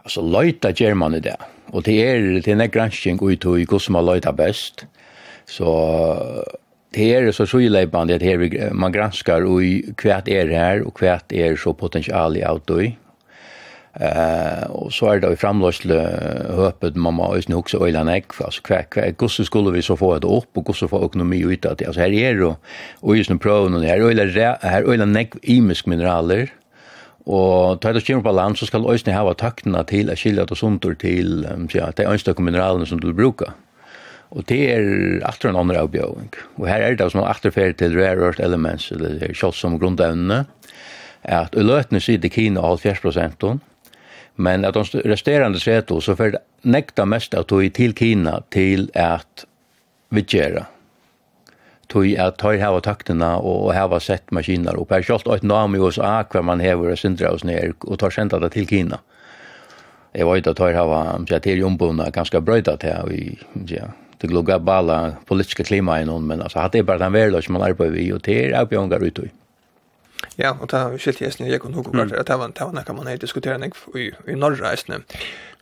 Alltså 0.03 0.21
leita 0.21 0.73
ger 0.77 0.95
man 0.95 1.13
det. 1.13 1.37
Och 1.71 1.83
det 1.83 2.07
är 2.07 2.21
det 2.21 2.49
är 2.49 2.61
en 2.61 2.71
granskning 2.71 3.31
ut 3.31 3.45
och 3.45 3.59
hur 3.59 3.79
som 3.79 3.93
man 3.93 4.07
leita 4.07 4.33
bäst. 4.33 4.87
Så 5.47 5.67
det 6.91 7.15
är 7.15 7.33
så 7.33 7.47
så 7.47 7.59
det 7.59 8.23
här 8.23 8.73
man 8.73 8.93
granskar 8.93 9.43
och 9.43 9.61
kvärt 9.97 10.29
är 10.29 10.47
det 10.47 10.57
här 10.57 10.83
och 10.83 10.97
kvärt 10.97 11.33
är 11.33 11.57
så 11.57 11.73
potential 11.73 12.37
i 12.37 12.43
auto 12.43 12.81
Eh 13.93 14.71
och 14.71 14.93
så 14.93 15.11
är 15.11 15.21
det 15.21 15.33
i 15.33 15.37
framlösle 15.37 15.95
öppet 16.49 16.97
man 16.97 17.15
må 17.15 17.37
ju 17.37 17.55
också 17.55 17.87
öland 17.87 18.11
ek 18.11 18.41
alltså 18.41 18.63
kvar 18.63 18.83
kvar 18.83 19.29
så 19.29 19.45
skulle 19.45 19.71
vi 19.71 19.83
så 19.83 19.97
få 19.97 20.19
det 20.19 20.27
upp 20.27 20.57
och 20.57 20.65
gosse 20.65 20.89
få 20.89 21.07
ekonomi 21.07 21.41
ut 21.43 21.67
att 21.67 21.87
alltså 21.87 22.01
här 22.01 22.13
är 22.13 22.35
det 22.35 22.57
och 23.01 23.17
just 23.17 23.31
nu 23.31 23.39
prövar 23.39 23.77
och 23.77 23.83
här 23.83 24.01
öla 24.01 24.59
här 24.63 24.83
öla 24.83 25.05
näck 25.05 25.35
i 25.43 25.57
imisk 25.57 25.87
mineraler 25.87 26.51
och 27.25 27.81
tar 27.81 27.93
det 27.93 28.01
kemi 28.01 28.23
på 28.23 28.33
land, 28.33 28.59
så 28.59 28.67
skal 28.67 28.87
øyne 28.91 29.13
hava 29.13 29.35
taktene 29.35 29.85
till 29.85 30.11
att 30.11 30.19
skilja 30.19 30.45
det 30.45 30.57
sundur 30.57 30.95
til 30.95 31.47
ja, 31.75 31.91
de 31.97 32.07
ønstøkke 32.07 32.43
mineralene 32.43 32.87
som 32.87 32.99
du 32.99 33.13
brukar. 33.13 33.55
Og 34.31 34.45
det 34.49 34.61
er 34.73 35.21
atter 35.27 35.51
en 35.51 35.57
annen 35.57 35.77
avbjøring. 35.77 36.31
Og 36.57 36.69
her 36.69 36.83
er 36.83 36.95
det 36.95 37.11
sånn 37.13 37.27
atterferd 37.27 37.79
til 37.79 37.97
rare 37.99 38.23
earth 38.29 38.41
elements, 38.41 38.91
eller 38.91 39.35
kjøtt 39.35 39.59
som 39.59 39.79
grunnevnene, 39.79 40.45
at 41.23 41.55
i 41.55 41.63
løtene 41.63 42.01
sier 42.01 42.19
det 42.19 42.33
Kina 42.33 42.63
70 42.63 43.03
prosenten, 43.03 43.61
Men 44.35 44.65
att 44.65 44.75
de 44.75 44.85
resterande 44.85 45.61
sveto, 45.61 46.01
så 46.01 46.17
för 46.17 46.39
nekta 46.63 47.05
mest 47.05 47.35
att 47.35 47.49
tog 47.49 47.73
till 47.73 47.95
Kina 47.95 48.43
till 48.49 48.91
att 48.95 49.47
vidgera. 50.09 50.67
Tog 51.87 52.17
att 52.17 52.39
ta 52.39 52.55
i 52.55 52.59
här 52.59 52.81
takterna 52.81 53.39
och 53.39 53.75
här 53.75 53.99
sett 53.99 54.31
maskiner 54.31 54.77
och 54.77 54.89
per 54.89 55.03
kjallt 55.03 55.27
ett 55.27 55.43
namn 55.43 55.75
i 55.75 55.79
USA 55.79 56.25
kvar 56.25 56.43
man 56.43 56.61
häver 56.61 56.97
sindra 56.97 56.97
syndra 56.97 57.31
oss 57.31 57.45
ner 57.45 57.73
och 57.79 57.99
tar 57.99 58.11
sända 58.11 58.39
det 58.39 58.51
till 58.51 58.69
Kina. 58.69 58.99
Jag 60.13 60.27
var 60.27 60.37
ute 60.37 60.51
att 60.51 60.57
ta 60.57 60.71
i 60.71 60.75
här 60.75 61.27
så 61.29 61.41
till 61.41 61.59
jombona 61.59 62.11
ganska 62.11 62.41
bröjda 62.41 62.77
till 62.77 63.13
i 63.13 63.39
ja 63.67 63.85
det 64.21 64.27
globala 64.27 65.13
politiska 65.27 65.65
klimatet 65.65 66.23
men 66.23 66.43
alltså 66.43 66.59
hade 66.59 66.83
bara 66.83 66.99
den 66.99 67.13
värld 67.13 67.45
som 67.45 67.53
man 67.53 67.63
arbetar 67.63 67.97
i 67.97 68.13
och 68.13 68.21
det 68.21 68.53
är 68.53 68.63
uppgångar 68.63 69.05
utåt. 69.05 69.25
Ja, 70.41 70.55
og 70.57 70.71
ta 70.73 70.87
skilt 70.97 71.21
jeg 71.21 71.35
snill, 71.35 71.51
jeg 71.53 71.61
kunne 71.61 71.77
hukke 71.77 71.93
kvart, 71.93 72.13
at 72.17 72.29
det 72.31 72.39
var, 72.41 72.53
det 72.57 72.65
var 72.65 72.73
nekka 72.73 72.95
man 72.97 73.11
hei 73.11 73.19
nek, 73.61 73.77
i, 73.95 74.11
i 74.33 74.37
norra 74.39 74.71
eisne. 74.73 75.03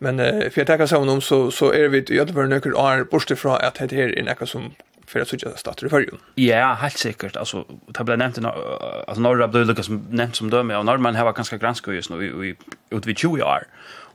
Men 0.00 0.20
uh, 0.20 0.46
for 0.50 0.62
jeg 0.62 0.68
tenker 0.70 0.86
sammen 0.86 1.10
om, 1.10 1.20
så, 1.20 1.50
så 1.50 1.72
er 1.74 1.88
vi 1.90 2.04
i 2.06 2.20
ødelvare 2.20 2.48
nøkker 2.48 2.76
år, 2.78 3.08
bortsett 3.10 3.40
fra 3.40 3.58
at 3.58 3.80
det 3.82 3.98
her 3.98 4.14
er 4.14 4.28
nekka 4.28 4.46
som 4.46 4.70
för 5.08 5.20
att 5.20 5.28
söka 5.28 5.56
starta 5.56 5.86
i 5.86 5.88
förrjun. 5.88 6.18
Ja, 6.34 6.74
helt 6.74 6.98
säkert. 6.98 7.36
Alltså, 7.36 7.64
det 7.86 8.04
blev 8.04 8.18
nämnt, 8.18 8.38
alltså 8.38 9.20
norra 9.20 9.48
blev 9.48 9.66
lukka 9.66 9.82
som 9.82 10.06
nämnt 10.10 10.36
som 10.36 10.50
döme, 10.50 10.76
och 10.76 10.84
norrman 10.84 11.16
har 11.16 11.24
varit 11.24 11.36
ganska 11.36 11.56
granska 11.56 11.92
just 11.92 12.10
nu, 12.10 12.46
i, 12.46 12.56
ut 12.96 13.06
vid 13.06 13.18
20 13.18 13.42
år. 13.42 13.62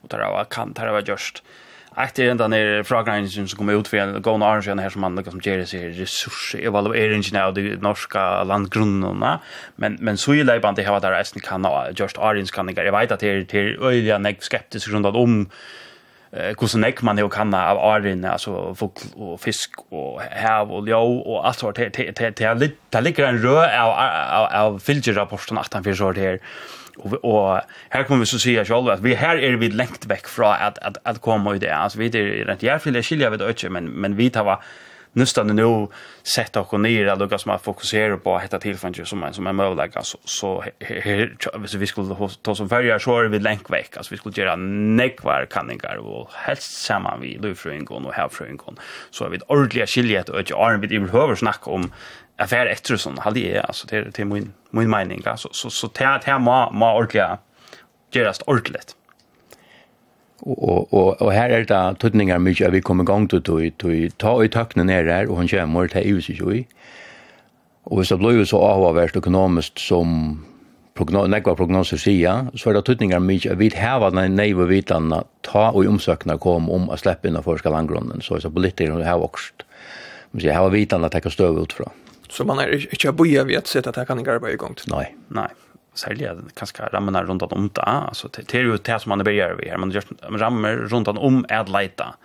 Och 0.02 0.10
där 0.10 0.18
var 0.18 0.44
kan, 0.44 0.74
där 0.74 0.92
var 0.92 1.04
just, 1.08 1.44
Ett 1.98 2.20
är 2.20 2.30
ända 2.30 2.48
ner 2.48 2.84
frågan 2.84 3.30
som 3.30 3.48
kommer 3.48 3.74
ut 3.74 3.88
för 3.88 3.98
en 3.98 4.22
gång 4.22 4.42
och 4.42 4.48
arrangerar 4.48 4.78
här 4.78 4.90
som 4.90 5.02
man 5.02 5.16
liksom 5.16 5.40
ger 5.44 5.66
sig 5.66 5.92
resurser 5.92 6.60
evalueringen 6.60 7.42
av 7.42 7.54
de 7.54 7.76
norska 7.76 8.44
landgrunderna 8.44 9.40
men 9.76 9.98
men 10.00 10.18
så 10.18 10.34
gillar 10.34 10.54
jag 10.54 10.70
inte 10.70 10.84
hava 10.84 11.00
där 11.00 11.12
resten 11.12 11.42
kan 11.42 11.68
just 11.96 12.18
audience 12.18 12.54
kan 12.54 12.74
jag 12.76 13.00
vet 13.00 13.12
att 13.12 13.20
det 13.20 13.30
är 13.30 13.44
till 13.44 13.78
öliga 13.82 14.18
nek 14.18 14.44
skeptisk 14.44 14.90
grundat 14.90 15.16
om 15.16 15.50
eh 16.32 16.56
hur 16.60 16.78
nek 16.78 17.02
man 17.02 17.18
ju 17.18 17.30
kan 17.30 17.54
av 17.54 17.78
arena 17.78 18.32
alltså 18.32 18.76
fågel 18.76 19.08
och 19.16 19.42
fisk 19.42 19.72
och 19.90 20.22
hav 20.22 20.72
och 20.72 20.88
ljå 20.88 21.18
och 21.18 21.48
allt 21.48 21.58
sånt 21.58 21.76
det 21.76 22.20
det 22.30 22.72
det 22.90 23.02
ligger 23.02 23.28
en 23.28 23.38
rö 23.38 23.82
av 23.82 23.92
av 24.40 24.46
av 24.66 24.80
filterrapporten 24.80 25.58
att 25.58 25.74
han 25.74 25.84
försöker 25.84 26.22
här 26.22 26.40
och 26.98 27.26
og 27.26 27.62
här 27.90 28.04
kommer 28.04 28.20
vi 28.20 28.26
så 28.26 28.40
säga 28.40 28.66
själva 28.66 28.94
at 28.94 29.00
vi 29.00 29.14
här 29.14 29.38
är 29.38 29.58
vi 29.58 29.70
lengt 29.70 30.06
vekk 30.06 30.28
från 30.28 30.52
att 30.52 30.78
att 30.78 30.98
att 31.04 31.22
komma 31.22 31.54
ut 31.54 31.62
det. 31.62 31.76
Altså, 31.76 32.00
vi 32.00 32.06
er 32.06 32.46
rent 32.46 32.64
jag 32.64 32.80
vill 32.86 33.04
skilja 33.04 33.30
vid 33.30 33.42
ikke, 33.42 33.70
men 33.70 33.90
men 34.02 34.18
vi 34.18 34.30
tar 34.30 34.44
va 34.44 34.62
nästan 35.14 35.48
nu 35.48 35.88
sätta 36.24 36.62
och 36.62 36.80
ner 36.80 37.08
alla 37.08 37.26
något 37.26 37.42
som 37.42 37.50
man 37.50 37.60
fokuserar 37.60 38.18
på 38.18 38.36
att 38.36 38.44
hitta 38.44 38.60
tillfällen 38.60 39.06
som 39.06 39.20
man 39.20 39.34
som 39.34 39.48
är 39.48 39.54
möjligt 39.54 39.96
alltså 39.96 40.18
så 40.26 40.64
så 41.66 41.78
vi 41.78 41.88
skulle 41.88 42.30
ta 42.42 42.56
som 42.56 42.70
färja 42.70 43.00
så 43.00 43.20
är 43.20 43.26
vi 43.26 43.40
länk 43.40 43.70
veck 43.70 43.98
alltså 43.98 44.14
vi 44.14 44.18
skulle 44.18 44.36
göra 44.42 44.56
nekvar 44.56 45.48
kanningar 45.52 45.96
och 45.96 46.30
helst 46.34 46.86
samman 46.86 47.22
vi 47.22 47.38
lufröingon 47.38 48.06
och 48.06 48.14
havfröingon 48.14 48.80
så 49.12 49.26
är 49.26 49.30
vi 49.30 49.40
ordentliga 49.48 49.88
skiljet 49.88 50.30
och 50.30 50.40
inte 50.40 50.56
arm 50.56 50.82
vi 50.82 51.00
behöver 51.00 51.36
snacka 51.36 51.72
om 51.72 51.92
jag 52.38 52.50
för 52.50 52.66
efter 52.66 52.98
sån 52.98 53.18
hade 53.18 53.40
jag 53.40 53.66
alltså 53.66 53.88
det 53.88 54.02
det 54.02 54.26
min 54.26 54.54
min 54.72 54.90
mening 54.90 55.22
alltså 55.26 55.50
så 55.52 55.70
så 55.70 55.88
det 55.88 56.26
här 56.26 56.40
må 56.40 56.72
må 56.72 56.98
ordliga 56.98 57.38
gerast 58.12 58.42
ordligt. 58.42 58.96
Och 60.40 60.94
och 60.94 61.22
och 61.22 61.34
här 61.34 61.50
är 61.50 61.66
det 61.66 61.96
tutningar 62.00 62.40
mycket 62.40 62.74
vi 62.74 62.82
kommer 62.82 63.04
igång 63.04 63.28
till 63.28 63.42
till 63.78 64.12
ta 64.12 64.44
i 64.44 64.50
tacken 64.50 64.86
ner 64.86 65.04
där 65.04 65.30
och 65.30 65.38
hon 65.38 65.48
kommer 65.48 65.88
till 65.88 66.02
EU 66.04 66.22
så 66.22 66.32
ju. 66.32 66.64
Och 67.84 68.08
så 68.08 68.18
blir 68.18 68.32
ju 68.32 68.46
så 68.46 68.60
avvärst 68.60 69.16
ekonomiskt 69.16 69.80
som 69.80 70.40
prognos 70.94 71.28
nekva 71.30 71.56
prognoser 71.58 71.98
sia, 71.98 72.36
så 72.56 72.70
er 72.70 72.78
det 72.78 72.86
tutningar 72.86 73.22
mykje, 73.24 73.58
vi 73.58 73.72
heva 73.74 74.12
den 74.14 74.38
neive 74.38 74.68
vitan 74.70 75.10
ta 75.46 75.70
og 75.72 75.90
omsøkna 75.90 76.38
kom 76.38 76.70
om 76.70 76.90
å 76.90 76.98
slippe 77.00 77.30
inn 77.30 77.40
av 77.40 77.48
forska 77.48 77.74
landgrunnen, 77.74 78.22
så 78.22 78.38
er 78.38 78.46
det 78.46 78.54
politikere 78.54 79.06
heva 79.06 79.28
okst. 79.28 79.66
Men 80.32 80.42
så 80.42 80.54
heva 80.54 80.70
vitanna 80.74 81.10
tekka 81.14 81.34
støv 81.34 81.60
utfra. 81.64 81.90
Så 82.34 82.46
man 82.46 82.60
är 82.60 82.88
inte 82.92 83.12
boja 83.12 83.44
vid 83.44 83.58
att 83.58 83.68
sätta 83.68 83.90
att 83.90 83.96
det 83.96 84.06
kan 84.06 84.18
en 84.18 84.24
garba 84.24 84.50
igång. 84.50 84.76
Nej, 84.88 85.16
nej 85.28 85.48
särskilt 85.94 86.22
det 86.22 86.54
kanske 86.54 86.84
ramarna 86.84 87.24
runt 87.24 87.42
om 87.42 87.70
det 87.74 87.82
alltså 87.82 88.28
det 88.28 88.54
är 88.54 88.62
ju 88.62 88.78
det 88.78 89.00
som 89.00 89.10
man 89.10 89.24
börjar 89.24 89.54
vi 89.54 89.70
här 89.70 89.78
man 89.78 89.92
gör 89.92 90.04
ramar 90.22 90.72
runt 90.72 91.08
om 91.08 91.46
att 91.50 91.70
leta 91.70 92.16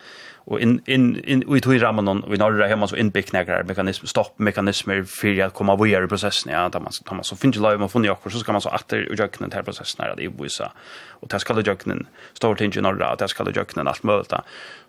och 0.49 0.61
in 0.61 0.83
in 0.87 1.25
in 1.25 1.45
vi 1.49 1.61
tog 1.61 1.83
rammen 1.83 2.09
och 2.09 2.33
vi 2.33 2.37
norra 2.39 2.67
hemma 2.67 2.89
så 2.89 2.97
inbyggt 2.97 3.33
några 3.33 3.63
mekanismer 3.65 4.09
stoppmekanismer 4.09 5.03
för 5.03 5.41
att 5.41 5.55
komma 5.55 5.77
vidare 5.77 6.05
i 6.05 6.09
processen 6.09 6.53
ja 6.53 6.69
där 6.69 6.81
man 6.81 6.93
tar 7.05 7.15
man 7.15 7.25
så 7.25 7.37
finns 7.37 7.57
ju 7.57 7.61
live 7.61 7.77
man 7.77 7.89
får 7.89 8.31
så 8.31 8.39
ska 8.39 8.53
man 8.53 8.61
så 8.61 8.71
åter 8.71 9.09
och 9.11 9.19
jökna 9.19 9.49
den 9.49 9.65
processen 9.65 10.07
där 10.07 10.17
det 10.17 10.25
är 10.25 10.43
vissa 10.43 10.73
och 11.09 11.29
det 11.29 11.39
ska 11.39 11.55
det 11.55 11.67
jökna 11.67 11.95
står 12.33 12.55
till 12.55 12.77
ju 12.77 12.81
norra 12.81 13.17
där 13.17 13.27
ska 13.27 13.45
det 13.45 13.57
jökna 13.57 13.83
allt 13.83 14.03
möjligt 14.03 14.33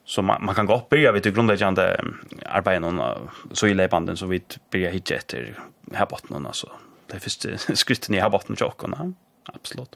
så 0.05 0.21
man, 0.21 0.45
man 0.45 0.55
kan 0.55 0.65
gå 0.65 0.75
upp 0.75 0.89
börja 0.89 1.11
vid 1.11 1.23
det 1.23 1.31
grundläggande 1.31 2.01
arbetet 2.45 2.81
någon 2.81 3.29
så 3.51 3.67
i 3.67 3.73
lebanden 3.73 4.17
så 4.17 4.25
vi 4.25 4.41
börjar 4.71 4.91
hit 4.91 5.11
efter 5.11 5.59
här 5.93 6.05
botten 6.05 6.45
alltså 6.45 6.71
det 7.07 7.19
första 7.19 7.49
skritten 7.75 8.15
i 8.15 8.19
här 8.19 8.29
botten 8.29 8.55
tjockorna 8.55 9.13
absolut 9.53 9.95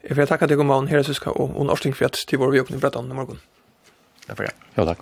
Jag 0.00 0.16
vill 0.16 0.26
tacka 0.26 0.46
dig 0.46 0.56
om 0.56 0.68
hon 0.68 0.86
här 0.86 1.02
så 1.02 1.14
ska 1.14 1.30
och 1.30 1.48
hon 1.48 1.70
årsting 1.70 1.94
för 1.94 2.04
att 2.04 2.12
till 2.12 2.38
vår 2.38 2.50
vi 2.50 2.60
öppnar 2.60 2.78
för 2.78 2.88
att 2.88 2.94
morgon 2.94 3.38
för 4.34 4.44
det. 4.44 4.52
Ja, 4.74 4.84
tack. 4.84 4.98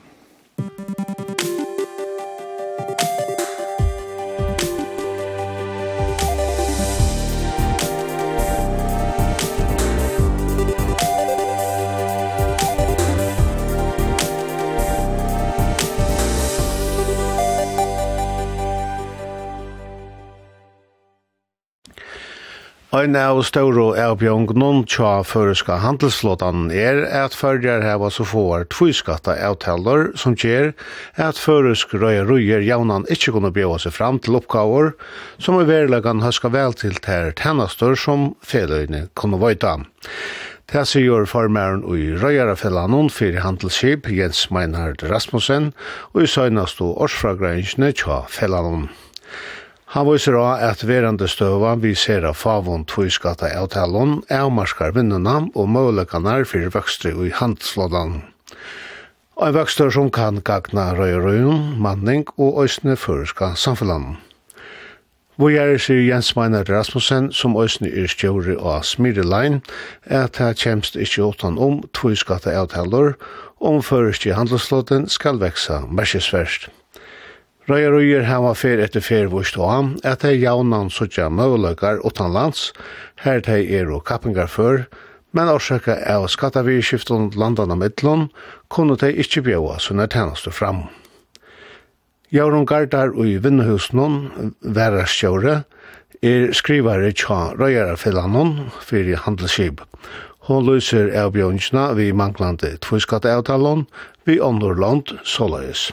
Ein 22.88 23.12
av 23.20 23.42
ståro 23.44 23.90
avbjong 24.00 24.46
non 24.56 24.78
tja 24.88 25.18
føreska 25.20 25.74
handelsflåtan 25.82 26.70
er 26.72 27.02
at 27.04 27.34
fyrjar 27.36 27.82
heva 27.84 28.08
så 28.08 28.24
får 28.24 28.62
tviskatta 28.72 29.34
avtalar 29.44 30.06
som 30.16 30.32
gjer 30.32 30.70
at 31.20 31.36
føresk 31.36 31.92
røya 31.92 32.22
røyer 32.24 32.64
jaunan 32.64 33.04
ikkje 33.12 33.34
kunne 33.34 33.50
bjeva 33.52 33.76
seg 33.82 33.92
fram 33.92 34.16
til 34.24 34.38
oppgaver 34.38 34.94
som 35.36 35.60
i 35.60 35.66
verlegan 35.68 36.24
høska 36.24 36.48
vel 36.54 36.72
til 36.80 36.96
ter 37.04 37.34
tennastor 37.36 37.92
som 37.92 38.30
feløyne 38.40 39.02
kunne 39.12 39.36
vøyta. 39.42 39.74
Det 40.72 40.86
sier 40.88 41.28
formæren 41.28 41.84
i 41.92 42.14
Røyarafellanon 42.16 43.12
for 43.12 43.36
handelsskip 43.44 44.08
Jens 44.08 44.46
Meinhard 44.48 45.04
Rasmussen 45.12 45.74
og 46.14 46.24
i 46.24 46.32
søgnast 46.38 46.80
og 46.80 46.96
årsfragrensjene 47.04 47.92
tja 48.00 48.22
fellanon. 48.32 48.88
Han 49.88 50.04
viser 50.04 50.36
også 50.36 50.66
at 50.68 50.82
verande 50.84 51.26
støva 51.32 51.70
vi 51.80 51.94
ser 51.96 52.26
av 52.28 52.36
favon 52.36 52.82
tviskatta 52.84 53.48
avtalen 53.56 54.18
avmarskar 54.28 54.92
vinnuna 54.92 55.38
og 55.54 55.70
møllekanar 55.72 56.44
fyrir 56.50 56.74
vøkstre 56.74 57.14
i 57.24 57.30
handslådan. 57.32 58.18
Og 59.40 59.54
vøkstre 59.56 59.88
som 59.94 60.10
kan 60.12 60.42
gagna 60.44 60.90
røyrøyun, 60.98 61.78
manning 61.80 62.26
og 62.36 62.60
òsne 62.66 62.98
føreska 63.00 63.54
samfellan. 63.56 64.18
Vi 65.38 65.54
er 65.56 65.78
sier 65.78 66.02
Jens 66.02 66.34
Meiner 66.36 66.66
Rasmussen, 66.68 67.30
som 67.32 67.56
òsne 67.56 67.88
er 67.88 68.10
stjåri 68.10 68.58
av 68.58 68.82
Smirelein, 68.84 69.62
at 70.04 70.36
her 70.42 70.52
kjemst 70.52 70.98
ikkje 70.98 71.30
åttan 71.30 71.56
om 71.56 71.84
tviskatta 71.96 72.52
avtaler, 72.58 73.14
om 73.62 73.78
føreski 73.80 74.34
handelslåten 74.36 75.08
skal 75.08 75.40
veksa 75.40 75.86
mersesverst. 75.86 76.68
Røyer 77.68 77.92
og 77.92 78.00
Gjør 78.00 78.22
hava 78.24 78.54
fer 78.56 78.80
etter 78.80 79.02
fer 79.04 79.26
vurs 79.28 79.50
og 79.58 79.66
ham, 79.68 79.88
at 80.00 80.22
hei 80.24 80.38
jaunan 80.40 80.88
suttja 80.88 81.26
møvløkar 81.28 82.00
utanlands, 82.00 82.70
her 83.20 83.42
hei 83.44 83.66
er 83.76 83.90
og 83.92 84.06
kappingar 84.08 84.48
før, 84.48 84.86
men 85.36 85.50
årsaka 85.52 85.98
av 86.08 86.24
skattavirskiftun 86.32 87.28
landan 87.36 87.74
av 87.74 87.82
mittlun, 87.82 88.30
kunne 88.72 88.96
de 88.96 89.12
ikkje 89.12 89.44
bjøa 89.50 89.76
sunne 89.84 90.08
tjenester 90.08 90.56
fram. 90.56 90.86
Jaurun 92.32 92.64
Gardar 92.64 93.12
og 93.12 93.36
vinnuhusnun, 93.44 94.56
Vera 94.64 95.04
Sjøre, 95.04 95.60
er 96.24 96.48
skrivare 96.56 97.12
tja 97.12 97.52
røyarafillan 97.60 98.72
fyrir 98.80 99.20
handelskib. 99.28 99.84
Hon 100.48 100.64
lyser 100.64 101.12
av 101.12 101.34
bjønnsna 101.36 101.90
vi 102.00 102.14
manglande 102.16 102.78
tvuskatteavtalen 102.80 103.84
vi 104.24 104.40
åndorland 104.40 105.18
Solaris 105.20 105.90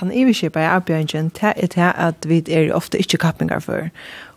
den 0.00 0.12
iverskipa 0.12 0.62
i 0.62 0.70
avbjørnjen, 0.70 1.32
det 1.40 1.52
er 1.56 1.72
det 1.74 1.90
at 1.96 2.28
vi 2.28 2.42
er 2.52 2.72
ofte 2.74 2.98
ikke 2.98 3.20
kappingar 3.22 3.60
for. 3.64 3.90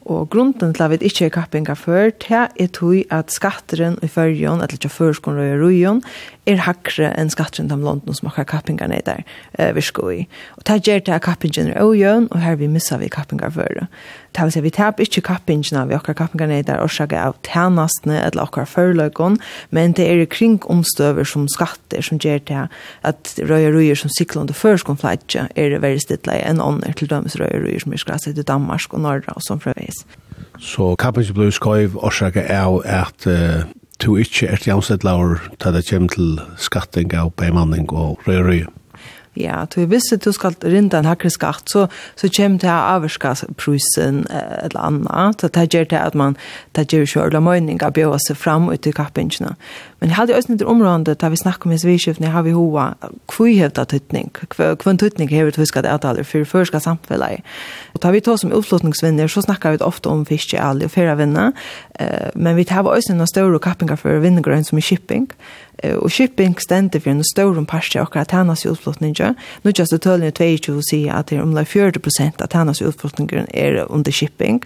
Og 0.10 0.30
grunden 0.30 0.74
til 0.74 0.84
at 0.84 0.91
vi 0.91 0.97
ikke 1.05 1.26
er 1.26 1.30
kappingar 1.30 1.76
for, 1.78 2.10
det 2.10 2.32
er 2.32 2.68
tog 2.74 3.03
at 3.12 3.32
skatteren 3.32 3.99
i 4.01 4.07
fyrjon, 4.07 4.64
eller 4.64 4.74
ikke 4.74 4.89
førskon 4.89 5.38
og 5.38 5.74
i 5.74 5.84
er 6.49 6.64
hakre 6.66 7.12
enn 7.14 7.30
skatteren 7.30 7.70
til 7.70 7.84
London 7.84 8.16
som 8.16 8.32
har 8.34 8.47
kappingar 8.47 8.88
ned 8.88 9.05
der, 9.05 9.22
eh, 9.60 9.76
vi 9.76 9.82
sko 9.82 10.10
i. 10.10 10.28
Og 10.57 10.66
det 10.66 10.82
gjør 10.88 10.99
det 11.05 11.14
at 11.14 11.22
kappingen 11.22 11.68
er 11.68 11.84
ojøn, 11.84 12.28
og 12.32 12.39
her 12.39 12.55
vi 12.55 12.68
missa 12.68 12.97
vi 12.97 13.07
kappingar 13.07 13.51
for. 13.51 13.88
Det 14.36 14.46
vil 14.46 14.54
si, 14.54 14.62
vi 14.62 14.72
tar 14.74 15.00
ikke 15.02 15.24
kappingene, 15.26 15.88
vi 15.90 15.98
okker 15.98 16.16
kappingene 16.18 16.60
er 16.60 16.68
der 16.68 16.84
årsaker 16.84 17.18
av 17.20 17.38
tjenestene 17.48 18.20
eller 18.22 18.46
okkar 18.46 18.70
føreløkken, 18.70 19.40
men 19.76 19.96
det 19.98 20.06
er 20.06 20.24
kring 20.30 20.60
omstøver 20.70 21.28
som 21.28 21.48
skatter 21.52 22.06
som 22.06 22.22
gjør 22.22 22.44
det 22.50 22.66
at 23.10 23.34
røye 23.50 23.74
røyer 23.74 23.98
som 24.00 24.14
sikler 24.14 24.44
under 24.46 24.58
førskon 24.58 25.00
flatje 25.02 25.48
er 25.56 25.78
veldig 25.82 26.06
stille 26.06 26.38
enn 26.46 26.62
ånder 26.64 26.96
til 26.98 27.10
dømes 27.12 27.38
røye 27.40 27.64
røyer 27.66 27.84
som 27.84 27.96
er 27.96 28.04
skratt 28.04 28.30
i 28.30 28.46
Danmark 28.46 28.94
og 28.94 29.04
Norra 29.06 29.36
og 29.36 29.46
sånn 29.46 29.62
frøyvis. 29.64 30.06
Så 30.60 30.94
kappingene 31.00 31.38
blir 31.38 31.54
skøyv 31.56 31.98
årsaker 32.04 32.46
er 32.46 33.04
at 33.04 33.28
uh, 33.30 33.64
du 34.00 34.16
ikke 34.20 34.48
er 34.48 34.62
jævnsett 34.64 35.04
laur 35.04 35.40
til 35.60 35.76
det 35.76 35.86
kommer 35.90 36.14
til 36.16 36.36
skatting 36.58 37.16
av 37.16 37.34
beimanning 37.40 37.90
og 37.92 38.22
røye 38.28 38.44
røye. 38.46 38.68
Ja, 39.40 39.66
du 39.72 39.86
visste 39.88 40.18
du 40.20 40.34
skal 40.36 40.56
rinda 40.64 41.00
en 41.00 41.08
hakre 41.08 41.30
skatt, 41.32 41.70
så, 41.72 41.86
så 42.20 42.28
kommer 42.36 42.60
det 42.60 42.68
her 42.68 42.96
averska 42.98 43.32
prusen 43.58 44.26
eh, 44.28 44.66
eller 44.66 44.82
anna. 44.84 45.30
Så 45.40 45.48
det 45.56 45.70
gjør 45.74 45.88
det 45.94 46.02
at 46.02 46.18
man 46.20 46.36
det 46.76 46.90
gjør 46.92 47.06
ikke 47.08 47.22
ordentlig 47.22 47.44
møyning 47.46 47.80
av 47.86 47.94
bjøa 47.96 48.20
seg 48.26 48.38
fram 48.40 48.68
ut 48.68 48.88
i 48.88 48.94
kappingene. 48.96 49.54
Men 50.00 50.12
jeg 50.12 50.18
hadde 50.18 50.36
også 50.36 50.54
nytt 50.54 50.66
område 50.68 51.16
da 51.20 51.30
vi 51.32 51.40
snakket 51.40 51.68
om 51.68 51.74
hesviskiftene, 51.76 52.28
jeg 52.28 52.36
har 52.36 52.44
vi 52.48 52.56
hova 52.56 52.86
kvihevda 53.32 53.86
tyttning, 53.92 54.32
kvann 54.56 55.00
tyttning 55.00 55.32
hever 55.32 55.56
tyska 55.56 55.84
det 55.84 55.92
avtaler 55.92 56.28
for 56.28 56.48
førska 56.48 56.80
samfunnet. 56.84 57.44
Og 57.96 58.04
da 58.04 58.12
vi 58.16 58.24
to 58.24 58.36
som 58.40 58.54
utflotningsvinner, 58.56 59.28
så 59.32 59.44
snakker 59.44 59.76
vi 59.76 59.84
ofte 59.84 60.12
om 60.12 60.26
fiske 60.28 60.60
alle 60.60 60.88
og 60.88 60.94
fyrre 60.96 61.16
vinner, 61.20 61.52
eh, 62.00 62.30
men 62.36 62.60
vi 62.60 62.68
tar 62.68 62.88
også 62.88 63.16
noen 63.16 63.28
større 63.28 63.60
kappingar 63.60 64.00
for 64.00 64.20
vinnergrøn 64.24 64.68
som 64.68 64.80
i 64.80 64.86
shipping, 64.86 65.28
og 65.84 66.12
shipping 66.12 66.58
stendur 66.60 67.00
fyrir 67.00 67.16
en 67.16 67.24
stórum 67.24 67.66
parti 67.68 68.00
av 68.00 68.08
okkar 68.08 68.28
tænas 68.28 68.66
utflutninga. 68.68 69.34
Nu 69.64 69.72
just 69.72 69.94
at 69.94 70.02
tølni 70.04 70.32
22 70.32 70.82
sier 70.90 71.16
at 71.16 71.30
det 71.30 71.38
er 71.38 71.44
omlag 71.44 71.68
40% 71.68 72.42
av 72.44 72.50
tænas 72.52 72.82
utflutningen 72.82 73.48
er 73.54 73.86
under 73.90 74.12
shipping. 74.12 74.64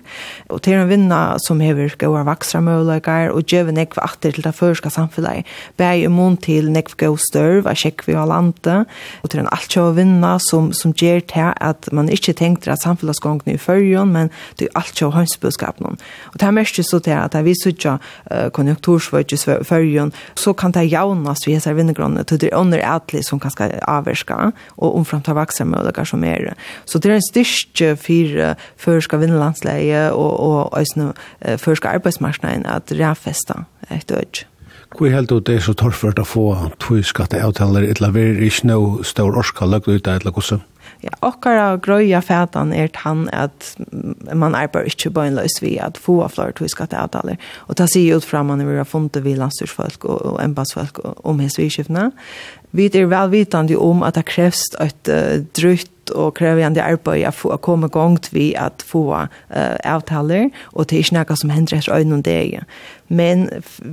Og 0.49 0.61
til 0.61 0.73
en 0.73 0.89
vinna 0.89 1.37
som 1.45 1.59
hever 1.61 1.93
gauar 1.99 2.25
vaksra 2.25 2.61
mølagar 2.61 3.31
og 3.33 3.45
djeve 3.45 3.71
nekv 3.75 3.99
atter 4.01 4.31
til 4.31 4.43
det 4.43 4.55
førska 4.55 4.89
samfunnet. 4.89 5.45
Bæg 5.77 6.03
i 6.03 6.07
mån 6.07 6.37
til 6.37 6.71
nekv 6.71 6.97
go 6.97 7.15
størv, 7.17 7.67
a 7.67 7.75
sjekk 7.77 8.07
vi 8.07 8.17
av 8.17 8.27
landet. 8.31 8.89
Og 9.23 9.29
til 9.29 9.43
en 9.43 9.51
alt 9.53 9.69
sjå 9.73 9.91
vinna 9.93 10.37
som, 10.49 10.71
som 10.73 10.93
ger 10.93 11.21
til 11.21 11.53
at 11.53 11.89
man 11.91 12.09
ikkje 12.09 12.33
tenkte 12.41 12.71
at 12.71 12.81
samfunnsgongene 12.81 13.57
i 13.57 13.61
fyrjon, 13.61 14.11
men 14.13 14.31
det 14.59 14.69
er 14.69 14.79
alt 14.81 14.97
sjå 14.97 15.11
hønsbudskapen. 15.13 15.99
Og 16.33 16.39
det 16.39 16.47
er 16.47 16.55
mest 16.55 16.81
så 16.83 16.99
til 16.99 17.13
at 17.13 17.35
vi 17.45 17.53
sutja 17.53 17.97
i 18.33 18.49
fyrjon, 19.63 20.13
så 20.35 20.53
kan 20.53 20.71
det 20.73 20.89
jaunast 21.03 21.47
vi 21.47 21.57
hesar 21.57 21.75
vinnergrunden 21.77 22.25
til 22.25 22.39
det 22.41 22.51
er 22.51 22.59
under 22.59 22.79
ätlig 22.79 23.23
som 23.27 23.39
kan 23.39 23.51
skal 23.53 23.75
avverska 23.87 24.51
og 24.77 24.95
omframt 24.95 25.27
har 25.27 25.37
växa 25.37 25.65
med 25.65 25.91
som 26.07 26.23
er. 26.23 26.53
Så 26.85 26.99
det 26.99 27.11
er 27.11 27.15
en 27.15 27.29
styrke 27.29 27.95
for 27.97 28.55
førska 28.77 29.17
vinnerlandsläge 29.17 30.11
og, 30.11 30.39
og 30.39 30.73
òsne 30.79 31.13
førska 31.57 31.89
arbetsmarknaden 31.89 32.65
at 32.65 32.91
räfästa 32.91 33.65
ett 33.89 34.11
ödj. 34.11 34.45
Hvor 34.97 35.09
helt 35.09 35.31
ut 35.31 35.45
det 35.45 35.55
er 35.55 35.63
så 35.65 35.73
torrført 35.73 36.19
å 36.21 36.25
få 36.27 36.43
tog 36.79 37.01
skatte 37.05 37.39
avtaler, 37.41 37.87
eller 37.89 38.13
vi 38.13 38.21
er 38.29 38.41
ikke 38.45 38.67
noe 38.69 39.03
stor 39.03 39.33
orska 39.33 39.65
løgt 39.65 39.89
ut 39.89 40.07
av 40.07 40.19
et 40.19 40.21
eller 40.21 40.35
Ja, 41.03 41.11
okkara 41.27 41.75
grøya 41.83 42.21
fætan 42.23 42.71
er 42.71 42.87
tann 42.95 43.25
at 43.35 43.73
man 44.31 44.55
er 44.55 44.69
bare 44.71 44.87
ikke 44.87 45.11
bøgnløs 45.11 45.57
vi 45.59 45.75
at 45.83 45.99
få 45.99 46.21
av 46.23 46.31
flere 46.31 46.69
skatte 46.71 46.95
avtaler. 46.95 47.35
Og 47.67 47.75
ta 47.75 47.87
sig 47.91 48.13
ut 48.15 48.23
fram 48.23 48.53
når 48.53 48.69
vi 48.69 48.77
har 48.79 48.87
funnet 48.87 49.19
vi 49.25 49.35
landstyrsfolk 49.35 50.05
og, 50.07 50.21
og 50.33 50.37
embassfolk 50.43 51.01
om 51.27 51.43
hesviskiftene. 51.43 52.11
Vi 52.71 52.87
er 52.87 53.09
velvitande 53.11 53.75
om 53.77 54.03
at 54.07 54.15
det 54.15 54.25
krevs 54.31 54.63
et 54.81 55.11
uh, 55.11 55.43
drygt 55.53 55.92
og 56.11 56.33
krevjande 56.39 56.83
arbeid 56.83 57.27
å 57.27 57.33
få 57.35 57.57
komme 57.63 57.87
gongt 57.93 58.31
vi 58.33 58.51
at 58.59 58.83
få 58.85 59.05
uh, 59.13 59.27
avtaler, 59.87 60.49
og 60.73 60.89
det 60.89 60.97
er 60.97 61.05
ikke 61.05 61.19
noe 61.19 61.37
som 61.39 61.53
hender 61.53 61.79
etter 61.79 61.95
øynene 61.95 62.25
det. 62.25 62.63
Men 63.13 63.45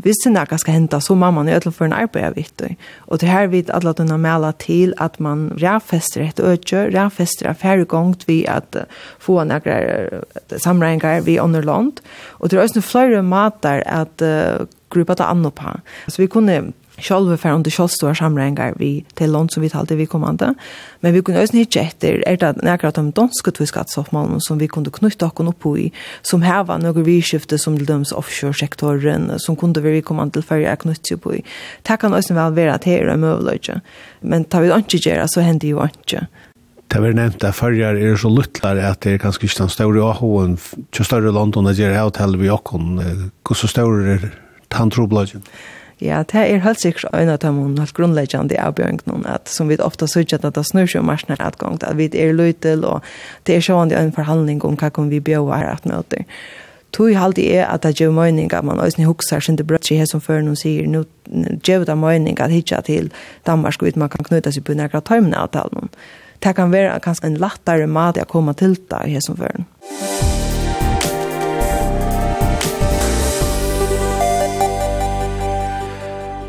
hvis 0.02 0.22
det 0.24 0.32
noe 0.34 0.58
skal 0.61 0.76
hende, 0.78 1.00
så 1.02 1.14
må 1.18 1.30
man 1.34 1.48
jo 1.50 1.58
ødelig 1.58 1.74
for 1.76 1.88
en 1.88 1.96
arbeid 1.96 2.30
av 2.30 2.38
vittu. 2.38 2.66
Og 3.06 3.20
det 3.20 3.28
her 3.28 3.50
vil 3.52 3.70
alle 3.74 3.94
kunne 3.94 4.18
melde 4.22 4.52
til 4.62 4.94
at 4.98 5.20
man 5.20 5.50
rævfester 5.61 6.24
et 6.24 6.40
øyne, 6.40 6.88
rævfester 6.94 7.50
av 7.50 7.61
færre 7.61 7.84
gongt 7.84 8.26
vi 8.28 8.42
at 8.48 8.76
uh, 8.76 8.88
få 9.20 9.42
noen 9.44 9.62
uh, 9.68 10.56
samregninger 10.56 11.26
vi 11.26 11.40
underlånt. 11.42 12.02
Og 12.40 12.50
det 12.50 12.58
er 12.58 12.66
også 12.66 12.84
flere 12.84 13.22
måter 13.22 13.84
at 13.86 14.24
uh, 14.24 14.66
gruppa 14.90 15.18
ta 15.18 15.30
anno 15.30 15.52
på. 15.54 15.74
Så 16.08 16.22
vi 16.22 16.30
kunne 16.30 16.72
Sjálva 17.01 17.36
fer 17.36 17.55
undir 17.55 17.72
sjálvstóra 17.72 18.14
samrängar 18.14 18.74
vi 18.78 19.05
til 19.16 19.32
land 19.32 19.51
som 19.53 19.62
vi 19.62 19.68
talade 19.68 19.96
vi 19.96 20.07
kommande. 20.07 20.55
Men 21.01 21.14
vi 21.14 21.22
kunde 21.22 21.40
ösn 21.40 21.57
hitcha 21.57 21.80
efter 21.80 22.28
er 22.28 22.36
det 22.36 22.62
när 22.62 22.78
jag 22.82 22.98
om 22.98 23.11
danska 23.12 23.51
sum 23.86 24.40
som 24.40 24.59
vi 24.59 24.68
kunde 24.68 24.90
knyta 24.90 25.26
och 25.26 25.48
upp 25.48 25.78
i 25.78 25.92
som 26.22 26.42
här 26.42 26.64
var 26.64 26.78
några 26.78 27.03
vidskifte 27.03 27.59
som 27.59 27.78
till 27.78 28.05
offshore-sektoren 28.14 29.38
som 29.38 29.57
kunnu 29.57 29.80
vi 29.80 30.03
kommande 30.03 30.32
till 30.32 30.42
färja 30.42 30.76
knyta 30.76 31.14
upp 31.14 31.26
i. 31.26 31.44
Det 31.82 31.96
kan 31.96 32.14
ösn 32.14 32.34
vel 32.34 32.53
vara 32.53 32.74
at 32.74 32.84
här 32.84 33.09
är. 33.09 33.80
Men 34.20 34.44
tar 34.44 34.61
vi 34.61 34.72
inte 34.72 34.96
göra 34.96 35.28
så 35.28 35.40
hendi 35.40 35.68
jo 35.68 35.82
inte. 35.82 36.26
Det 36.88 37.01
var 37.01 37.12
nevnt 37.12 37.44
at 37.44 37.55
farger 37.55 37.94
er 37.94 38.16
så 38.16 38.28
luttlar 38.28 38.76
at 38.76 39.01
det 39.01 39.12
er 39.12 39.18
kanskje 39.18 39.46
ikke 39.46 39.59
den 39.59 39.68
større 39.68 40.03
AHO-en, 40.03 40.59
større 40.90 41.30
London, 41.30 41.64
det 41.64 41.78
gjør 41.78 41.94
hotel 42.03 42.34
við 42.34 42.42
vi 42.42 42.51
åkken. 42.51 43.30
Hvordan 43.46 43.68
større 43.68 44.14
er 44.14 44.24
tantrobladjen? 44.70 45.44
Ja. 45.46 45.80
Ja, 46.01 46.22
det 46.24 46.40
er 46.40 46.62
helt 46.64 46.80
sikkert 46.80 47.12
en 47.12 47.28
av 47.28 47.42
dem 47.42 47.59
helt 47.76 47.92
grunnleggende 47.96 48.57
avbjørnene, 48.57 49.20
at 49.28 49.53
som 49.53 49.68
vi 49.68 49.76
ofte 49.84 50.09
sier 50.09 50.38
at 50.38 50.46
det 50.57 50.64
snur 50.64 50.88
seg 50.88 51.03
om 51.03 51.11
marsjene 51.11 51.36
et 51.36 51.59
gang, 51.61 51.76
at 51.76 51.98
vi 51.98 52.09
er 52.16 52.32
løytel, 52.32 52.86
og 52.88 53.05
det 53.44 53.59
er 53.59 53.66
sånn 53.66 53.92
en 53.92 54.14
forhandling 54.16 54.64
om 54.64 54.78
hva 54.80 54.88
kan 54.88 55.12
vi 55.12 55.20
bjøre 55.20 55.61
her 55.61 55.74
at 55.74 55.84
møter. 55.88 56.24
Tui 56.96 57.12
haldi 57.14 57.44
er 57.53 57.68
at 57.68 57.84
det 57.84 58.01
gjør 58.01 58.16
møyning 58.16 58.51
at 58.57 58.66
man 58.66 58.80
òsne 58.82 59.07
huksar 59.07 59.44
sin 59.44 59.61
det 59.61 59.68
brøtt 59.68 59.92
her 59.92 60.09
som 60.11 60.24
før 60.24 60.40
noen 60.42 60.59
sier, 60.59 60.88
nu 60.88 61.05
gjør 61.62 61.86
det 61.86 61.98
møyning 62.01 62.40
at 62.40 62.51
hitja 62.51 62.80
til 62.86 63.12
Danmark 63.46 63.82
ut 63.84 64.01
man 64.01 64.11
kan 64.11 64.26
knyta 64.26 64.51
seg 64.51 64.66
på 64.66 64.74
nekra 64.74 65.05
tøymne 65.05 65.38
avtalen. 65.38 65.92
Det 66.40 66.57
kan 66.57 66.72
være 66.72 66.98
kanskje 67.05 67.28
en 67.28 67.40
lattare 67.44 67.86
mat 67.86 68.18
å 68.18 68.26
komme 68.26 68.57
til 68.59 68.78
det 68.90 69.05
her 69.12 69.22
som 69.22 69.38
før. 69.38 69.61
noen. 69.61 70.49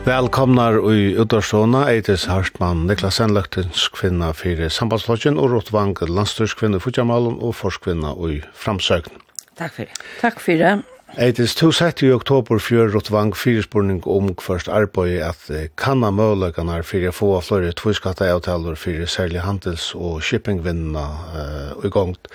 Velkomnar 0.02 0.80
i 0.94 1.14
Udarståna, 1.14 1.84
Eitis 1.92 2.24
Hartmann, 2.26 2.88
Niklas 2.90 3.20
Enløktens 3.22 3.84
kvinna 3.94 4.32
fyrir 4.34 4.72
Sambandslodgen 4.74 5.38
og 5.38 5.52
Rott 5.54 5.70
Vang, 5.70 5.94
landstyrskvinna 6.02 6.80
i 6.80 6.82
Fudjamalen 6.82 7.36
og 7.38 7.54
forskvinna 7.60 8.16
i 8.26 8.40
Framsøgn. 8.58 9.22
Takk 9.62 9.76
fyrir. 9.78 10.02
Takk 10.24 10.42
fyrir. 10.42 10.82
Eitis, 11.22 11.54
to 11.60 11.70
sett 11.70 12.02
i 12.02 12.10
oktober 12.16 12.58
fyrir 12.58 12.90
Rott 12.96 13.12
Vang 13.14 13.36
fyrspurning 13.38 14.02
om 14.10 14.34
kvart 14.42 14.72
arbeid 14.74 15.22
at 15.28 15.46
kanna 15.78 16.10
mølløkene 16.10 16.82
fyrir 16.82 17.14
få 17.14 17.36
av 17.38 17.46
flere 17.52 17.70
tviskatta 17.78 18.26
avtaler 18.34 18.82
fyrir 18.82 19.06
særlig 19.06 19.46
handels- 19.46 19.92
og 19.94 20.24
shippingvinna 20.26 21.06
uh, 21.38 21.86
i 21.86 21.94
gongt. 21.94 22.26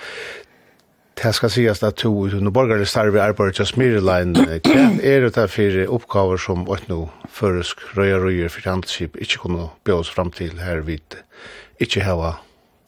Det 1.17 1.31
skal 1.33 1.49
sies 1.49 1.83
at 1.83 1.95
to 1.97 2.11
under 2.13 2.51
i 3.17 3.19
arbeidet 3.19 3.55
til 3.57 3.65
Smirlein. 3.65 4.35
Hva 4.37 4.83
er 5.01 5.23
det 5.25 5.33
der 5.35 5.49
for 5.49 5.79
oppgaver 5.95 6.37
som 6.37 6.67
åt 6.69 6.85
nå 6.91 7.07
føresk 7.33 7.81
røyer 7.97 8.19
og 8.19 8.27
røyer 8.29 8.53
for 8.53 8.69
handelsskip 8.69 9.17
ikke 9.17 9.41
kunne 9.41 9.69
bjøres 9.83 10.13
frem 10.13 10.29
til 10.31 10.59
her 10.61 10.83
vidt 10.85 11.17
ikke 11.81 12.05
hava 12.05 12.35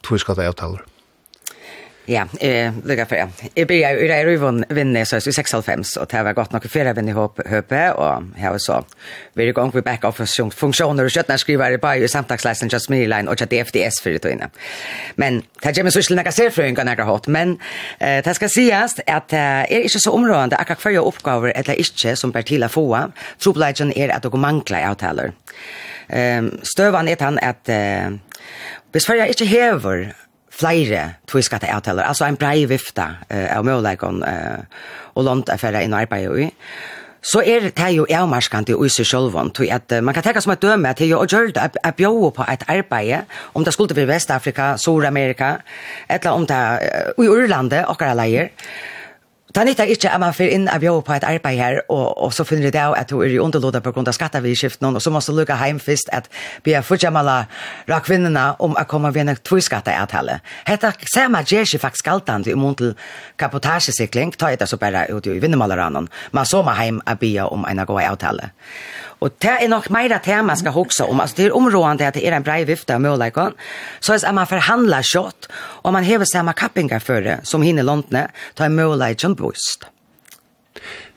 tviskatte 0.06 0.46
avtaler? 0.46 0.89
Ja, 2.10 2.26
eh 2.40 2.72
lukka 2.84 3.06
för. 3.06 3.28
Jag 3.54 3.68
börjar 3.68 3.90
ju 3.90 4.08
där 4.08 4.28
i 4.28 4.36
vann 4.36 4.64
vinner 4.68 5.04
så 5.04 5.16
i 5.16 5.32
65 5.32 5.82
och 6.00 6.06
det 6.10 6.22
var 6.22 6.32
gott 6.32 6.52
nog 6.52 6.70
för 6.70 6.86
även 6.86 7.08
i 7.08 7.12
hopp 7.12 7.40
höpe 7.46 7.92
och 7.92 8.22
här 8.36 8.58
så. 8.58 8.84
Vi 9.34 9.44
är 9.44 9.48
igång 9.48 9.70
med 9.74 9.84
back 9.84 10.04
office 10.04 10.50
funktioner 10.50 11.04
och 11.04 11.12
skriva 11.12 11.38
skrivare 11.38 11.78
på 11.78 11.94
ju 11.94 12.08
samtagsläsen 12.08 12.68
just 12.68 12.88
me 12.88 13.06
line 13.06 13.28
och 13.28 13.42
att 13.42 13.52
FDS 13.52 14.00
för 14.02 14.10
det 14.10 14.30
inne. 14.32 14.48
Men 15.14 15.42
det 15.62 15.76
jag 15.76 15.84
men 15.84 15.92
så 15.92 16.02
skulle 16.02 16.22
jag 16.22 16.34
se 16.34 16.50
för 16.50 16.62
en 16.62 16.74
ganska 16.74 17.04
hot 17.04 17.26
men 17.26 17.58
eh 17.98 18.24
det 18.24 18.34
ska 18.34 18.48
sägas 18.48 19.00
att 19.06 19.32
är 19.32 19.80
inte 19.80 20.00
så 20.00 20.12
områdande 20.12 20.56
att 20.56 20.68
jag 20.68 20.78
för 20.78 20.96
uppgifter 20.96 21.44
eller 21.44 21.74
inte 21.74 22.16
som 22.16 22.32
partila 22.32 22.68
få. 22.68 23.12
Troblagen 23.38 23.92
är 23.92 24.08
att 24.08 24.22
dokumentla 24.22 24.90
avtaler. 24.90 25.32
Ehm 26.08 26.60
stövan 26.62 27.08
är 27.08 27.16
han 27.20 27.38
att 27.38 27.68
Hvis 28.92 29.02
Sverige 29.02 29.28
ikke 29.28 29.44
hever 29.44 30.12
flere 30.60 31.02
tviskatte 31.30 31.70
avtaler, 31.72 32.06
altså 32.06 32.28
en 32.28 32.38
brei 32.40 32.64
vifta 32.70 33.10
uh, 33.26 33.46
av 33.56 33.66
måleikon 33.66 34.22
uh, 34.24 34.64
og 35.16 35.26
lånt 35.26 35.52
affære 35.52 35.80
ferdig 35.80 35.88
inn 35.88 35.96
og 35.96 36.04
arbeid 36.04 36.42
i. 36.46 36.50
Så 37.20 37.42
er 37.44 37.66
det 37.76 37.88
jo 37.92 38.06
avmarskant 38.08 38.70
i 38.72 38.76
seg 38.88 39.08
sjølvån, 39.08 39.52
tog 39.56 39.68
at 39.72 39.92
uh, 39.92 40.00
man 40.04 40.16
kan 40.16 40.24
tenke 40.24 40.40
som 40.44 40.54
et 40.54 40.62
døme 40.62 40.92
til 40.96 41.12
å 41.16 41.26
gjøre 41.26 41.52
det, 41.56 41.66
at 41.82 41.98
bjør 41.98 42.30
på 42.36 42.46
et 42.48 42.64
arbeid, 42.68 43.28
om 43.54 43.64
det 43.64 43.74
skulle 43.76 43.96
være 43.96 44.14
Vestafrika, 44.14 44.76
Sur-Amerika, 44.80 45.58
eller 46.08 46.32
om 46.32 46.46
det 46.48 46.56
er 46.56 47.12
uh, 47.18 47.24
i 47.24 47.28
Urlandet, 47.28 47.84
akkurat 47.84 48.16
leier, 48.16 48.48
Det 49.54 49.64
nyttar 49.66 49.90
ikke 49.90 50.10
at 50.14 50.20
man 50.22 50.34
får 50.34 50.52
inn 50.54 50.68
av 50.70 50.84
jobb 50.84 51.00
på 51.08 51.14
et 51.16 51.24
arbeid 51.26 51.58
her, 51.58 51.80
og, 51.88 52.06
og 52.22 52.34
så 52.34 52.44
finner 52.46 52.70
det 52.70 52.78
av 52.78 52.94
at 52.94 53.10
du 53.10 53.16
er 53.18 53.32
i 53.34 53.40
underlåda 53.42 53.80
på 53.82 53.90
grunn 53.96 54.06
av 54.06 54.14
skattevidskiften 54.14 54.86
og 54.86 55.02
så 55.02 55.10
måste 55.10 55.34
du 55.34 55.40
lukke 55.40 55.56
hjem 55.58 55.80
først 55.82 56.12
at 56.14 56.28
vi 56.64 56.76
har 56.76 56.86
fortsatt 56.86 57.14
med 57.14 57.30
ra 57.90 57.98
kvinnerne 58.06 58.44
om 58.62 58.76
å 58.78 58.84
komme 58.86 59.10
ved 59.14 59.26
en 59.26 59.40
tvåskatteavtale. 59.42 60.38
Hetta 60.68 60.92
samma 61.14 61.42
ger 61.42 61.66
sig 61.66 61.82
faktiskt 61.82 62.06
galtande 62.06 62.52
i 62.52 62.54
mån 62.54 62.78
till 62.78 62.94
kapotagesikling, 63.42 64.32
ta 64.38 64.54
det 64.54 64.70
så 64.70 64.78
bare 64.78 65.08
ut 65.10 65.26
i 65.26 65.40
vinnmalarannan, 65.42 66.08
men 66.30 66.46
så 66.46 66.62
må 66.62 66.74
hjem 66.78 67.02
att 67.06 67.20
be 67.20 67.40
om 67.40 67.64
en 67.64 67.84
god 67.86 68.02
avtale. 68.02 68.50
Och 69.20 69.30
det 69.38 69.64
är 69.64 69.68
nok 69.68 69.88
mer 69.88 70.20
det 70.24 70.42
man 70.42 70.56
ska 70.56 70.70
huxa 70.70 71.04
om. 71.04 71.20
Alltså 71.20 71.36
det 71.36 71.44
är 71.44 71.56
områdende 71.56 72.08
at 72.08 72.14
det 72.14 72.26
är 72.26 72.32
en 72.32 72.42
brei 72.42 72.64
vifta 72.64 72.94
av 72.94 73.00
målläggaren. 73.00 73.52
Så 74.00 74.12
att 74.14 74.34
man 74.34 74.46
förhandlar 74.46 75.02
kjøtt, 75.02 75.48
och 75.84 75.92
man 75.92 76.04
häver 76.04 76.24
samma 76.24 76.52
kappingar 76.52 76.98
for 76.98 77.20
det 77.20 77.40
som 77.42 77.62
hinner 77.62 77.82
låntne 77.82 78.28
ta 78.54 78.64
en 78.64 78.74
målläggaren 78.74 79.34
boost. 79.34 79.86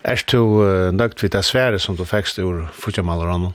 Er 0.04 0.20
du 0.32 0.38
uh, 0.38 0.92
nøgt 0.92 1.24
vidt 1.24 1.32
det 1.32 1.46
svære 1.46 1.80
som 1.80 1.96
du 1.96 2.06
fick 2.06 2.38
ur 2.38 2.68
fotjamalarna? 2.76 3.54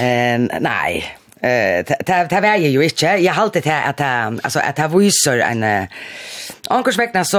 Um, 0.00 0.50
nej, 0.60 1.16
Eh 1.40 1.84
ta 1.84 2.24
ta 2.28 2.40
var 2.40 2.56
ju 2.56 2.84
inte. 2.84 3.06
Jag 3.06 3.32
har 3.32 3.42
alltid 3.42 3.66
att 3.66 4.00
alltså 4.00 4.58
att 4.58 4.78
ha 4.78 4.88
visar 4.88 5.38
en 5.38 5.86
ankors 6.68 6.98
vägna 6.98 7.24
så 7.24 7.38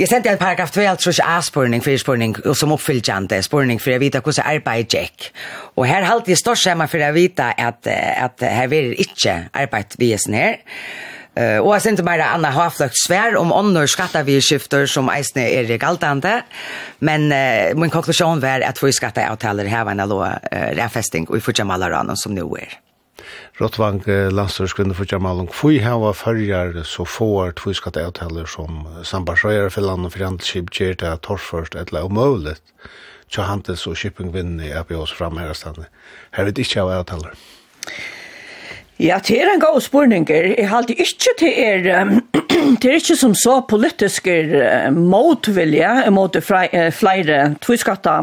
Jeg 0.00 0.08
sendte 0.08 0.30
en 0.32 0.38
paragraf 0.40 0.70
2, 0.72 0.80
altså 0.88 1.12
ikke 1.12 1.24
A-spurning, 1.28 1.82
spurning, 2.00 2.32
og 2.46 2.54
som 2.56 2.72
oppfylltjande 2.72 3.42
spurning, 3.44 3.80
for 3.82 3.92
jeg 3.92 4.00
vet 4.00 4.16
hvordan 4.16 4.46
arbeid 4.48 4.88
gikk. 4.88 5.26
Og 5.76 5.84
her 5.84 6.06
halte 6.08 6.32
jeg 6.32 6.40
størst 6.40 6.64
hjemme 6.64 6.86
for 6.88 7.02
jeg 7.04 7.12
vet 7.12 7.42
at, 7.44 7.84
at 7.84 8.40
her 8.40 8.70
vil 8.72 8.94
ikke 8.96 9.50
arbeid 9.52 9.98
visen 10.00 10.38
her. 10.38 10.56
Uh, 11.36 11.60
og 11.60 11.74
jeg 11.74 11.84
sendte 11.84 12.04
meg 12.06 12.22
Anna 12.24 12.48
Hafløk 12.50 12.96
svær 12.96 13.36
om 13.36 13.52
ånder 13.52 13.86
skifter 13.86 14.88
som 14.88 15.12
eisne 15.12 15.44
er 15.44 15.68
galtande, 15.78 16.40
men 17.04 17.28
uh, 17.28 17.76
min 17.76 17.92
konklusjon 17.92 18.40
var 18.40 18.64
at 18.64 18.80
vi 18.80 18.96
skatteavtaler 18.96 19.68
her 19.68 19.84
var 19.84 20.00
en 20.00 20.08
lå 20.08 20.24
uh, 20.24 20.38
refesting 20.80 21.28
og 21.28 21.36
i 21.36 21.44
fortsatt 21.44 21.68
malerane 21.68 22.16
som 22.16 22.32
nå 22.32 22.48
er. 22.56 22.80
Rottvang 23.60 24.02
landstørskvinne 24.06 24.94
for 24.94 25.08
Jamalung, 25.10 25.50
for 25.52 25.76
hava 25.82 26.14
har 26.24 26.82
så 26.84 27.04
får 27.04 27.46
er 27.46 27.56
tviskatt 27.60 27.96
avtaler 27.96 28.46
som 28.46 28.86
sambarsrøyar 29.04 29.70
for 29.70 29.84
land 29.84 30.06
og 30.06 30.12
fjernskip 30.16 30.70
gjer 30.70 30.96
det 31.00 31.22
torrførst 31.26 31.74
et 31.74 31.92
eller 31.92 32.08
umulig 32.08 32.56
tja 33.30 33.46
handels- 33.46 33.86
og 33.86 33.98
shippingvinne 33.98 34.68
i 34.68 34.72
APOs 34.74 35.12
framherrestande. 35.14 35.86
Her 36.34 36.48
er 36.48 36.50
det 36.50 36.64
av 36.82 36.90
avtaler. 37.00 37.36
Ja, 39.00 39.16
det 39.24 39.38
er 39.40 39.48
en 39.48 39.62
god 39.62 39.80
spurning. 39.80 40.26
Jeg 40.28 40.68
halte 40.68 40.92
ikke 40.92 41.32
til 41.40 41.54
er, 41.56 42.10
det 42.82 42.90
er 42.90 42.98
ikke 42.98 43.16
som 43.16 43.34
så 43.34 43.62
politiske 43.68 44.34
motvilje 44.92 46.10
mot 46.12 46.36
flere 46.44 47.38
tviskatta 47.64 48.18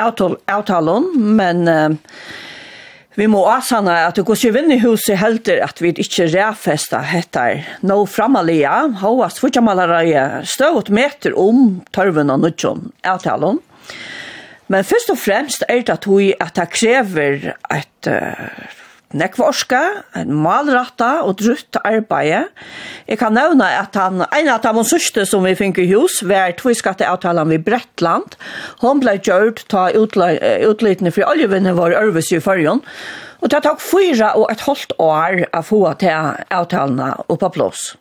avtalen, 0.00 1.10
men 1.36 1.68
Vi 3.14 3.26
må 3.30 3.44
asana 3.46 4.00
at 4.08 4.16
det 4.18 4.24
går 4.26 4.38
seg 4.40 4.54
vinn 4.56 4.72
i 4.74 4.80
huset 4.82 5.20
helter 5.20 5.60
at 5.62 5.78
vi 5.82 5.92
ikke 5.92 6.26
ræfesta 6.32 6.98
hettar. 7.06 7.62
Nå 7.86 8.00
framalia, 8.10 8.88
hovast 9.02 9.38
fortjamalareie, 9.42 10.42
støvot 10.50 10.90
meter 10.94 11.36
om 11.38 11.84
tørven 11.94 12.32
og 12.34 12.42
nudjon, 12.42 12.88
avtalen. 13.06 13.60
Men 14.66 14.86
først 14.88 15.12
og 15.12 15.20
fremst 15.20 15.62
er 15.68 15.84
det 15.84 15.94
at 15.94 16.08
hun 16.10 16.32
at 16.40 16.56
det 16.58 16.70
krever 16.74 17.52
et 17.70 18.10
uh, 18.10 18.82
nekvorska, 19.14 19.80
en 20.18 20.34
malratta 20.44 21.24
og 21.24 21.38
drutt 21.40 21.78
arbeid. 21.84 22.50
Jeg 23.08 23.20
kan 23.20 23.34
nevne 23.36 23.66
at 23.78 23.96
han, 23.98 24.24
en 24.26 24.52
av 24.52 24.62
de 24.64 24.84
sørste 24.86 25.26
som 25.28 25.46
vi 25.46 25.54
fikk 25.58 25.80
i 25.82 25.88
hus, 25.92 26.20
var 26.26 26.56
tviskatteavtalen 26.60 27.52
ved 27.54 27.66
Brettland. 27.66 28.38
Hon 28.82 29.02
ble 29.02 29.18
gjort 29.22 29.64
ta 29.72 29.88
utlytene 29.94 31.14
for 31.14 31.30
oljevinne 31.30 31.76
var 31.78 31.96
Ørves 31.98 32.32
i 32.34 32.42
førjen. 32.42 32.82
Og 33.44 33.50
det 33.52 33.60
tok 33.66 33.82
fyra 33.84 34.32
og 34.40 34.48
et 34.52 34.62
halvt 34.64 34.96
år 35.02 35.44
å 35.52 35.60
få 35.66 35.82
til 36.00 36.32
avtalene 36.48 37.12
oppe 37.26 37.44
på 37.44 37.52
plås. 37.58 37.92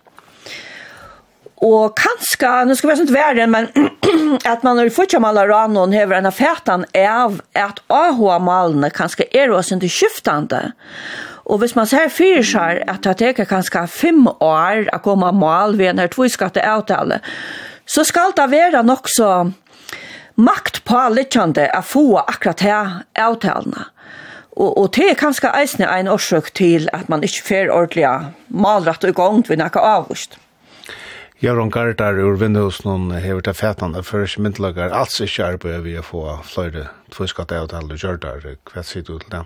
Og 1.64 1.96
kanske, 1.96 2.66
nu 2.66 2.76
ska 2.76 2.88
vi 2.88 2.96
sånt 2.96 3.10
värre, 3.10 3.48
men 3.48 3.68
att 4.46 4.64
man 4.64 4.78
har 4.78 4.90
fått 4.90 5.14
med 5.14 5.30
alle 5.30 5.48
ranon 5.48 5.94
över 5.94 6.16
den 6.16 6.26
här 6.26 6.32
fätan 6.32 6.86
är 6.94 7.40
att 7.54 7.80
AH-malene 7.88 8.90
kanske 8.90 9.24
är 9.32 9.52
også 9.52 9.76
ikke 9.76 9.90
skiftende. 9.90 10.72
Og 11.46 11.60
hvis 11.60 11.76
man 11.76 11.88
ser 11.88 12.10
fyrir 12.10 12.44
seg 12.44 12.84
at 12.88 13.04
det 13.20 13.40
er 13.40 13.46
kanskje 13.46 13.88
fem 13.88 14.28
år 14.28 14.88
å 14.96 15.00
komme 15.04 15.32
mal 15.32 15.76
ved 15.78 15.92
denne 15.92 16.08
tviskatte 16.08 16.64
så 17.86 18.04
skal 18.04 18.32
det 18.36 18.52
være 18.52 18.84
nok 18.84 19.08
så 19.08 19.52
makt 20.36 20.84
på 20.84 21.10
littjande 21.12 21.68
å 21.78 21.82
få 21.82 22.18
akkurat 22.18 22.60
her 22.60 23.04
avtalene. 23.16 23.86
Og, 24.56 24.78
og 24.78 24.94
det 24.96 25.10
er 25.10 25.20
kanskje 25.20 25.52
eisende 25.52 25.90
en 25.92 26.08
årsøk 26.08 26.54
til 26.54 26.88
at 26.94 27.10
man 27.10 27.24
ikke 27.24 27.48
får 27.48 27.72
ordentlig 27.74 28.08
malrett 28.48 29.04
og 29.04 29.16
gongt 29.16 29.50
ved 29.50 29.60
noe 29.60 29.84
avvist. 29.84 30.38
Jaron 31.44 31.70
Gardar 31.70 32.16
ur 32.24 32.38
Vindhusen 32.40 33.10
hever 33.20 33.42
til 33.44 33.54
fætande 33.54 34.00
for 34.08 34.24
ikke 34.24 34.42
myndelager, 34.46 34.94
alls 34.96 35.20
ikke 35.20 35.44
arbeid 35.44 35.82
vi 35.84 35.98
å 36.00 36.04
få 36.08 36.22
fløyre 36.48 36.86
tviskatt 37.12 37.52
av 37.52 37.68
til 37.74 37.92
Gjørdar. 38.00 38.46
Hva 38.72 38.84
sier 38.88 39.04
du 39.04 39.18
til 39.18 39.34
det? 39.34 39.42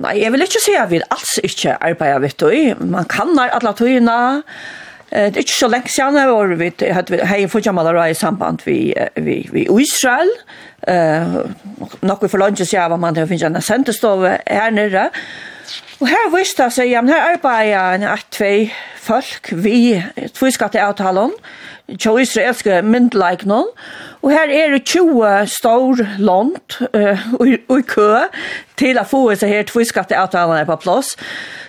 Nei, 0.00 0.14
jeg 0.22 0.32
vil 0.32 0.46
ikke 0.46 0.62
si 0.64 0.72
at 0.80 0.88
vi 0.88 1.02
alls 1.12 1.34
ikke 1.44 1.76
arbeid 1.84 2.24
vet 2.24 2.40
du. 2.40 2.48
Man 2.80 3.10
kan 3.12 3.36
alle 3.36 3.74
tøyene, 3.76 4.16
Det 5.12 5.36
er 5.36 5.44
ikke 5.44 5.52
så 5.52 5.68
lenge 5.68 5.92
siden 5.92 6.16
jeg 6.16 6.28
var 6.32 6.54
vidt, 6.56 6.80
jeg 6.80 6.94
hadde 6.96 7.26
hei 7.28 7.42
fortjammalere 7.44 8.06
i 8.08 8.14
samband 8.16 8.64
vi, 8.64 8.94
vi, 9.20 9.42
vi 9.52 9.66
Israel. 9.68 10.30
Uh, 10.88 11.42
Noe 12.00 12.28
for 12.28 12.40
lønge 12.40 12.64
siden 12.64 12.88
var 12.88 12.96
man 12.96 13.12
til 13.12 13.26
å 13.26 13.28
finne 13.28 13.52
en 13.52 13.60
sendestove 13.66 14.38
her 14.48 14.72
nere. 14.72 15.10
Og 16.00 16.08
her 16.10 16.30
vist 16.36 16.58
det 16.58 16.70
seg, 16.74 16.90
ja, 16.90 17.02
men 17.02 17.14
her 17.14 17.34
arbeider 17.34 17.96
en 17.96 18.06
at 18.12 18.26
tvei 18.34 18.72
folk, 19.02 19.52
vi 19.52 20.02
tviskatteavtalen, 20.34 21.34
tjo 21.98 22.16
israelske 22.22 22.80
myndleiknån, 22.86 23.70
og 24.22 24.30
her 24.30 24.52
er 24.54 24.70
det 24.76 24.84
20 24.86 25.46
stor 25.50 26.02
land 26.18 26.54
uh, 26.94 27.46
i 27.46 27.82
kø 27.88 28.10
til 28.78 29.00
å 29.00 29.06
få 29.06 29.24
seg 29.34 29.50
her. 29.50 29.66
Tviskatteavtalen 29.66 30.66
på 30.68 30.78
plass. 30.84 31.16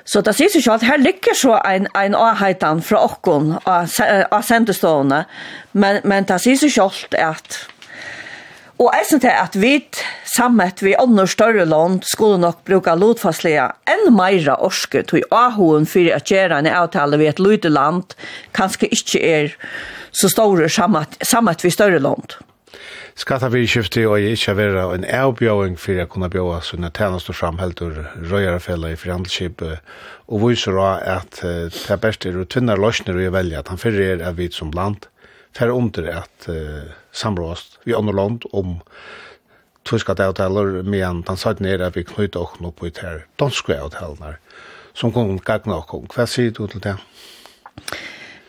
Så 0.05 0.21
det 0.21 0.35
sier 0.37 0.53
seg 0.53 0.73
at 0.75 0.85
her 0.85 1.01
ligger 1.01 1.35
så 1.37 1.57
en, 1.65 1.87
en 1.97 2.17
avheitan 2.19 2.83
fra 2.85 3.01
okken 3.07 3.55
av 3.65 4.41
sendestående, 4.45 5.23
men, 5.73 6.01
men 6.03 6.27
det 6.29 6.41
sier 6.43 6.59
seg 6.59 7.17
at 7.17 7.63
Og 8.81 8.89
jeg 8.89 9.05
synes 9.07 9.25
at 9.29 9.57
vi 9.61 9.73
sammet 10.25 10.81
vi 10.81 10.95
andre 10.99 11.27
større 11.27 11.65
land 11.65 12.01
skulle 12.09 12.39
nok 12.41 12.63
bruke 12.65 12.95
lodfastlige 12.97 13.67
enn 13.89 14.07
mer 14.15 14.47
orske 14.55 15.03
til 15.09 15.25
ahoen 15.31 15.85
for 15.89 16.09
å 16.09 16.21
gjøre 16.25 16.57
en 16.57 16.69
avtale 16.71 17.19
ved 17.21 17.35
et 17.35 17.43
lyde 17.43 17.69
land 17.69 18.15
kanskje 18.57 18.89
ikke 18.89 19.21
er 19.21 19.53
så 20.13 20.29
store 20.29 20.69
sammet, 20.69 21.19
sammet 21.21 21.63
vi 21.63 21.69
større 21.73 22.01
land. 22.01 22.35
Skatta 23.13 23.45
vi 23.53 23.67
skifte 23.69 24.07
og 24.09 24.17
jeg 24.17 24.39
ikke 24.39 24.55
være 24.57 24.87
en 24.95 25.05
avbjøring 25.05 25.77
for 25.77 26.01
å 26.01 26.09
kunne 26.09 26.31
bjøve 26.33 26.57
sånne 26.65 26.89
tjenester 26.97 27.37
fram 27.37 27.61
helt 27.61 27.81
ur 27.85 27.99
røyere 28.25 28.57
i 28.57 28.97
frihandelskip 28.97 29.61
og 29.61 30.47
viser 30.47 30.79
at 30.81 31.43
det 31.43 31.99
beste 32.01 32.31
er 32.31 32.41
å 32.41 32.49
tvinne 32.49 32.73
løsner 32.73 33.21
og 33.21 33.35
velge 33.37 33.59
at 33.59 33.69
han 33.69 33.77
fyrir 33.77 34.15
er 34.15 34.25
av 34.31 34.41
vi 34.41 34.49
som 34.49 34.73
land 34.73 35.05
fer 35.57 35.73
under 35.73 36.09
at 36.23 36.47
uh, 36.49 36.89
samråst 37.13 37.79
vi 37.85 37.95
andre 37.97 38.15
land 38.15 38.47
om 38.51 38.79
tyska 39.87 40.15
avtaler, 40.15 40.81
men 40.83 41.23
han 41.27 41.37
sa 41.37 41.53
ned 41.59 41.83
at 41.83 41.97
vi 41.97 42.05
knyter 42.07 42.45
oss 42.45 42.59
nå 42.63 42.71
på 42.71 42.87
et 42.87 43.01
her 43.03 43.25
danske 43.39 43.75
avtaler, 43.75 44.39
som 44.95 45.11
kom 45.11 45.37
gagna 45.43 45.81
oss. 45.81 46.09
Hva 46.15 46.27
sier 46.29 46.53
du 46.55 46.65
til 46.67 46.83
det? 46.83 46.95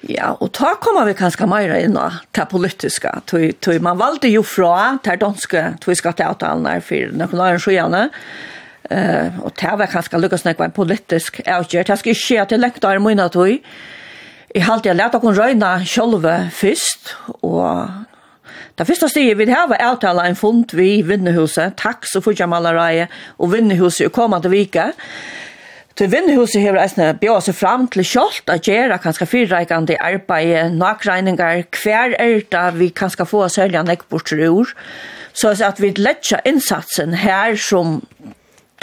Ja, 0.05 0.35
og 0.37 0.53
ta 0.53 0.75
kommer 0.85 1.09
vi 1.09 1.17
kanskje 1.17 1.49
mer 1.49 1.73
inn 1.79 1.97
til 2.37 2.49
politiske. 2.51 3.11
Tog, 3.27 3.47
tog, 3.65 3.81
man 3.83 3.99
valgte 3.99 4.29
jo 4.29 4.45
fra 4.45 4.99
til 5.05 5.21
danske 5.23 5.63
tyska 5.85 6.13
avtalene 6.27 6.77
for 6.85 7.17
noen 7.17 7.47
år 7.49 7.63
siden, 7.63 8.13
Uh, 8.85 9.33
og 9.41 9.55
det 9.57 9.71
var 9.81 9.89
kanskje 9.89 10.19
lykkes 10.21 10.43
nok 10.45 10.59
en 10.61 10.75
politisk 10.77 11.39
avgjør. 11.41 11.87
Det 11.89 11.95
skal 11.97 12.13
ikke 12.13 12.21
skje 12.21 12.43
til 12.51 12.67
av 12.69 12.99
mine 13.01 13.25
tog, 13.33 13.71
Jeg 14.55 14.69
halte 14.69 14.87
jeg 14.89 14.97
lærte 14.97 15.19
hun 15.19 15.35
røyne 15.35 15.69
selv 15.87 16.23
først, 16.55 17.17
og 17.43 17.89
det 18.79 18.87
første 18.87 19.09
stedet 19.09 19.39
vi 19.39 19.49
har 19.51 19.67
var 19.69 19.83
avtale 19.83 20.29
en 20.29 20.37
fond 20.37 20.77
vi 20.77 21.03
fort 21.03 21.57
jeg 21.57 21.73
maler 21.75 22.23
fyrtjamalereie 22.23 23.09
og 23.39 23.53
Vindehuset 23.53 24.07
er 24.07 24.15
kommande 24.15 24.51
vike. 24.51 24.93
Til 25.95 26.11
vindhuset 26.11 26.63
har 26.63 26.79
jeg 26.79 27.19
bjør 27.21 27.41
seg 27.41 27.55
fram 27.55 27.89
til 27.89 28.03
kjolt 28.03 28.51
at 28.51 28.63
gjøre 28.67 28.99
kanskje 28.99 29.27
fyrreikende 29.27 29.99
arbeid, 30.01 30.71
nakregninger, 30.75 31.63
hver 31.83 32.15
er 32.19 32.41
det 32.51 32.79
vi 32.79 32.89
kanskje 32.89 33.27
få 33.27 33.49
særlig 33.49 33.79
en 33.79 33.91
ekbortser 33.91 34.49
ur. 34.51 34.71
Så 35.33 35.55
at 35.67 35.81
vi 35.83 35.95
letjer 35.99 36.43
innsatsen 36.47 37.15
her 37.15 37.55
som 37.55 38.03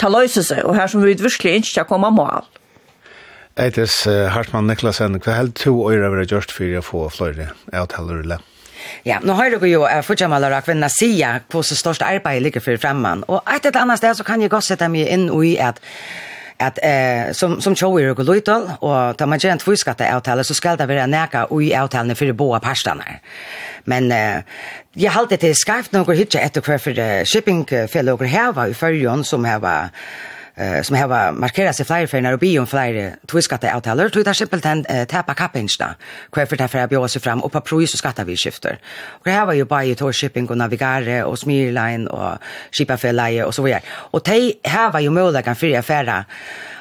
tar 0.00 0.12
løse 0.12 0.42
seg, 0.42 0.64
og 0.64 0.76
her 0.76 0.86
som 0.86 1.04
vi 1.04 1.12
virkelig 1.12 1.54
ikke 1.54 1.84
kommer 1.84 2.10
mål. 2.10 2.48
Eitis 3.56 4.06
Hartmann 4.06 4.66
Niklasen, 4.66 5.18
hva 5.20 5.36
held 5.36 5.52
to 5.60 5.74
øyre 5.90 6.08
vi 6.10 6.22
har 6.22 6.30
gjort 6.30 6.54
for 6.54 6.78
å 6.78 6.82
få 6.84 7.02
flere 7.12 7.50
avtaler 7.72 8.22
eller? 8.24 8.40
Ja, 9.04 9.18
nå 9.22 9.34
har 9.38 9.50
du 9.50 9.66
jo 9.66 9.84
uh, 9.84 10.00
å 10.00 10.60
kvinne 10.64 10.88
sida 10.90 11.40
på 11.50 11.62
så 11.62 11.76
størst 11.76 12.02
arbeid 12.02 12.42
ligger 12.42 12.60
for 12.60 12.76
fremman. 12.80 13.24
Og 13.28 13.42
et 13.50 13.66
eller 13.66 13.82
annet 13.82 13.98
sted 13.98 14.16
så 14.16 14.24
kan 14.24 14.40
jeg 14.40 14.50
godt 14.50 14.64
sette 14.64 14.88
meg 14.88 15.08
inn 15.08 15.28
i 15.44 15.56
at 15.58 15.80
at 16.62 16.78
eh 16.82 17.32
som 17.32 17.60
som 17.60 17.74
tjoir 17.74 18.10
och 18.10 18.24
lutal 18.24 18.70
och 18.80 19.16
ta 19.16 19.26
man 19.26 19.38
gent 19.38 19.62
fuskatta 19.62 20.16
avtalet 20.16 20.46
så 20.46 20.54
ska 20.54 20.76
det 20.76 20.86
vara 20.86 21.06
näka 21.06 21.44
och 21.44 21.62
i 21.62 21.74
avtalet 21.74 22.18
för 22.18 22.32
båda 22.32 22.60
parterna. 22.60 23.04
Men 23.84 24.12
eh 24.12 24.42
jag 24.94 25.12
har 25.12 25.20
alltid 25.20 25.40
till 25.40 25.56
skarpt 25.56 25.92
några 25.92 26.12
hitcha 26.12 26.38
ett 26.38 26.56
och 26.56 26.64
för 26.64 27.24
shipping 27.24 27.64
för 27.64 28.02
några 28.02 28.26
här 28.26 28.52
var 28.52 28.66
i 28.66 28.74
förjon 28.74 29.24
som 29.24 29.44
här 29.44 29.58
var 29.58 29.88
eh 30.54 30.82
som 30.82 30.96
har 30.96 31.32
markerat 31.32 31.76
sig 31.76 31.86
flyer 31.86 32.06
för 32.06 32.20
när 32.20 32.36
bi 32.36 32.58
om 32.58 32.66
flyer 32.66 33.16
twiskatta 33.26 33.74
avtaler 33.74 34.08
tror 34.08 34.24
det 34.24 34.34
simpelt 34.34 34.64
en 34.64 35.06
tappa 35.06 35.34
kappinsta 35.34 35.94
kvar 36.32 36.46
för 36.46 36.56
därför 36.56 36.78
jag 36.78 36.88
sig 37.08 37.22
fram 37.22 37.42
och 37.42 37.52
på 37.52 37.60
pris 37.60 37.92
och 37.92 37.98
skatta 37.98 38.24
vi 38.24 38.36
skifter 38.36 38.78
och 39.06 39.24
det 39.24 39.30
här 39.30 39.46
var 39.46 39.52
ju 39.52 39.64
by 39.64 39.94
to 39.94 40.12
shipping 40.12 40.48
och 40.48 40.58
navigare 40.58 41.24
och 41.24 41.38
smirline 41.38 42.08
och 42.08 42.38
shipa 42.70 42.96
för 42.96 43.12
leje 43.12 43.44
och 43.44 43.54
så 43.54 43.62
vidare 43.62 43.82
och 43.88 44.22
det 44.24 44.54
här 44.64 44.92
var 44.92 45.00
ju 45.00 45.10
möjligheten 45.10 45.56
för 45.56 45.78
affärer 45.78 46.24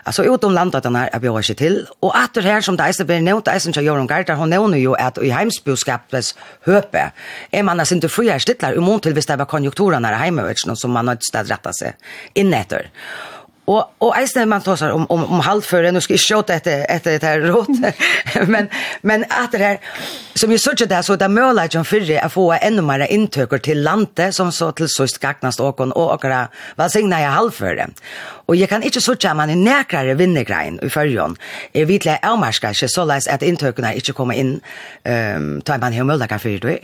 Alltså 0.04 0.24
utom 0.24 0.54
landet 0.54 0.84
den 0.84 0.96
här 0.96 1.10
är 1.14 1.42
sig 1.42 1.56
till 1.56 1.88
och 2.00 2.18
att 2.18 2.34
det 2.34 2.42
här 2.42 2.62
som 2.62 2.78
det 2.78 2.84
är 2.84 3.04
blir 3.04 3.22
nåt 3.22 3.48
är 3.48 3.60
som 3.60 3.74
jag 3.76 3.84
gör 3.84 4.24
där 4.24 4.36
hon 4.36 4.50
nämner 4.50 4.78
ju 4.78 4.96
att 4.96 5.18
i 5.18 5.30
hemsboskapets 5.30 6.36
höpe 6.62 7.12
är 7.52 7.64
man 7.64 7.80
alltså 7.80 7.96
inte 7.96 8.10
fria 8.10 8.40
stittlar 8.40 8.74
i 8.74 8.80
mån 8.80 9.00
till 9.00 9.14
visst 9.14 9.28
det 9.28 9.36
var 9.36 9.46
konjunkturerna 9.46 10.08
här 10.08 10.26
hemma 10.26 10.54
som 10.76 10.92
man 10.92 11.08
har 11.08 11.16
inte 11.16 11.44
rätta 11.44 11.74
sig 11.74 11.94
in. 12.34 12.56
Og 13.66 13.84
och 13.98 14.18
alltså 14.18 14.46
man 14.46 14.62
tosar 14.62 14.90
om 14.90 15.06
om 15.10 15.24
om 15.24 15.40
halvt 15.40 15.72
nu 15.94 16.02
ska 16.02 16.18
sjå 16.18 16.38
skjuta 16.38 16.54
etter 16.54 16.86
etter 16.90 17.20
det 17.20 17.28
her 17.28 17.42
råt. 17.42 17.68
men 18.48 18.70
men 19.02 19.24
at 19.30 19.52
det 19.52 19.60
her 19.60 19.78
som 20.36 20.50
vi 20.50 20.58
såg 20.58 20.90
det 20.90 21.04
så 21.04 21.16
det 21.16 21.30
möla 21.30 21.68
John 21.72 21.86
fyrre 21.86 22.26
å 22.26 22.30
få 22.30 22.52
enda 22.62 22.82
mer 22.82 23.08
intäkter 23.08 23.58
till 23.58 23.84
landet 23.84 24.36
som 24.36 24.52
så 24.52 24.72
till 24.72 24.90
så 24.90 25.08
skaknast 25.08 25.60
og 25.60 25.80
och 25.80 26.12
och 26.12 26.26
vad 26.76 26.92
signar 26.92 27.22
jag 27.22 27.30
halvt. 27.30 27.62
Og 28.52 28.60
jeg 28.60 28.68
kan 28.68 28.84
ikke 28.84 29.00
sutja 29.00 29.32
man 29.38 29.50
i 29.50 29.56
nekrare 29.56 30.18
vinnegrein 30.20 30.76
i 30.84 30.90
fyrjon. 30.92 31.38
Jeg 31.72 31.88
vet 31.88 32.06
jeg 32.10 32.20
avmarska 32.28 32.74
ikke 32.76 32.90
så 32.92 33.06
leis 33.08 33.30
at 33.32 33.46
inntøkene 33.48 33.94
ikke 33.96 34.16
kommer 34.18 34.36
inn 34.36 34.58
um, 35.08 35.62
til 35.64 35.80
man 35.80 35.96
har 35.96 36.08
mullaka 36.10 36.36
fyrir 36.42 36.60
det. 36.66 36.80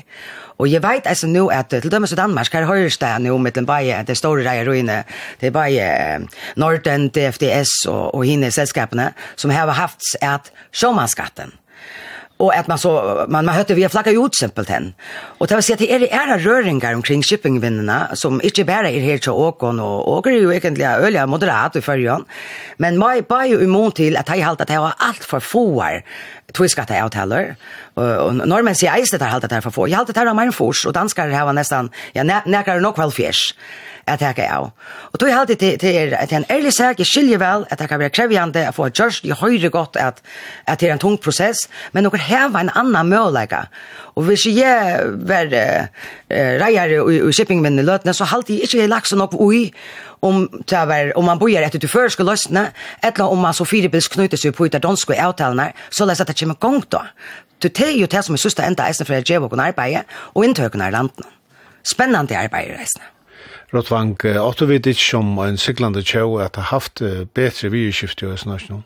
Og 0.64 0.72
jeg 0.72 0.82
vet 0.82 1.06
altså 1.12 1.28
nå 1.28 1.50
at 1.52 1.68
til 1.70 1.92
dømes 1.92 2.16
i 2.16 2.18
Danmark 2.18 2.54
her 2.56 2.66
høres 2.66 2.98
det 2.98 3.12
nå 3.22 3.36
med 3.38 3.52
den 3.60 3.68
bare 3.68 4.00
det 4.08 4.16
store 4.18 4.48
reier 4.48 4.66
ruine. 4.66 5.04
Det 5.42 5.52
er 5.52 5.58
bare 5.60 6.24
Norden, 6.56 7.10
DFDS 7.12 7.84
og, 7.92 8.16
og 8.16 8.24
hine 8.24 8.52
selskapene 8.52 9.12
som 9.36 9.52
har 9.52 9.76
haft 9.76 10.16
at 10.22 10.54
sjåmanskatten 10.72 11.52
och 12.38 12.56
att 12.56 12.68
man 12.68 12.78
så 12.78 13.26
man 13.30 13.46
man 13.46 13.56
hörte 13.56 13.74
vi 13.74 13.90
flagga 13.90 14.12
ut 14.12 14.36
simpelt 14.36 14.70
hen. 14.70 14.94
Och 15.38 15.48
det 15.48 15.56
vill 15.56 15.64
säga 15.64 15.74
att 15.74 15.80
det 15.80 15.94
är 15.94 16.00
det 16.00 16.14
är 16.14 16.40
röringar 16.40 16.94
omkring 16.94 17.24
shippingvinnerna 17.24 18.08
som 18.14 18.42
inte 18.42 18.64
bara 18.64 18.90
är 18.90 19.00
helt 19.00 19.24
så 19.24 19.34
åkon 19.34 19.80
och 19.80 20.12
åker 20.18 20.32
ju 20.32 20.56
egentligen 20.56 20.92
öliga 20.92 21.26
moderat 21.26 21.76
i 21.76 21.82
förjan. 21.82 22.26
Men 22.78 23.00
mig 23.00 23.24
på 23.24 23.44
ju 23.46 23.64
emot 23.64 23.96
till 23.96 24.18
att 24.18 24.30
ha 24.30 24.46
hållit 24.46 24.62
att 24.62 24.70
jag 24.70 24.82
har 24.82 24.94
allt 24.98 25.24
för 25.24 25.40
fåar 25.40 26.04
två 26.54 26.68
skatteavtaler. 26.68 27.56
Och 27.94 28.36
normen 28.36 28.76
säger 28.76 28.94
att 28.94 29.20
det 29.20 29.26
här 29.26 29.32
halta 29.32 29.48
där 29.48 29.62
för 29.62 29.70
få. 29.70 29.88
Jag 29.88 29.98
halta 29.98 30.14
där 30.14 30.34
min 30.34 30.52
fors 30.52 30.86
och 30.86 30.94
danskar 30.94 31.30
har 31.30 31.54
nästan 31.54 31.90
jag 32.14 32.26
näkar 32.46 32.80
nog 32.80 32.98
väl 32.98 33.12
fisk 33.12 33.56
att 34.06 34.22
jag 34.22 34.40
av 34.40 34.72
Och 34.88 35.18
då 35.18 35.28
är 35.28 35.36
alltid 35.36 35.60
till 35.60 35.80
till 35.80 36.14
att 36.14 36.32
en 36.32 36.46
ärlig 36.48 36.74
sak 36.74 37.00
är 37.00 37.04
skiljer 37.04 37.38
väl 37.38 37.66
att 37.70 37.78
det 37.78 37.88
kan 37.88 38.00
bli 38.00 38.10
krävande 38.10 38.70
att 38.70 38.76
få 38.76 38.90
just 38.94 39.26
i 39.26 39.32
högre 39.32 39.70
gott 39.70 39.96
att 39.96 40.24
att 40.66 40.80
det 40.80 40.88
är 40.88 40.92
en 40.92 41.00
tung 41.00 41.18
process 41.18 41.58
men 41.92 42.04
något 42.04 42.20
här 42.20 42.50
var 42.50 42.60
en 42.60 42.70
annan 42.70 43.10
möjlighet 43.10 43.54
Og 44.18 44.26
hvis 44.26 44.48
jeg 44.50 45.02
var 45.30 45.52
uh, 45.54 46.06
reier 46.62 46.94
i, 46.98 47.18
i 47.22 47.34
shippingmennene 47.36 47.86
løtene, 47.86 48.16
så 48.18 48.26
halte 48.32 48.56
jeg 48.56 48.66
ikke 48.66 48.90
lagt 48.90 49.12
sånn 49.12 49.22
opp 49.22 49.36
ui 49.38 49.68
om, 50.26 50.48
var, 50.72 51.12
om 51.20 51.28
man 51.30 51.38
bor 51.38 51.54
etter 51.54 51.82
du 51.82 51.86
før 51.92 52.10
skal 52.10 52.32
løsne, 52.32 52.72
eller 53.06 53.30
om 53.30 53.44
man 53.46 53.54
så 53.54 53.68
firebils 53.70 54.10
knyter 54.10 54.40
seg 54.42 54.56
på 54.58 54.66
ut 54.66 54.78
av 54.78 54.82
danske 54.88 55.18
avtalene, 55.22 55.70
så 55.94 56.08
løs 56.10 56.24
at 56.24 56.32
det 56.32 56.40
kommer 56.40 56.58
gang 56.62 56.82
da. 56.90 57.04
Det 57.62 57.74
er 57.82 57.94
jo 57.98 58.10
det 58.10 58.24
som 58.26 58.34
er 58.34 58.42
søste 58.42 58.66
enda 58.66 58.88
eisen 58.90 59.06
for 59.06 59.18
å 59.18 59.22
gjøre 59.22 59.46
noen 59.46 59.68
arbeid, 59.70 60.10
og 60.34 60.46
inntøkene 60.46 60.90
av 60.90 60.98
landene. 60.98 61.30
Spennende 61.88 62.38
arbeid 62.38 62.74
i 62.74 62.76
reisene. 62.82 63.14
Rotvang, 63.74 64.16
åtte 64.42 64.66
vi 64.66 64.78
ditt 64.80 65.00
som 65.02 65.36
en 65.44 65.58
siklande 65.60 66.02
tjau 66.02 66.40
at 66.40 66.56
ha 66.56 66.70
haft 66.72 67.02
betre 67.36 67.70
vidskift 67.74 68.24
i 68.24 68.30
Østnasjonen? 68.32 68.86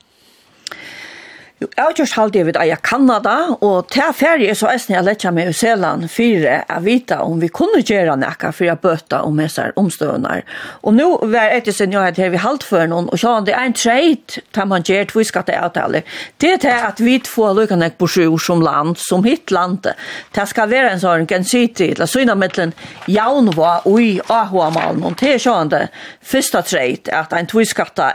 Jo, 1.62 1.68
jeg 1.78 1.84
har 1.86 1.94
just 1.94 2.16
halvt 2.18 2.38
vid 2.48 2.58
eia 2.58 2.76
Kanada, 2.82 3.36
og 3.62 3.92
til 3.94 4.16
ferie 4.18 4.50
er 4.50 4.58
så 4.58 4.72
er 4.72 4.82
jeg 4.90 5.06
lett 5.06 5.26
med 5.30 5.52
i 5.52 5.54
Zeland 5.54 6.08
fire 6.10 6.56
å 6.74 6.80
vite 6.82 7.20
om 7.22 7.36
vi 7.38 7.52
kunne 7.54 7.84
gjøre 7.86 8.16
noe 8.18 8.50
for 8.50 8.72
å 8.72 8.76
bøte 8.82 9.20
om 9.22 9.38
disse 9.38 9.68
omstående. 9.78 10.40
Og 10.82 10.96
nå 10.98 11.06
var 11.30 11.54
etter 11.54 11.76
sin 11.78 11.94
jeg 11.94 12.16
her 12.18 12.32
vi 12.34 12.40
halvt 12.42 12.66
for 12.66 12.90
noen, 12.90 13.12
og 13.14 13.22
sånn 13.22 13.46
det 13.46 13.54
er 13.54 13.68
en 13.70 13.78
treit 13.78 14.40
til 14.42 14.72
man 14.72 14.82
gjør 14.90 15.12
tviskatteavtaler. 15.12 16.18
Det 16.42 16.56
er 16.56 16.64
til 16.66 16.88
at 16.88 17.04
vi 17.06 17.20
får 17.30 17.54
lukkanek 17.60 18.00
på 18.02 18.10
sju 18.10 18.26
som 18.42 18.66
land, 18.66 18.98
som 18.98 19.22
hitt 19.22 19.54
landet. 19.54 20.02
Det 20.34 20.48
skal 20.50 20.74
være 20.74 20.96
en 20.96 21.06
sånn 21.06 21.30
gensidig, 21.30 21.92
eller 21.94 22.10
syna 22.10 22.34
mittlen 22.34 22.74
jaunva 23.06 23.84
ui 23.86 24.18
ahoa 24.34 24.74
malen, 24.74 25.06
og 25.06 25.22
det 25.22 25.36
er 25.36 25.46
sånn 25.46 25.70
det 25.78 25.86
første 26.26 26.66
treit 26.74 27.14
at 27.14 27.38
en 27.38 27.46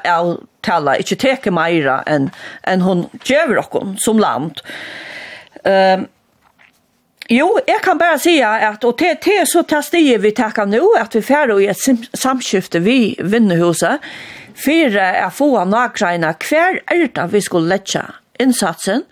er 0.03 0.35
tala 0.67 0.99
ikkje 1.01 1.21
teke 1.23 1.55
meira 1.55 2.01
enn 2.11 2.29
en 2.67 2.85
hon 2.85 3.07
gjøver 3.25 3.63
okkon 3.63 3.97
som 4.03 4.21
land. 4.23 4.61
Um, 5.63 6.07
Jo, 7.27 7.57
jeg 7.67 7.81
kan 7.83 7.99
bare 7.99 8.21
si 8.23 8.37
at, 8.45 8.85
og 8.87 8.99
til, 9.01 9.17
til 9.19 9.41
så 9.51 9.65
tar 9.67 9.83
stiget 9.83 10.23
vi 10.23 10.31
takker 10.31 10.69
nå, 10.71 10.93
at 10.95 11.15
vi 11.17 11.25
færre 11.27 11.57
i 11.59 11.67
et 11.67 12.05
samskifte 12.15 12.79
vi 12.85 13.17
vinnerhuset, 13.19 14.05
for 14.57 14.99
å 15.03 15.31
få 15.35 15.49
av 15.59 15.67
nagreina 15.73 16.31
hver 16.39 16.79
er 16.87 17.09
det 17.19 17.27
vi 17.35 17.43
skulle 17.43 17.75
lette 17.75 18.05
innsatsen, 18.39 19.03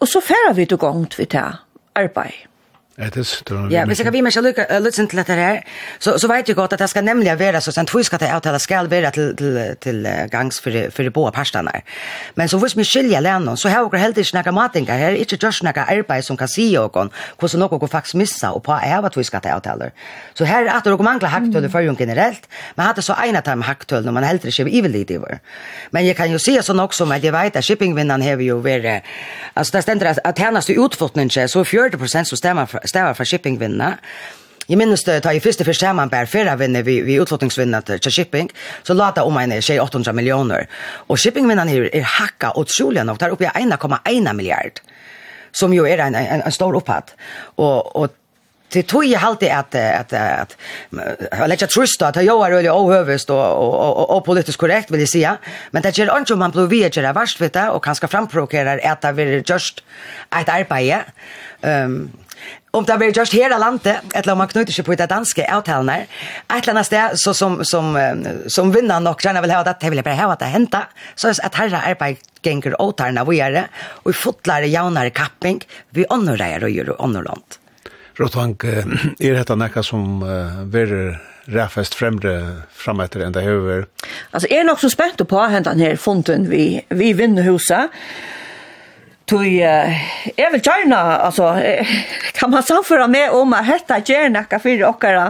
og 0.00 0.08
så 0.08 0.24
færre 0.24 0.54
vi 0.56 0.64
til 0.70 0.80
gongt 0.80 1.18
vi 1.20 1.28
til 1.28 1.60
arbeid. 2.00 2.47
Ja, 3.70 3.84
hvis 3.86 4.00
jeg 4.00 4.04
kan 4.04 4.12
vi 4.12 4.20
med 4.20 4.34
ikke 4.34 4.64
lytte 4.82 5.06
til 5.06 5.18
dette 5.18 5.34
her, 5.38 5.60
så, 6.02 6.16
så 6.18 6.26
vet 6.26 6.48
jeg 6.48 6.56
godt 6.56 6.72
at 6.72 6.80
det 6.82 6.88
skal 6.90 7.04
nemlig 7.04 7.38
være 7.38 7.60
så 7.60 7.70
sent 7.70 7.92
vi 7.94 8.02
skal 8.02 8.18
det 8.18 8.26
avtale 8.34 8.58
skal 8.58 8.90
være 8.90 9.10
til, 9.14 9.36
til, 9.36 9.58
til 9.80 10.08
gangs 10.30 10.60
for, 10.60 10.74
for 10.90 11.02
de 11.02 11.10
båda 11.10 11.30
parstene. 11.30 11.70
Men 12.34 12.48
så 12.48 12.58
hvis 12.58 12.76
vi 12.76 12.84
skiljer 12.84 13.20
lennom, 13.20 13.56
så 13.56 13.68
har 13.68 13.86
vi 13.92 13.98
helt 14.02 14.18
ikke 14.18 14.42
noen 14.42 14.54
matinga 14.54 14.96
her, 14.98 15.14
ikke 15.14 15.38
just 15.42 15.62
noen 15.62 15.78
arbeid 15.78 16.26
som 16.26 16.36
kan 16.36 16.50
si 16.50 16.72
noen, 16.74 17.12
hvordan 17.38 17.62
noen 17.62 17.88
faktisk 17.88 18.18
missa 18.18 18.50
og 18.50 18.64
på 18.66 18.74
av 18.74 19.06
at 19.06 19.16
vi 19.16 19.22
skal 19.22 19.44
til 19.46 19.54
avtaler. 19.54 19.94
Så 20.34 20.44
her 20.44 20.66
er 20.66 20.82
det 20.82 20.90
dere 20.90 21.06
mangler 21.06 21.30
haktøl 21.30 21.64
i 21.64 21.84
ju 21.86 21.94
generelt, 21.98 22.50
men 22.76 22.86
hadde 22.86 23.02
så 23.02 23.14
ene 23.14 23.42
time 23.46 23.62
hacktöl 23.62 24.04
når 24.04 24.12
man 24.12 24.24
heller 24.24 24.46
ikke 24.46 24.64
lite 24.64 25.14
ivelig 25.14 25.40
Men 25.92 26.06
jeg 26.06 26.16
kan 26.16 26.30
jo 26.30 26.38
si 26.38 26.58
sånn 26.62 26.80
også, 26.80 27.04
men 27.04 27.22
jeg 27.22 27.32
vet 27.32 27.56
at 27.56 27.64
shippingvinnene 27.64 28.24
har 28.24 28.40
jo 28.40 28.58
vært, 28.58 29.04
altså 29.54 29.76
det 29.76 29.82
stender 29.82 30.18
at 30.24 30.36
tjeneste 30.36 30.74
utfottning, 30.74 31.30
så 31.30 31.64
40 31.64 32.08
så 32.08 32.24
som 32.24 32.36
stemmer 32.36 32.87
stava 32.88 33.14
för 33.14 33.24
shippingvinna. 33.24 33.98
Jag 34.70 34.78
minns 34.78 35.04
det 35.04 35.20
tar 35.20 35.32
ju 35.32 35.40
första 35.40 35.64
för 35.64 35.72
skärman 35.72 36.08
bär 36.08 36.26
förra 36.26 36.56
vinner 36.56 36.82
vi 36.82 37.00
vi 37.02 37.14
utlottningsvinna 37.14 37.82
till 37.82 38.10
shipping 38.10 38.50
så 38.82 38.94
låta 38.94 39.22
om 39.22 39.36
en 39.36 39.62
tjej 39.62 39.80
800 39.80 40.12
miljoner 40.12 40.68
och 41.08 41.20
shippingvinnan 41.20 41.68
är, 41.68 41.94
är 41.96 42.02
hacka 42.02 42.52
otroligt 42.54 43.04
nog 43.04 43.18
där 43.18 43.30
i 43.30 43.46
1,1 43.46 44.32
miljard 44.32 44.80
som 45.52 45.74
ju 45.74 45.88
är 45.88 45.98
en 45.98 46.14
en, 46.14 46.42
en 46.42 46.52
stor 46.52 46.76
upphatt 46.76 47.14
och 47.56 47.96
och 47.96 48.08
det 48.72 48.82
tog 48.82 49.04
jag 49.04 49.22
alltid 49.24 49.48
att 49.48 49.74
att 49.74 50.12
att 50.12 50.56
jag 51.30 51.48
lägger 51.48 51.66
trust 51.66 52.02
att 52.02 52.16
jag 52.16 52.46
är 52.46 52.52
öle 52.52 52.70
ohövst 52.70 53.30
och 53.30 53.52
och 53.56 54.16
och 54.16 54.24
politiskt 54.24 54.58
korrekt 54.58 54.90
vill 54.90 55.00
jag 55.00 55.08
säga 55.08 55.36
men 55.70 55.82
det 55.82 55.98
är 55.98 56.18
inte 56.18 56.32
om 56.32 56.38
man 56.38 56.50
blir 56.50 56.66
vidare 56.66 57.06
där 57.06 57.12
vart 57.12 57.40
vet 57.40 57.56
och 57.72 57.84
kanske 57.84 58.08
framprovokera 58.08 58.92
att 58.92 59.00
det 59.00 59.12
blir 59.12 59.42
just 59.46 59.84
ett 60.40 60.48
arbete 60.48 61.04
ehm 61.62 62.10
om 62.70 62.84
det 62.84 62.96
blir 62.98 63.16
just 63.18 63.34
hela 63.34 63.58
landet 63.58 63.96
eller 64.14 64.32
om 64.32 64.38
man 64.38 64.48
knyter 64.48 64.72
sig 64.72 64.84
på 64.84 64.94
det 64.94 65.06
danska 65.06 65.56
avtalen 65.56 65.88
ett 65.90 66.68
eller 66.68 66.72
annat 66.72 67.18
så 67.18 67.34
som 67.34 67.64
som 67.64 68.16
som 68.46 68.72
vinnaren 68.72 69.06
och 69.06 69.24
gärna 69.24 69.40
vill 69.40 69.50
ha 69.50 69.64
det 69.64 69.76
det 69.80 69.90
vill 69.90 70.02
bara 70.02 70.14
ha 70.14 70.32
att 70.32 70.38
det 70.38 70.44
hända 70.44 70.86
så 71.14 71.28
att 71.28 71.54
herra 71.54 71.80
arbeid 71.80 72.16
gänger 72.42 72.82
åtarna 72.82 73.24
vi 73.24 73.40
är 73.40 73.68
och 73.78 74.10
i 74.10 74.14
fotlare 74.14 74.66
jaunare 74.66 75.10
kapping 75.10 75.60
vi 75.90 76.06
honorerar 76.10 76.64
och 76.64 76.70
gör 76.70 76.96
annorlunda 76.98 77.58
Rottvank, 78.18 78.64
er 78.64 79.34
detta 79.36 79.54
nekka 79.54 79.82
som 79.86 80.24
uh, 80.26 80.64
verer 80.66 81.20
ræfest 81.54 81.94
fremre 81.94 82.64
fremetter 82.74 83.22
enn 83.22 83.36
det 83.36 83.44
høver? 83.46 83.86
Altså, 84.34 84.48
er 84.50 84.66
nok 84.66 84.82
så 84.82 84.90
spent 84.90 85.22
på 85.22 85.44
hentan 85.52 85.78
her 85.78 85.94
funden 86.02 86.48
vi, 86.50 86.80
vi 86.90 87.12
vinner 87.14 87.46
huset, 87.46 87.94
Tui, 89.28 89.58
jeg 89.60 90.48
vil 90.52 90.62
gjerne, 90.64 90.98
altså, 91.20 91.50
kan 92.34 92.50
man 92.50 92.64
samføre 92.64 93.08
med 93.12 93.34
om 93.36 93.52
at 93.52 93.66
dette 93.68 93.98
gjør 94.08 94.30
noe 94.32 94.60
for 94.62 95.02
dere 95.04 95.26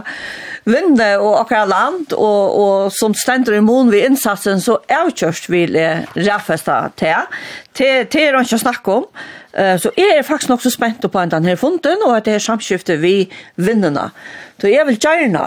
vinne 0.69 1.09
og 1.19 1.49
dere 1.49 1.65
land, 1.67 2.13
og, 2.15 2.55
og 2.61 2.93
som 2.95 3.15
stender 3.17 3.57
i 3.57 3.63
mån 3.65 3.91
ved 3.91 4.07
innsatsen, 4.07 4.61
så 4.63 4.77
er 4.87 5.11
kjørst 5.11 5.49
vil 5.51 5.75
jeg 5.75 6.05
til. 6.15 7.27
til. 7.73 8.05
Til 8.07 8.23
er 8.23 8.37
det 8.37 8.45
ikke 8.45 8.61
snakke 8.63 8.95
om. 9.01 9.09
Så 9.51 9.91
jeg 9.97 10.15
er 10.15 10.23
faktisk 10.23 10.49
nok 10.49 10.61
så 10.61 10.71
spent 10.71 11.03
på 11.11 11.25
denne 11.25 11.57
funden, 11.57 12.05
og 12.05 12.15
at 12.17 12.25
det 12.25 12.37
er 12.37 12.45
samskiftet 12.45 13.01
vi 13.01 13.29
vinnerne. 13.55 14.11
Så 14.61 14.71
jeg 14.71 14.85
vil 14.87 14.99
gjerne 14.99 15.43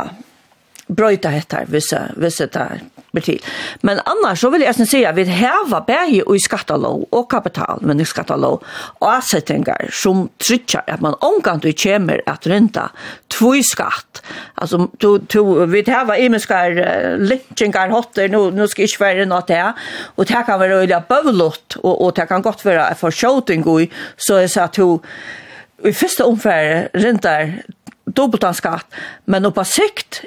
brøyta 0.92 1.30
dette, 1.32 1.64
hvis, 1.68 1.92
hvis 2.16 2.42
det 2.42 2.57
er 2.57 2.82
hjälper 3.12 3.20
till. 3.20 3.44
Men 3.80 4.00
annars 4.04 4.40
så 4.40 4.50
vill 4.50 4.62
jag 4.62 4.74
sen 4.74 4.86
säga 4.86 5.12
vi 5.12 5.24
häva 5.24 5.80
bäge 5.80 6.22
och 6.22 6.36
i 6.36 6.38
skattalov 6.38 7.06
och 7.10 7.30
kapital 7.30 7.78
men 7.80 8.00
i 8.00 8.04
skattalov 8.04 8.62
och 9.00 9.08
avsättningar 9.08 9.88
som 9.92 10.28
trycker 10.48 10.82
att 10.86 11.00
man 11.00 11.14
omgång 11.20 11.58
du 11.58 11.72
kommer 11.72 12.22
att 12.26 12.46
ränta 12.46 12.90
två 13.28 13.62
skatt. 13.62 14.22
Alltså 14.54 14.88
to, 14.98 15.18
to, 15.18 15.66
vi 15.66 15.82
häva 15.86 16.18
i 16.18 16.28
mänskar 16.28 17.18
lyckingar 17.18 17.88
hotter 17.88 18.28
nu, 18.28 18.50
nu 18.50 18.68
ska 18.68 18.82
ich 18.82 19.00
vara 19.00 19.24
något 19.24 19.46
det 19.46 19.72
och 20.16 20.24
det 20.24 20.44
kan 20.46 20.58
vara 20.58 20.72
öliga 20.72 21.02
bövlott 21.08 21.76
och, 21.82 22.04
och 22.04 22.14
det 22.14 22.26
kan 22.26 22.42
gott 22.42 22.64
vara 22.64 22.94
för 22.94 23.10
shooting 23.10 23.90
så 24.16 24.36
är 24.36 24.48
så 24.48 24.60
att 24.60 24.72
du 24.72 24.98
i 25.84 25.92
första 25.92 26.24
omfärd 26.24 26.88
rentar 26.92 27.62
dubbelt 28.04 28.56
skatt 28.56 28.86
men 29.24 29.52
på 29.52 29.64
sikt 29.64 30.24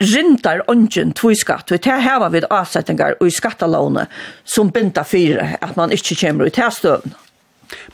rindar 0.00 0.64
ongen 0.70 1.12
tviskatt, 1.14 1.70
og 1.70 1.82
det 1.84 1.98
heva 2.06 2.30
vid 2.34 2.48
avsettingar 2.50 3.18
og 3.20 3.28
i 3.28 3.34
skattalåne 3.34 4.08
som 4.44 4.72
binda 4.74 5.04
fyre, 5.06 5.54
at 5.62 5.76
man 5.78 5.94
ikkje 5.94 6.18
kommer 6.24 6.50
ut 6.50 6.58
her 6.58 6.74
støvn. 6.74 7.14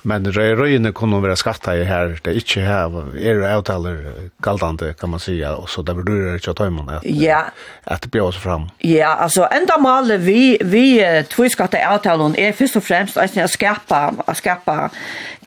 Men 0.03 0.27
røyene 0.33 0.93
kunne 0.97 1.21
være 1.23 1.37
skatta 1.39 1.75
i 1.79 1.85
her, 1.89 2.17
det 2.25 2.33
er 2.33 2.39
ikke 2.41 2.65
her, 2.65 2.97
er 3.15 3.41
det 3.41 3.49
avtaler 3.51 3.99
galdande, 4.43 4.93
kan 4.99 5.11
man 5.11 5.21
säga, 5.21 5.55
og 5.57 5.69
så 5.71 5.83
det 5.83 5.95
berdurer 5.97 6.37
ikke 6.37 6.55
ta 6.55 6.67
høyman 6.67 6.91
at, 6.97 7.05
ja. 7.05 7.43
at 7.85 8.03
det 8.03 8.11
blir 8.11 8.31
seg 8.33 8.43
fram. 8.43 8.69
Ja, 8.85 9.15
altså 9.23 9.47
enda 9.53 9.79
male 9.81 10.19
vi, 10.21 10.59
vi 10.63 11.01
tviskatta 11.31 11.81
avtalen 11.87 12.37
er 12.39 12.57
først 12.57 12.81
og 12.81 12.87
fremst 12.87 13.17
å 13.17 13.49
skapa, 13.49 14.03
å 14.27 14.37
skapa 14.37 14.91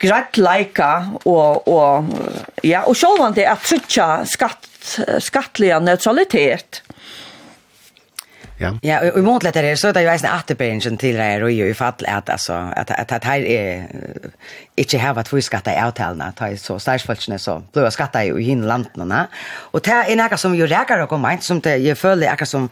greit 0.00 0.38
leika 0.38 0.92
og, 1.24 1.68
og, 1.68 2.14
ja, 2.62 2.84
og 2.88 2.96
sjålvan 2.98 3.36
det 3.36 3.46
er 3.46 3.60
trutja 3.60 4.08
skatt 4.28 4.70
skattliga 5.18 5.80
neutralitet. 5.80 6.82
Ja. 8.58 8.78
Ja, 8.82 9.12
och 9.12 9.18
i 9.18 9.22
målet 9.22 9.56
är 9.56 9.76
så 9.76 9.88
att 9.88 10.02
jag 10.02 10.12
vet 10.12 10.24
att 10.24 10.46
det 10.46 10.54
till 10.96 11.16
det 11.16 11.42
och 11.42 11.50
ju 11.50 11.68
i 11.68 11.74
fall 11.74 11.92
att 12.06 12.30
alltså 12.30 12.52
att 12.52 12.90
att 12.90 13.12
att 13.12 13.24
här 13.24 13.40
är 13.40 13.86
inte 14.76 14.98
här 14.98 15.14
vad 15.14 15.28
vi 15.32 15.42
skatta 15.42 15.72
i 15.74 15.80
avtalna 15.80 16.32
ta 16.32 16.56
så 16.56 16.78
stadsfolkne 16.78 17.38
så 17.38 17.62
blöa 17.72 17.90
skatta 17.90 18.24
i 18.24 18.42
hinlandna 18.42 19.26
och 19.72 19.80
det 19.80 19.90
är 19.90 20.16
något 20.16 20.40
som 20.40 20.54
ju 20.54 20.66
räkar 20.66 20.98
och 20.98 21.08
kommer 21.08 21.38
som 21.40 21.60
det 21.60 21.76
jag 21.76 21.98
följer 21.98 22.32
är 22.32 22.44
som 22.44 22.68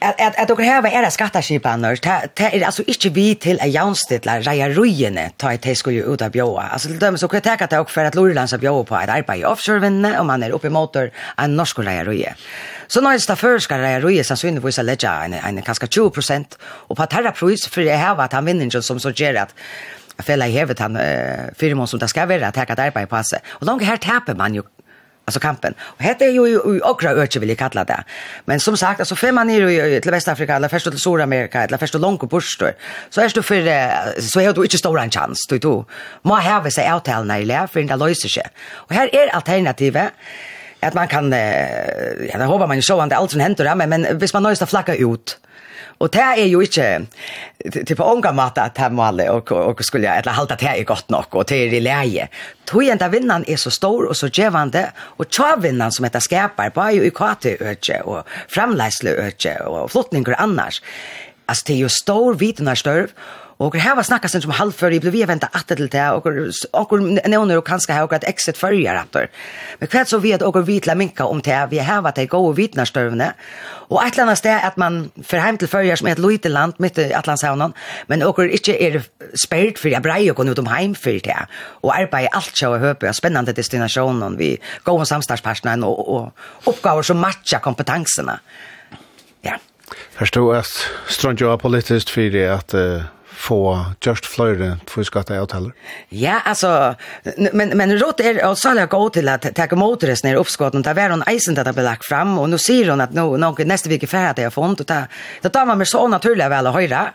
at 0.00 0.20
at 0.20 0.34
at 0.38 0.50
okkur 0.50 0.64
hava 0.64 0.88
era 0.88 1.10
skattaskipanar 1.12 2.00
ta 2.00 2.14
ta 2.34 2.48
er 2.52 2.64
altså 2.64 2.84
ikkje 2.88 3.10
vi 3.14 3.34
til 3.34 3.60
a 3.60 3.66
jaunstilla 3.68 4.38
reia 4.46 4.68
ruine 4.72 5.30
ta 5.38 5.52
et 5.52 5.62
tesko 5.62 5.92
jo 5.92 6.12
ut 6.12 6.22
av 6.22 6.32
bjoa 6.32 6.70
altså 6.72 6.88
til 6.88 7.00
dømes 7.00 7.24
okkur 7.26 7.40
taka 7.44 7.66
ta 7.66 7.80
okkur 7.82 7.92
for 7.92 8.08
at 8.08 8.16
Lorlands 8.16 8.54
bjóa 8.54 8.84
på 8.84 8.96
eit 8.96 9.12
arbeid 9.12 9.42
i 9.42 9.44
offshore 9.44 9.84
vinne 9.84 10.14
og 10.18 10.26
man 10.26 10.42
er 10.42 10.54
oppe 10.56 10.70
motor 10.70 11.10
ein 11.36 11.56
norsk 11.56 11.78
reia 11.84 12.04
ruie 12.04 12.34
så 12.88 13.04
nøys 13.04 13.26
ta 13.26 13.36
førska 13.36 13.76
reia 13.76 14.00
ruie 14.00 14.24
så 14.24 14.36
sunnu 14.36 14.64
visa 14.64 14.82
leja 14.82 15.20
ein 15.24 15.34
ein 15.34 15.62
kaska 15.62 15.86
20% 15.86 16.58
og 16.88 16.96
på 16.96 17.06
terra 17.06 17.32
pris 17.32 17.68
for 17.68 17.84
det 17.84 17.98
hava 18.00 18.24
at 18.24 18.32
han 18.32 18.46
vinner 18.46 18.80
som 18.80 18.98
så 18.98 19.12
ger 19.12 19.36
at 19.36 19.54
fella 20.22 20.48
i 20.48 20.52
hevet 20.52 20.80
han 20.82 20.96
uh, 20.96 21.48
fyrir 21.58 21.78
som 21.86 22.00
det 22.00 22.10
skal 22.10 22.28
være 22.28 22.48
at 22.48 22.56
hekka 22.56 22.76
et 22.76 22.84
arbeid 22.88 23.08
passe. 23.08 23.40
Og 23.60 23.66
langt 23.66 23.84
her 23.84 23.96
taper 23.96 24.34
man 24.34 24.54
jo 24.54 24.64
alltså 25.30 25.40
kampen. 25.40 25.74
Och 25.80 26.02
hette 26.02 26.24
är 26.24 26.30
ju 26.30 26.48
i 26.48 26.80
Okra 26.82 27.10
öke 27.10 27.38
vill 27.38 27.48
jag 27.48 27.58
kalla 27.58 27.84
det. 27.84 28.04
Men 28.44 28.60
som 28.60 28.76
sagt 28.76 29.00
alltså 29.00 29.16
fem 29.16 29.34
man 29.34 29.50
är 29.50 30.00
till 30.00 30.10
Västafrika 30.10 30.56
eller 30.56 30.68
först 30.68 30.90
till 30.90 30.98
Sydamerika 30.98 31.62
eller 31.62 31.78
först 31.78 31.94
långt 31.94 32.22
upp 32.22 32.34
öster. 32.34 32.72
Så 33.10 33.20
är 33.20 33.28
du 33.34 33.42
för 33.42 34.20
så 34.20 34.40
är 34.40 34.52
du 34.52 34.62
inte 34.62 34.78
stor 34.78 35.00
en 35.00 35.10
chans 35.10 35.46
du 35.48 35.58
då. 35.58 35.84
Må 36.22 36.34
ha 36.34 36.60
vi 36.60 36.70
sig 36.70 36.90
avtal 36.90 37.26
när 37.26 37.44
det 37.44 37.68
för 37.72 37.80
inte 37.80 37.96
löser 37.96 38.28
sig. 38.28 38.46
Och 38.72 38.94
här 38.94 39.14
är 39.14 39.28
alternativet 39.28 40.12
att 40.80 40.94
man 40.94 41.08
kan 41.08 41.32
ja, 41.32 42.38
det 42.38 42.44
hoppas 42.44 42.68
man 42.68 42.76
ju 42.76 42.82
så 42.82 43.00
att 43.00 43.12
allt 43.12 43.30
som 43.30 43.40
händer 43.40 43.74
men 43.74 43.88
men 43.90 44.18
visst 44.18 44.34
man 44.34 44.42
nöjst 44.42 44.62
att 44.62 44.70
flacka 44.70 44.94
ut 44.94 45.38
Och 46.00 46.10
det 46.10 46.18
är 46.18 46.46
ju 46.46 46.62
inte 46.62 47.06
till 47.84 47.96
på 47.96 48.04
unga 48.04 48.32
mat 48.32 48.58
att 48.58 48.92
må 48.92 48.96
mal 48.96 49.20
och 49.20 49.52
och 49.52 49.84
skulle 49.84 50.06
jag 50.06 50.18
eller 50.18 50.32
hålla 50.32 50.56
det 50.56 50.66
är 50.66 50.84
gott 50.84 51.08
nog 51.08 51.24
och 51.30 51.44
det 51.44 51.56
är 51.56 51.74
i 51.74 51.80
läge. 51.80 52.28
Tog 52.64 52.82
inte 52.82 53.08
vinnaren 53.08 53.44
är 53.46 53.56
så 53.56 53.70
stor 53.70 54.04
och 54.04 54.16
så 54.16 54.26
givande 54.26 54.92
och 54.98 55.26
tja 55.30 55.56
vinnaren 55.56 55.92
som 55.92 56.04
heter 56.04 56.20
skapar 56.20 56.70
på 56.70 56.90
ju 56.90 57.02
i 57.04 57.10
KT 57.10 57.46
öke 57.60 58.00
och 58.00 58.22
framläsle 58.48 59.10
öke 59.10 59.60
och 59.60 59.90
flottningar 59.90 60.34
annars. 60.38 60.82
Alltså 61.46 61.64
det 61.66 61.72
är 61.72 61.76
ju 61.76 61.88
stor 61.88 62.34
vitna 62.34 62.76
störv 62.76 63.08
Och 63.60 63.72
det 63.72 63.78
här 63.78 63.96
var 63.96 64.02
snackas 64.02 64.32
sin 64.32 64.42
som 64.42 64.50
halv 64.50 64.72
jeg 64.80 65.00
ble 65.00 65.10
vi 65.10 65.24
vänta 65.24 65.48
att 65.52 65.68
til 65.68 65.88
det 65.92 66.10
och 66.10 66.26
och 66.72 67.02
någon 67.28 67.62
kanskje 67.62 67.62
kanske 67.62 67.92
har 67.92 68.14
ett 68.14 68.24
exit 68.24 68.56
förjar 68.56 68.94
att 68.94 69.30
Men 69.78 69.88
hva 69.88 70.04
så 70.04 70.18
vet 70.18 70.42
och 70.42 70.68
vitla 70.68 70.94
minka 70.94 71.24
om 71.24 71.42
det 71.42 71.66
vi 71.70 71.78
har 71.78 72.02
vært 72.02 72.16
det 72.16 72.28
gode 72.28 72.68
och 72.68 72.80
og 73.90 74.06
et 74.06 74.18
Och 74.18 74.18
annet 74.18 74.38
sted 74.38 74.56
at 74.56 74.64
att 74.64 74.76
man 74.76 75.10
för 75.22 75.38
hem 75.38 75.58
till 75.58 75.68
förjar 75.68 75.96
som 75.96 76.06
ett 76.06 76.18
lite 76.18 76.48
land 76.48 76.74
mitt 76.78 76.98
i 76.98 77.12
Atlantshavnen 77.12 77.72
men 78.06 78.22
och 78.22 78.38
inte 78.38 78.82
är 78.82 79.02
spärrt 79.44 79.78
för 79.78 79.88
jag 79.88 80.02
brej 80.02 80.30
och 80.30 80.44
ut 80.44 80.58
om 80.58 80.66
hem 80.66 80.94
för 80.94 81.20
det. 81.20 81.46
Och 81.82 81.94
alt 81.94 82.14
allt 82.32 82.62
og 82.62 82.80
høpe, 82.80 83.08
og 83.08 83.14
spennende 83.14 83.52
destinationen 83.52 84.38
vi 84.38 84.58
går 84.84 85.00
och 85.00 85.08
samstadspartnern 85.08 85.84
och 85.84 86.14
och 86.16 86.32
uppgifter 86.64 87.02
som 87.02 87.18
matchar 87.18 87.58
kompetenserna. 87.58 88.40
Ja. 89.42 89.58
Förstår 90.12 90.56
att 90.56 90.88
strandjoa 91.08 91.58
politiskt 91.58 92.10
för 92.10 92.30
det 92.30 92.48
att 92.48 92.74
få 93.40 93.84
just 94.06 94.26
flöre 94.26 94.76
för 94.86 95.02
skatta 95.02 95.34
jag. 95.34 95.72
Ja, 96.08 96.40
alltså 96.44 96.94
men 97.52 97.68
men 97.68 97.98
rot 97.98 98.20
är 98.20 98.38
er, 98.38 98.46
och 98.46 98.58
så 98.58 98.86
gå 98.90 99.10
till 99.10 99.28
att 99.28 99.54
ta 99.54 99.64
emot 99.64 100.00
det 100.00 100.24
när 100.24 100.34
uppskotten 100.34 100.82
där 100.82 100.94
var 100.94 101.10
hon 101.10 101.24
isen 101.28 101.54
där 101.54 101.72
belagt 101.72 102.04
fram 102.04 102.38
och 102.38 102.50
nu 102.50 102.58
ser 102.58 102.90
hon 102.90 103.00
att 103.00 103.12
nu 103.12 103.20
någon 103.20 103.68
nästa 103.68 103.88
vecka 103.88 104.06
för 104.06 104.24
att 104.26 104.38
jag 104.38 104.52
font 104.52 104.80
och 104.80 104.86
ta 104.86 105.02
det 105.42 105.48
tar 105.48 105.66
man 105.66 105.78
med 105.78 105.88
så 105.88 106.08
naturligt 106.08 106.50
väl 106.50 106.66
att 106.66 106.74
höra. 106.74 107.08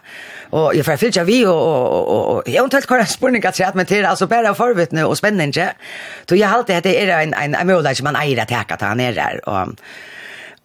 Och 0.50 0.76
jag 0.76 0.86
får 0.86 0.98
fylla 0.98 1.24
vi 1.24 1.46
och 1.46 1.54
och 1.54 2.36
och, 2.36 2.44
jag 2.46 2.62
har 2.62 2.64
inte 2.64 2.82
kvar 2.82 3.04
spurningar 3.04 3.50
att 3.50 3.56
säga 3.56 3.72
men 3.76 3.86
till 3.86 4.06
alltså 4.06 4.28
bara 4.28 4.54
förvittne 4.56 5.04
och 5.04 5.18
spännande. 5.18 5.74
Så 6.30 6.36
jag 6.36 6.48
har 6.48 6.58
alltid 6.58 6.84
det 6.84 7.12
är 7.12 7.20
en 7.20 7.34
en 7.34 7.56
en 7.56 7.68
möjlighet 7.68 8.02
man 8.02 8.16
äger 8.16 8.42
att 8.42 8.80
ta 8.80 8.86
han 8.86 8.98
där 8.98 9.50
och 9.50 9.68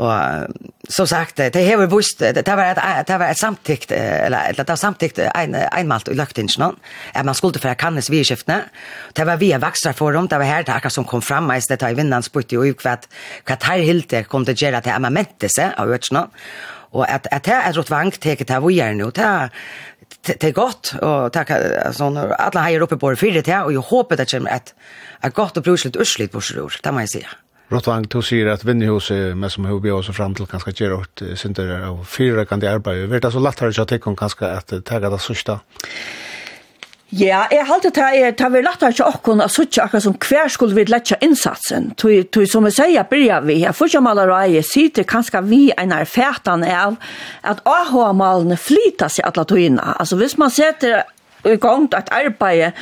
Og 0.01 0.47
som 0.89 1.07
sagt 1.07 1.37
det 1.37 1.63
har 1.67 1.77
vi 1.83 1.89
vist, 1.93 2.21
det 2.21 2.57
var 2.57 2.73
et, 2.73 3.09
det 3.09 3.19
var 3.21 3.31
et 3.31 3.39
samtyckt 3.39 3.93
eller 3.93 4.57
det 4.57 4.65
var 4.69 4.79
samtyckt 4.81 5.21
en 5.29 5.57
einmalt 5.61 6.09
i 6.09 6.17
löktingen 6.17 6.79
at 7.15 7.25
man 7.25 7.35
skulle 7.35 7.61
för 7.61 7.75
kannes 7.75 8.11
vi 8.11 8.25
skiftna 8.25 8.63
det 9.13 9.27
var 9.27 9.37
vi 9.37 9.53
en 9.53 9.61
vaksra 9.61 9.93
forum, 9.93 10.29
det 10.29 10.39
var 10.39 10.45
her 10.45 10.63
det 10.63 10.73
akkurat 10.73 10.93
som 10.93 11.05
kom 11.05 11.23
fram 11.23 11.47
mest 11.47 11.69
det 11.69 11.79
tar 11.79 11.95
vinnan 11.95 12.23
sputte 12.23 12.59
og 12.59 12.83
hva 12.83 12.97
kvart 13.45 13.63
här 13.63 13.79
helt 13.79 14.29
kom 14.29 14.45
det 14.45 14.57
gera 14.57 14.99
mente 15.11 15.49
seg 15.49 15.75
av 15.77 15.93
ötsna 15.93 16.29
Og 16.93 17.07
at, 17.07 17.29
at 17.31 17.45
det 17.45 17.55
er 17.55 17.73
rått 17.77 17.91
vankt 17.91 18.21
teget 18.21 18.49
det 18.49 18.63
vi 18.65 18.75
gjør 18.75 18.95
nå, 18.95 19.11
det 19.11 19.51
det 20.27 20.45
är 20.45 20.53
gott 20.53 20.95
och 21.03 21.33
tack 21.33 21.51
alltså 21.51 22.11
när 22.11 22.29
alla 22.29 22.61
hejar 22.61 22.81
uppe 22.81 22.97
på 22.97 23.11
det 23.11 23.17
för 23.17 23.43
det 23.43 23.61
och 23.63 23.73
jag 23.73 23.81
hoppas 23.81 24.17
det 24.19 24.31
kommer 24.31 24.51
ett 24.51 24.75
ett 25.23 25.35
gott 25.35 25.57
och 25.57 25.63
brusligt 25.63 25.97
ursligt 25.97 26.33
på 26.33 26.41
sig 26.41 26.57
det 26.83 26.93
man 26.93 27.09
säger 27.09 27.29
Rottvang, 27.71 28.09
du 28.11 28.19
sier 28.19 28.49
at 28.51 28.65
Vinnehus 28.67 29.13
er 29.15 29.37
med 29.39 29.53
som 29.55 29.69
hobi 29.71 29.93
også 29.95 30.11
fram 30.17 30.33
til 30.35 30.49
kanskje 30.51 30.73
gjør 30.75 30.97
åt 31.05 31.23
synder 31.39 31.69
av 31.87 32.01
fyra 32.11 32.43
kan 32.49 32.59
de 32.59 32.67
arbeide. 32.67 33.07
Vet 33.13 33.23
det 33.23 33.31
så 33.31 33.43
lett 33.43 33.63
her 33.63 33.71
ikke 33.71 33.85
at 33.87 33.93
ikke 33.95 34.15
kanskje 34.19 34.49
at 34.51 34.75
det 34.75 34.97
er 34.97 35.07
det 35.07 35.21
sørste? 35.23 35.61
Ja, 37.15 37.45
jeg 37.51 37.63
har 37.67 37.75
alltid 37.75 37.95
tatt 37.95 38.15
jeg 38.15 38.35
tar 38.39 38.51
vel 38.55 38.67
lett 38.67 38.83
her 38.83 38.91
ikke 38.95 39.07
åkken 39.07 39.45
og 39.45 39.55
sørste 39.55 39.85
akkurat 39.85 40.03
som 40.03 40.19
hver 40.19 40.51
skulle 40.51 40.75
vi 40.75 40.85
lette 40.91 41.19
innsatsen. 41.23 41.93
Tog 41.95 42.43
som 42.51 42.67
jeg 42.67 42.77
sier, 42.81 43.07
bryr 43.11 43.47
vi. 43.47 43.61
Jeg 43.63 43.79
får 43.79 43.93
ikke 43.93 44.03
maler 44.09 44.35
og 44.35 44.57
jeg 44.57 44.67
sitter 44.67 45.07
kanskje 45.07 45.43
vi 45.47 45.63
en 45.79 45.95
er 45.95 46.11
fætene 46.11 46.75
av 46.75 46.99
at 47.47 47.63
AH-malene 47.71 48.59
flyter 48.59 49.15
seg 49.15 49.31
alle 49.31 49.47
togene. 49.47 49.95
Altså 49.95 50.19
hvis 50.19 50.35
man 50.43 50.51
setter 50.55 51.05
i 51.47 51.55
gang 51.55 51.87
et 51.95 52.11
arbeid 52.13 52.73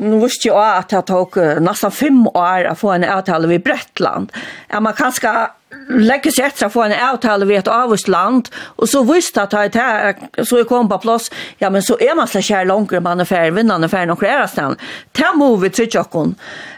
nu 0.00 0.20
visste 0.20 0.48
jag 0.48 0.76
att 0.76 0.88
det 0.88 1.02
tog 1.02 1.36
nästan 1.36 1.90
fem 1.90 2.26
år 2.26 2.64
att 2.64 2.78
få 2.78 2.90
en 2.90 3.04
avtal 3.04 3.46
vid 3.46 3.62
Brättland. 3.62 4.32
Ja, 4.68 4.80
man 4.80 4.92
kan 4.92 5.12
ska 5.12 5.50
lägga 5.88 6.30
sig 6.30 6.44
efter 6.44 6.66
att 6.66 6.72
få 6.72 6.82
en 6.82 7.08
avtal 7.08 7.44
vid 7.44 7.58
ett 7.58 7.68
avvist 7.68 8.08
land. 8.08 8.48
Och 8.76 8.88
så 8.88 9.02
visste 9.02 9.42
att 9.42 9.50
det 9.50 9.74
här, 9.74 10.44
så 10.44 10.58
jag 10.58 10.68
kom 10.68 10.88
på 10.88 10.98
plats, 10.98 11.30
ja 11.58 11.70
men 11.70 11.82
så 11.82 11.98
är 12.00 12.14
man 12.14 12.28
så 12.28 12.40
kär 12.40 12.64
långt 12.64 12.92
om 12.92 13.02
man 13.02 13.20
är 13.20 13.24
färgvinnande 13.24 13.88
för 13.88 14.06
någon 14.06 14.16
flera 14.16 14.48
ställen. 14.48 14.76
Det 15.12 15.32
må 15.34 15.56
vi 15.56 15.70
tycka 15.70 16.04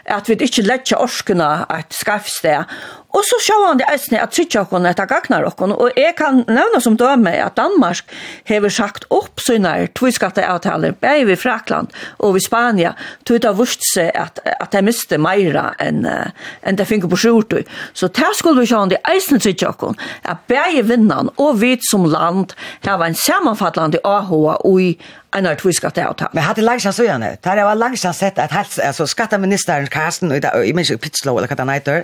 att 0.05 0.29
vi 0.29 0.33
inte 0.33 0.61
lägger 0.61 0.97
orskarna 0.97 1.65
att 1.69 1.93
skaffa 1.93 2.47
det. 2.47 2.65
Og 3.13 3.21
så 3.27 3.37
sjå 3.45 3.55
han 3.61 3.77
det 3.77 3.85
eisne 3.93 4.21
at 4.23 4.33
trytja 4.33 4.63
okkon 4.63 4.87
etter 4.89 5.05
gagnar 5.09 5.45
okkon, 5.45 5.75
og 5.75 5.97
jeg 5.99 6.15
kan 6.17 6.41
nevna 6.47 6.79
som 6.81 6.95
døme 6.97 7.35
at 7.37 7.53
Danmark 7.59 8.09
hever 8.49 8.73
sagt 8.73 9.05
opp 9.13 9.41
sinar 9.43 9.85
tviskatte 9.93 10.41
avtaler 10.49 10.95
bæg 10.97 11.27
vi 11.29 11.37
Frakland 11.37 11.93
og 12.17 12.33
vi 12.37 12.41
Spania, 12.41 12.95
tog 13.27 13.43
det 13.43 13.53
vurst 13.59 13.85
seg 13.91 14.09
at, 14.17 14.41
at 14.57 14.73
de 14.73 14.81
miste 14.85 15.19
meira 15.21 15.69
enn 15.83 16.01
en 16.09 16.79
de 16.79 16.87
finner 16.89 17.11
på 17.11 17.19
sjortu. 17.21 17.59
Så 17.93 18.09
det 18.09 18.33
skulle 18.39 18.63
vi 18.63 18.71
sjåan 18.71 18.89
det 18.89 19.01
eisne 19.09 19.37
trytja 19.41 19.69
okkon, 19.69 19.99
at 20.25 20.47
bæg 20.49 20.81
vinnan 20.89 21.29
og 21.37 21.59
vi 21.61 21.75
som 21.85 22.09
land 22.09 22.57
hava 22.87 23.11
en 23.11 23.17
samanfattande 23.17 24.01
AHA 24.03 24.57
og 24.57 24.81
i 24.81 24.95
en 25.37 25.47
av 25.49 25.55
tviskatt 25.59 25.95
det 25.97 26.05
ta. 26.17 26.29
Men 26.33 26.45
hadde 26.45 26.61
langsamt 26.61 26.95
så 26.95 27.05
gjerne, 27.07 27.37
Det 27.43 27.63
var 27.65 27.75
langsamt 27.75 28.15
sett 28.15 28.39
at 28.39 28.51
helst, 28.51 28.79
altså 28.79 29.05
skatteministeren 29.05 29.87
Karsten, 29.87 30.31
og 30.31 30.43
jeg 30.43 30.75
minns 30.75 30.91
jo 30.91 30.97
Pitslo, 30.97 31.37
eller 31.37 31.47
hva 31.47 31.57
han 31.57 31.69
heter, 31.69 32.03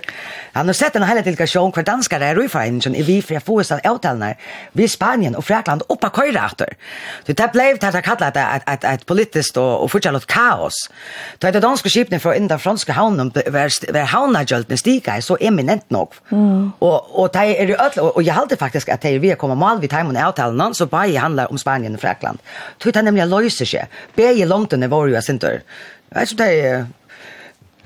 han 0.54 0.66
har 0.66 0.74
sett 0.74 0.96
en 0.96 1.06
hele 1.06 1.22
delegation 1.22 1.72
hver 1.72 1.84
danskere 1.84 2.30
er 2.30 2.40
i 2.42 2.48
foreningen, 2.48 2.94
i 2.94 3.02
vi 3.02 3.20
fra 3.22 3.38
Fosal 3.38 3.80
avtalene, 3.84 4.34
vi 4.72 4.88
Spanien 4.88 5.36
og 5.36 5.44
Frakland 5.44 5.82
oppa 5.88 6.08
køyre 6.08 6.44
etter. 6.50 6.74
Så 7.26 7.32
det 7.32 7.50
ble 7.52 7.72
det 7.80 7.92
jeg 7.94 8.04
kallet 8.04 8.34
det 8.34 8.42
et, 8.42 8.66
et, 8.68 8.84
et 8.84 9.06
politisk 9.06 9.56
og, 9.56 9.82
og 9.82 9.90
fortsatt 9.90 10.26
kaos. 10.26 10.88
Da 11.42 11.50
det 11.50 11.62
danske 11.62 11.90
skipene 11.90 12.20
fra 12.20 12.34
innen 12.36 12.50
den 12.50 12.58
franske 12.58 12.92
havnen, 12.92 13.32
var 13.34 13.70
havnagjøltene 14.12 14.78
stiga 14.78 15.20
så 15.20 15.36
eminent 15.40 15.90
nok. 15.90 16.16
Mm. 16.30 16.72
Og, 16.80 17.18
og, 17.18 17.32
de 17.34 17.54
er, 17.56 17.74
og, 17.78 18.16
og 18.16 18.24
jeg 18.24 18.34
halte 18.34 18.56
faktisk 18.56 18.88
at 18.88 19.02
de 19.02 19.18
vil 19.20 19.36
komme 19.36 19.56
mal 19.58 19.80
vid 19.80 19.92
timen 19.92 20.16
avtalene, 20.16 20.74
så 20.74 20.86
bare 20.86 21.18
handler 21.18 21.50
om 21.50 21.58
Spanien 21.58 21.94
og 21.94 22.00
Frakland. 22.00 22.38
Så 22.80 22.90
det 22.90 22.96
er 22.96 23.06
nemlig 23.06 23.19
løyser 23.28 23.68
seg. 23.68 24.00
Begge 24.16 24.48
langtene 24.48 24.88
var 24.90 25.08
jo 25.08 25.16
jeg 25.16 25.26
sinter. 25.26 25.60
Jeg 26.10 26.16
vet 26.16 26.32
ikke 26.32 26.36
om 26.36 26.40
det 26.40 26.70
er 26.70 26.86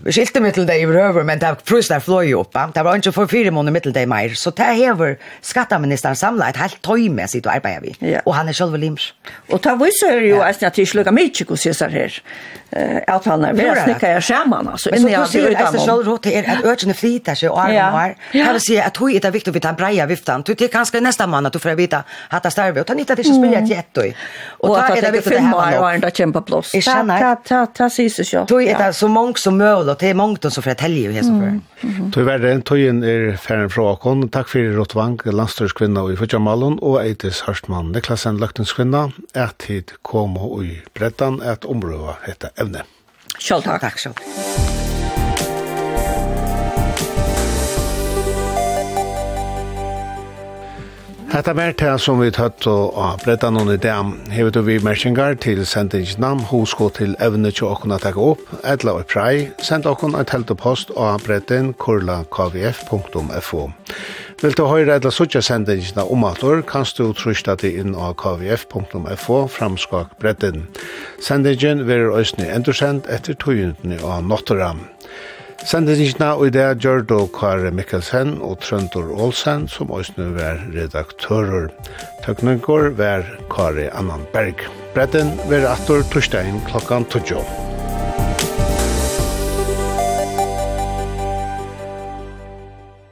Vi 0.05 0.13
skilte 0.13 0.41
mitteldeg 0.45 0.83
i 0.83 0.87
behöver, 0.87 1.25
men 1.25 1.41
det 1.41 1.49
er 1.49 1.61
prus 1.65 1.89
der 1.89 2.03
fløy 2.05 2.27
jo. 2.29 2.43
Det 2.53 2.83
var 2.85 2.99
ikke 3.01 3.13
for 3.17 3.31
fire 3.31 3.51
måneder 3.51 3.73
mittel 3.73 3.95
mitteldeg 3.95 4.09
mer. 4.09 4.35
Så 4.37 4.51
det 4.51 4.67
hever 4.77 5.15
skatteministeren 5.43 6.17
samlet 6.17 6.53
et 6.53 6.61
helt 6.61 6.83
tøy 6.85 7.09
med 7.09 7.31
sitt 7.33 7.47
arbeid 7.49 7.81
vi. 7.81 7.95
Ja. 8.13 8.21
Og 8.27 8.35
han 8.37 8.49
er 8.49 8.53
selv 8.53 8.77
lims. 8.77 9.15
Og 9.49 9.63
det 9.65 9.73
viser 9.81 10.21
jo 10.29 10.43
ja. 10.43 10.51
at 10.53 10.79
jeg 10.79 10.89
slukker 10.89 11.15
mye 11.15 11.33
ikke 11.33 11.49
hos 11.55 11.65
Cæsar 11.65 11.89
her. 11.89 12.21
At 12.75 13.25
han 13.25 13.45
er 13.47 13.55
mer 13.55 13.79
snikker 13.79 14.17
jeg 14.17 14.23
skjermen. 14.27 14.69
Altså, 14.73 14.91
men 14.91 15.01
så 15.01 15.09
du 15.09 15.31
sier 15.31 15.53
at 15.55 15.75
jeg 15.75 15.85
selv 15.87 16.09
råd 16.09 16.23
til 16.27 16.39
at 16.43 16.65
økene 16.67 16.95
flyter 16.99 17.39
seg 17.39 17.53
og 17.53 17.61
armen 17.63 17.95
var. 17.95 18.17
Jeg 18.35 18.49
vil 18.51 18.61
si 18.65 18.79
at 18.83 18.99
høy 18.99 19.17
er 19.17 19.33
viktig 19.33 19.53
å 19.53 19.57
vite 19.57 19.71
en 19.71 19.79
breie 19.79 20.07
viftan. 20.11 20.45
Det 20.45 20.59
er 20.59 20.73
kanskje 20.73 21.01
neste 21.05 21.29
mann 21.31 21.47
at 21.47 21.55
du 21.55 21.61
får 21.63 21.79
vite 21.79 22.03
at 22.05 22.45
det 22.45 22.53
starver. 22.53 22.83
Og 22.83 22.89
ta 22.89 22.97
nytt 22.99 23.15
at 23.15 23.21
det 23.21 23.25
ikke 23.25 23.39
spiller 23.39 23.63
et 23.63 23.71
jett. 23.71 24.03
Og 24.61 24.75
da 24.75 24.89
er 24.91 25.07
det 25.07 25.13
viktig 25.21 25.39
å 25.39 25.45
ha 25.47 25.53
noe. 25.55 25.63
Og 25.63 25.63
at 25.65 25.71
det 25.71 25.71
er 25.71 25.71
fem 25.71 25.79
år 25.79 25.79
og 25.79 25.89
en 25.93 26.05
da 26.05 26.13
kjempe 26.19 26.45
plås. 26.45 26.75
Jeg 26.75 26.89
kjenner. 26.89 27.39
Det 27.45 27.91
sier 27.95 28.13
seg 28.19 28.27
ikke. 28.27 28.45
Det 28.65 28.89
er 28.89 28.99
så 28.99 29.11
mange 29.13 29.39
som 29.41 29.55
mulig 29.55 29.94
og 29.95 30.01
det 30.01 30.11
er 30.11 30.17
mange 30.19 30.51
som 30.51 30.65
forteller 30.65 31.07
jo 31.07 31.15
her 31.15 31.27
som 31.27 31.39
før. 31.39 31.59
Tøy 32.15 32.25
verre 32.27 32.55
tøyen 32.67 33.03
er 33.07 33.37
ferden 33.41 33.71
fra 33.71 33.87
Akon. 33.93 34.27
Takk 34.35 34.51
for 34.51 34.75
Rottvang, 34.79 35.21
landstørskvinna 35.25 36.07
i 36.11 36.19
Fødjamalon 36.19 36.81
og 36.83 36.99
Eitis 37.05 37.45
Harstmann, 37.47 37.93
Niklasen 37.95 38.41
Løgtenskvinna, 38.43 39.07
at 39.39 39.69
hit 39.71 39.95
kom 40.03 40.35
og 40.41 40.65
i 40.67 40.81
brettan 40.99 41.39
at 41.43 41.69
omrøva 41.69 42.19
dette 42.27 42.51
evne. 42.59 42.83
Sjølv 43.39 43.67
takk. 43.69 43.87
Takk 43.87 44.03
sjølv. 44.03 44.94
Hetta 51.35 51.51
er 51.51 51.73
det 51.75 51.95
som 51.99 52.21
vi 52.23 52.29
tatt 52.31 52.63
og 52.71 52.95
bretta 53.25 53.49
noen 53.51 53.73
i 53.75 53.79
det. 53.83 53.95
Hevet 54.31 54.55
vi 54.69 54.77
merkingar 54.87 55.35
til 55.43 55.65
sendingina, 55.67 56.29
hosko 56.47 56.87
til 56.95 57.17
evne 57.19 57.51
til 57.51 57.73
åkken 57.73 57.91
å 57.91 57.99
takke 57.99 58.23
opp, 58.23 58.45
etla 58.63 58.95
og 59.01 59.09
prei, 59.11 59.49
send 59.59 59.83
åkken 59.91 60.15
et 60.15 60.31
helt 60.31 60.53
post 60.63 60.93
og 60.95 61.25
bretten 61.27 61.73
kurla.kvf.fo. 61.83 63.65
Vil 64.45 64.55
du 64.55 64.63
høyre 64.71 65.01
etla 65.01 65.11
suttja 65.11 65.43
sendingina 65.43 66.07
om 66.07 66.23
ator, 66.31 66.63
kanst 66.63 67.03
du 67.03 67.11
trusta 67.19 67.59
til 67.59 67.83
inn 67.83 67.99
av 67.99 68.15
kvf.fo 68.23 69.43
framskak 69.59 70.15
bretten. 70.23 70.69
Sendingen 71.19 71.83
verur 71.91 72.15
òsni 72.21 72.47
endursend 72.47 73.11
etter 73.11 73.35
tøyundni 73.35 73.99
av 74.07 74.23
notteram. 74.23 74.87
Sendingina 75.65 76.35
og 76.37 76.51
i 76.51 76.53
det 76.53 76.65
gjør 76.85 77.07
da 77.09 77.23
Kare 77.33 77.71
Mikkelsen 77.73 78.35
og 78.45 78.59
Trøndur 78.61 79.09
Olsen, 79.17 79.65
som 79.69 79.93
også 79.97 80.29
var 80.37 80.61
redaktører. 80.75 81.71
Tøkninger 82.27 82.91
var 82.99 83.25
Kare 83.53 83.89
Annan 83.97 84.29
Berg. 84.35 84.67
Bredden 84.95 85.33
var 85.49 85.71
atter 85.73 86.05
torsdagen 86.13 86.61
klokkan 86.69 87.09
12. 87.09 87.74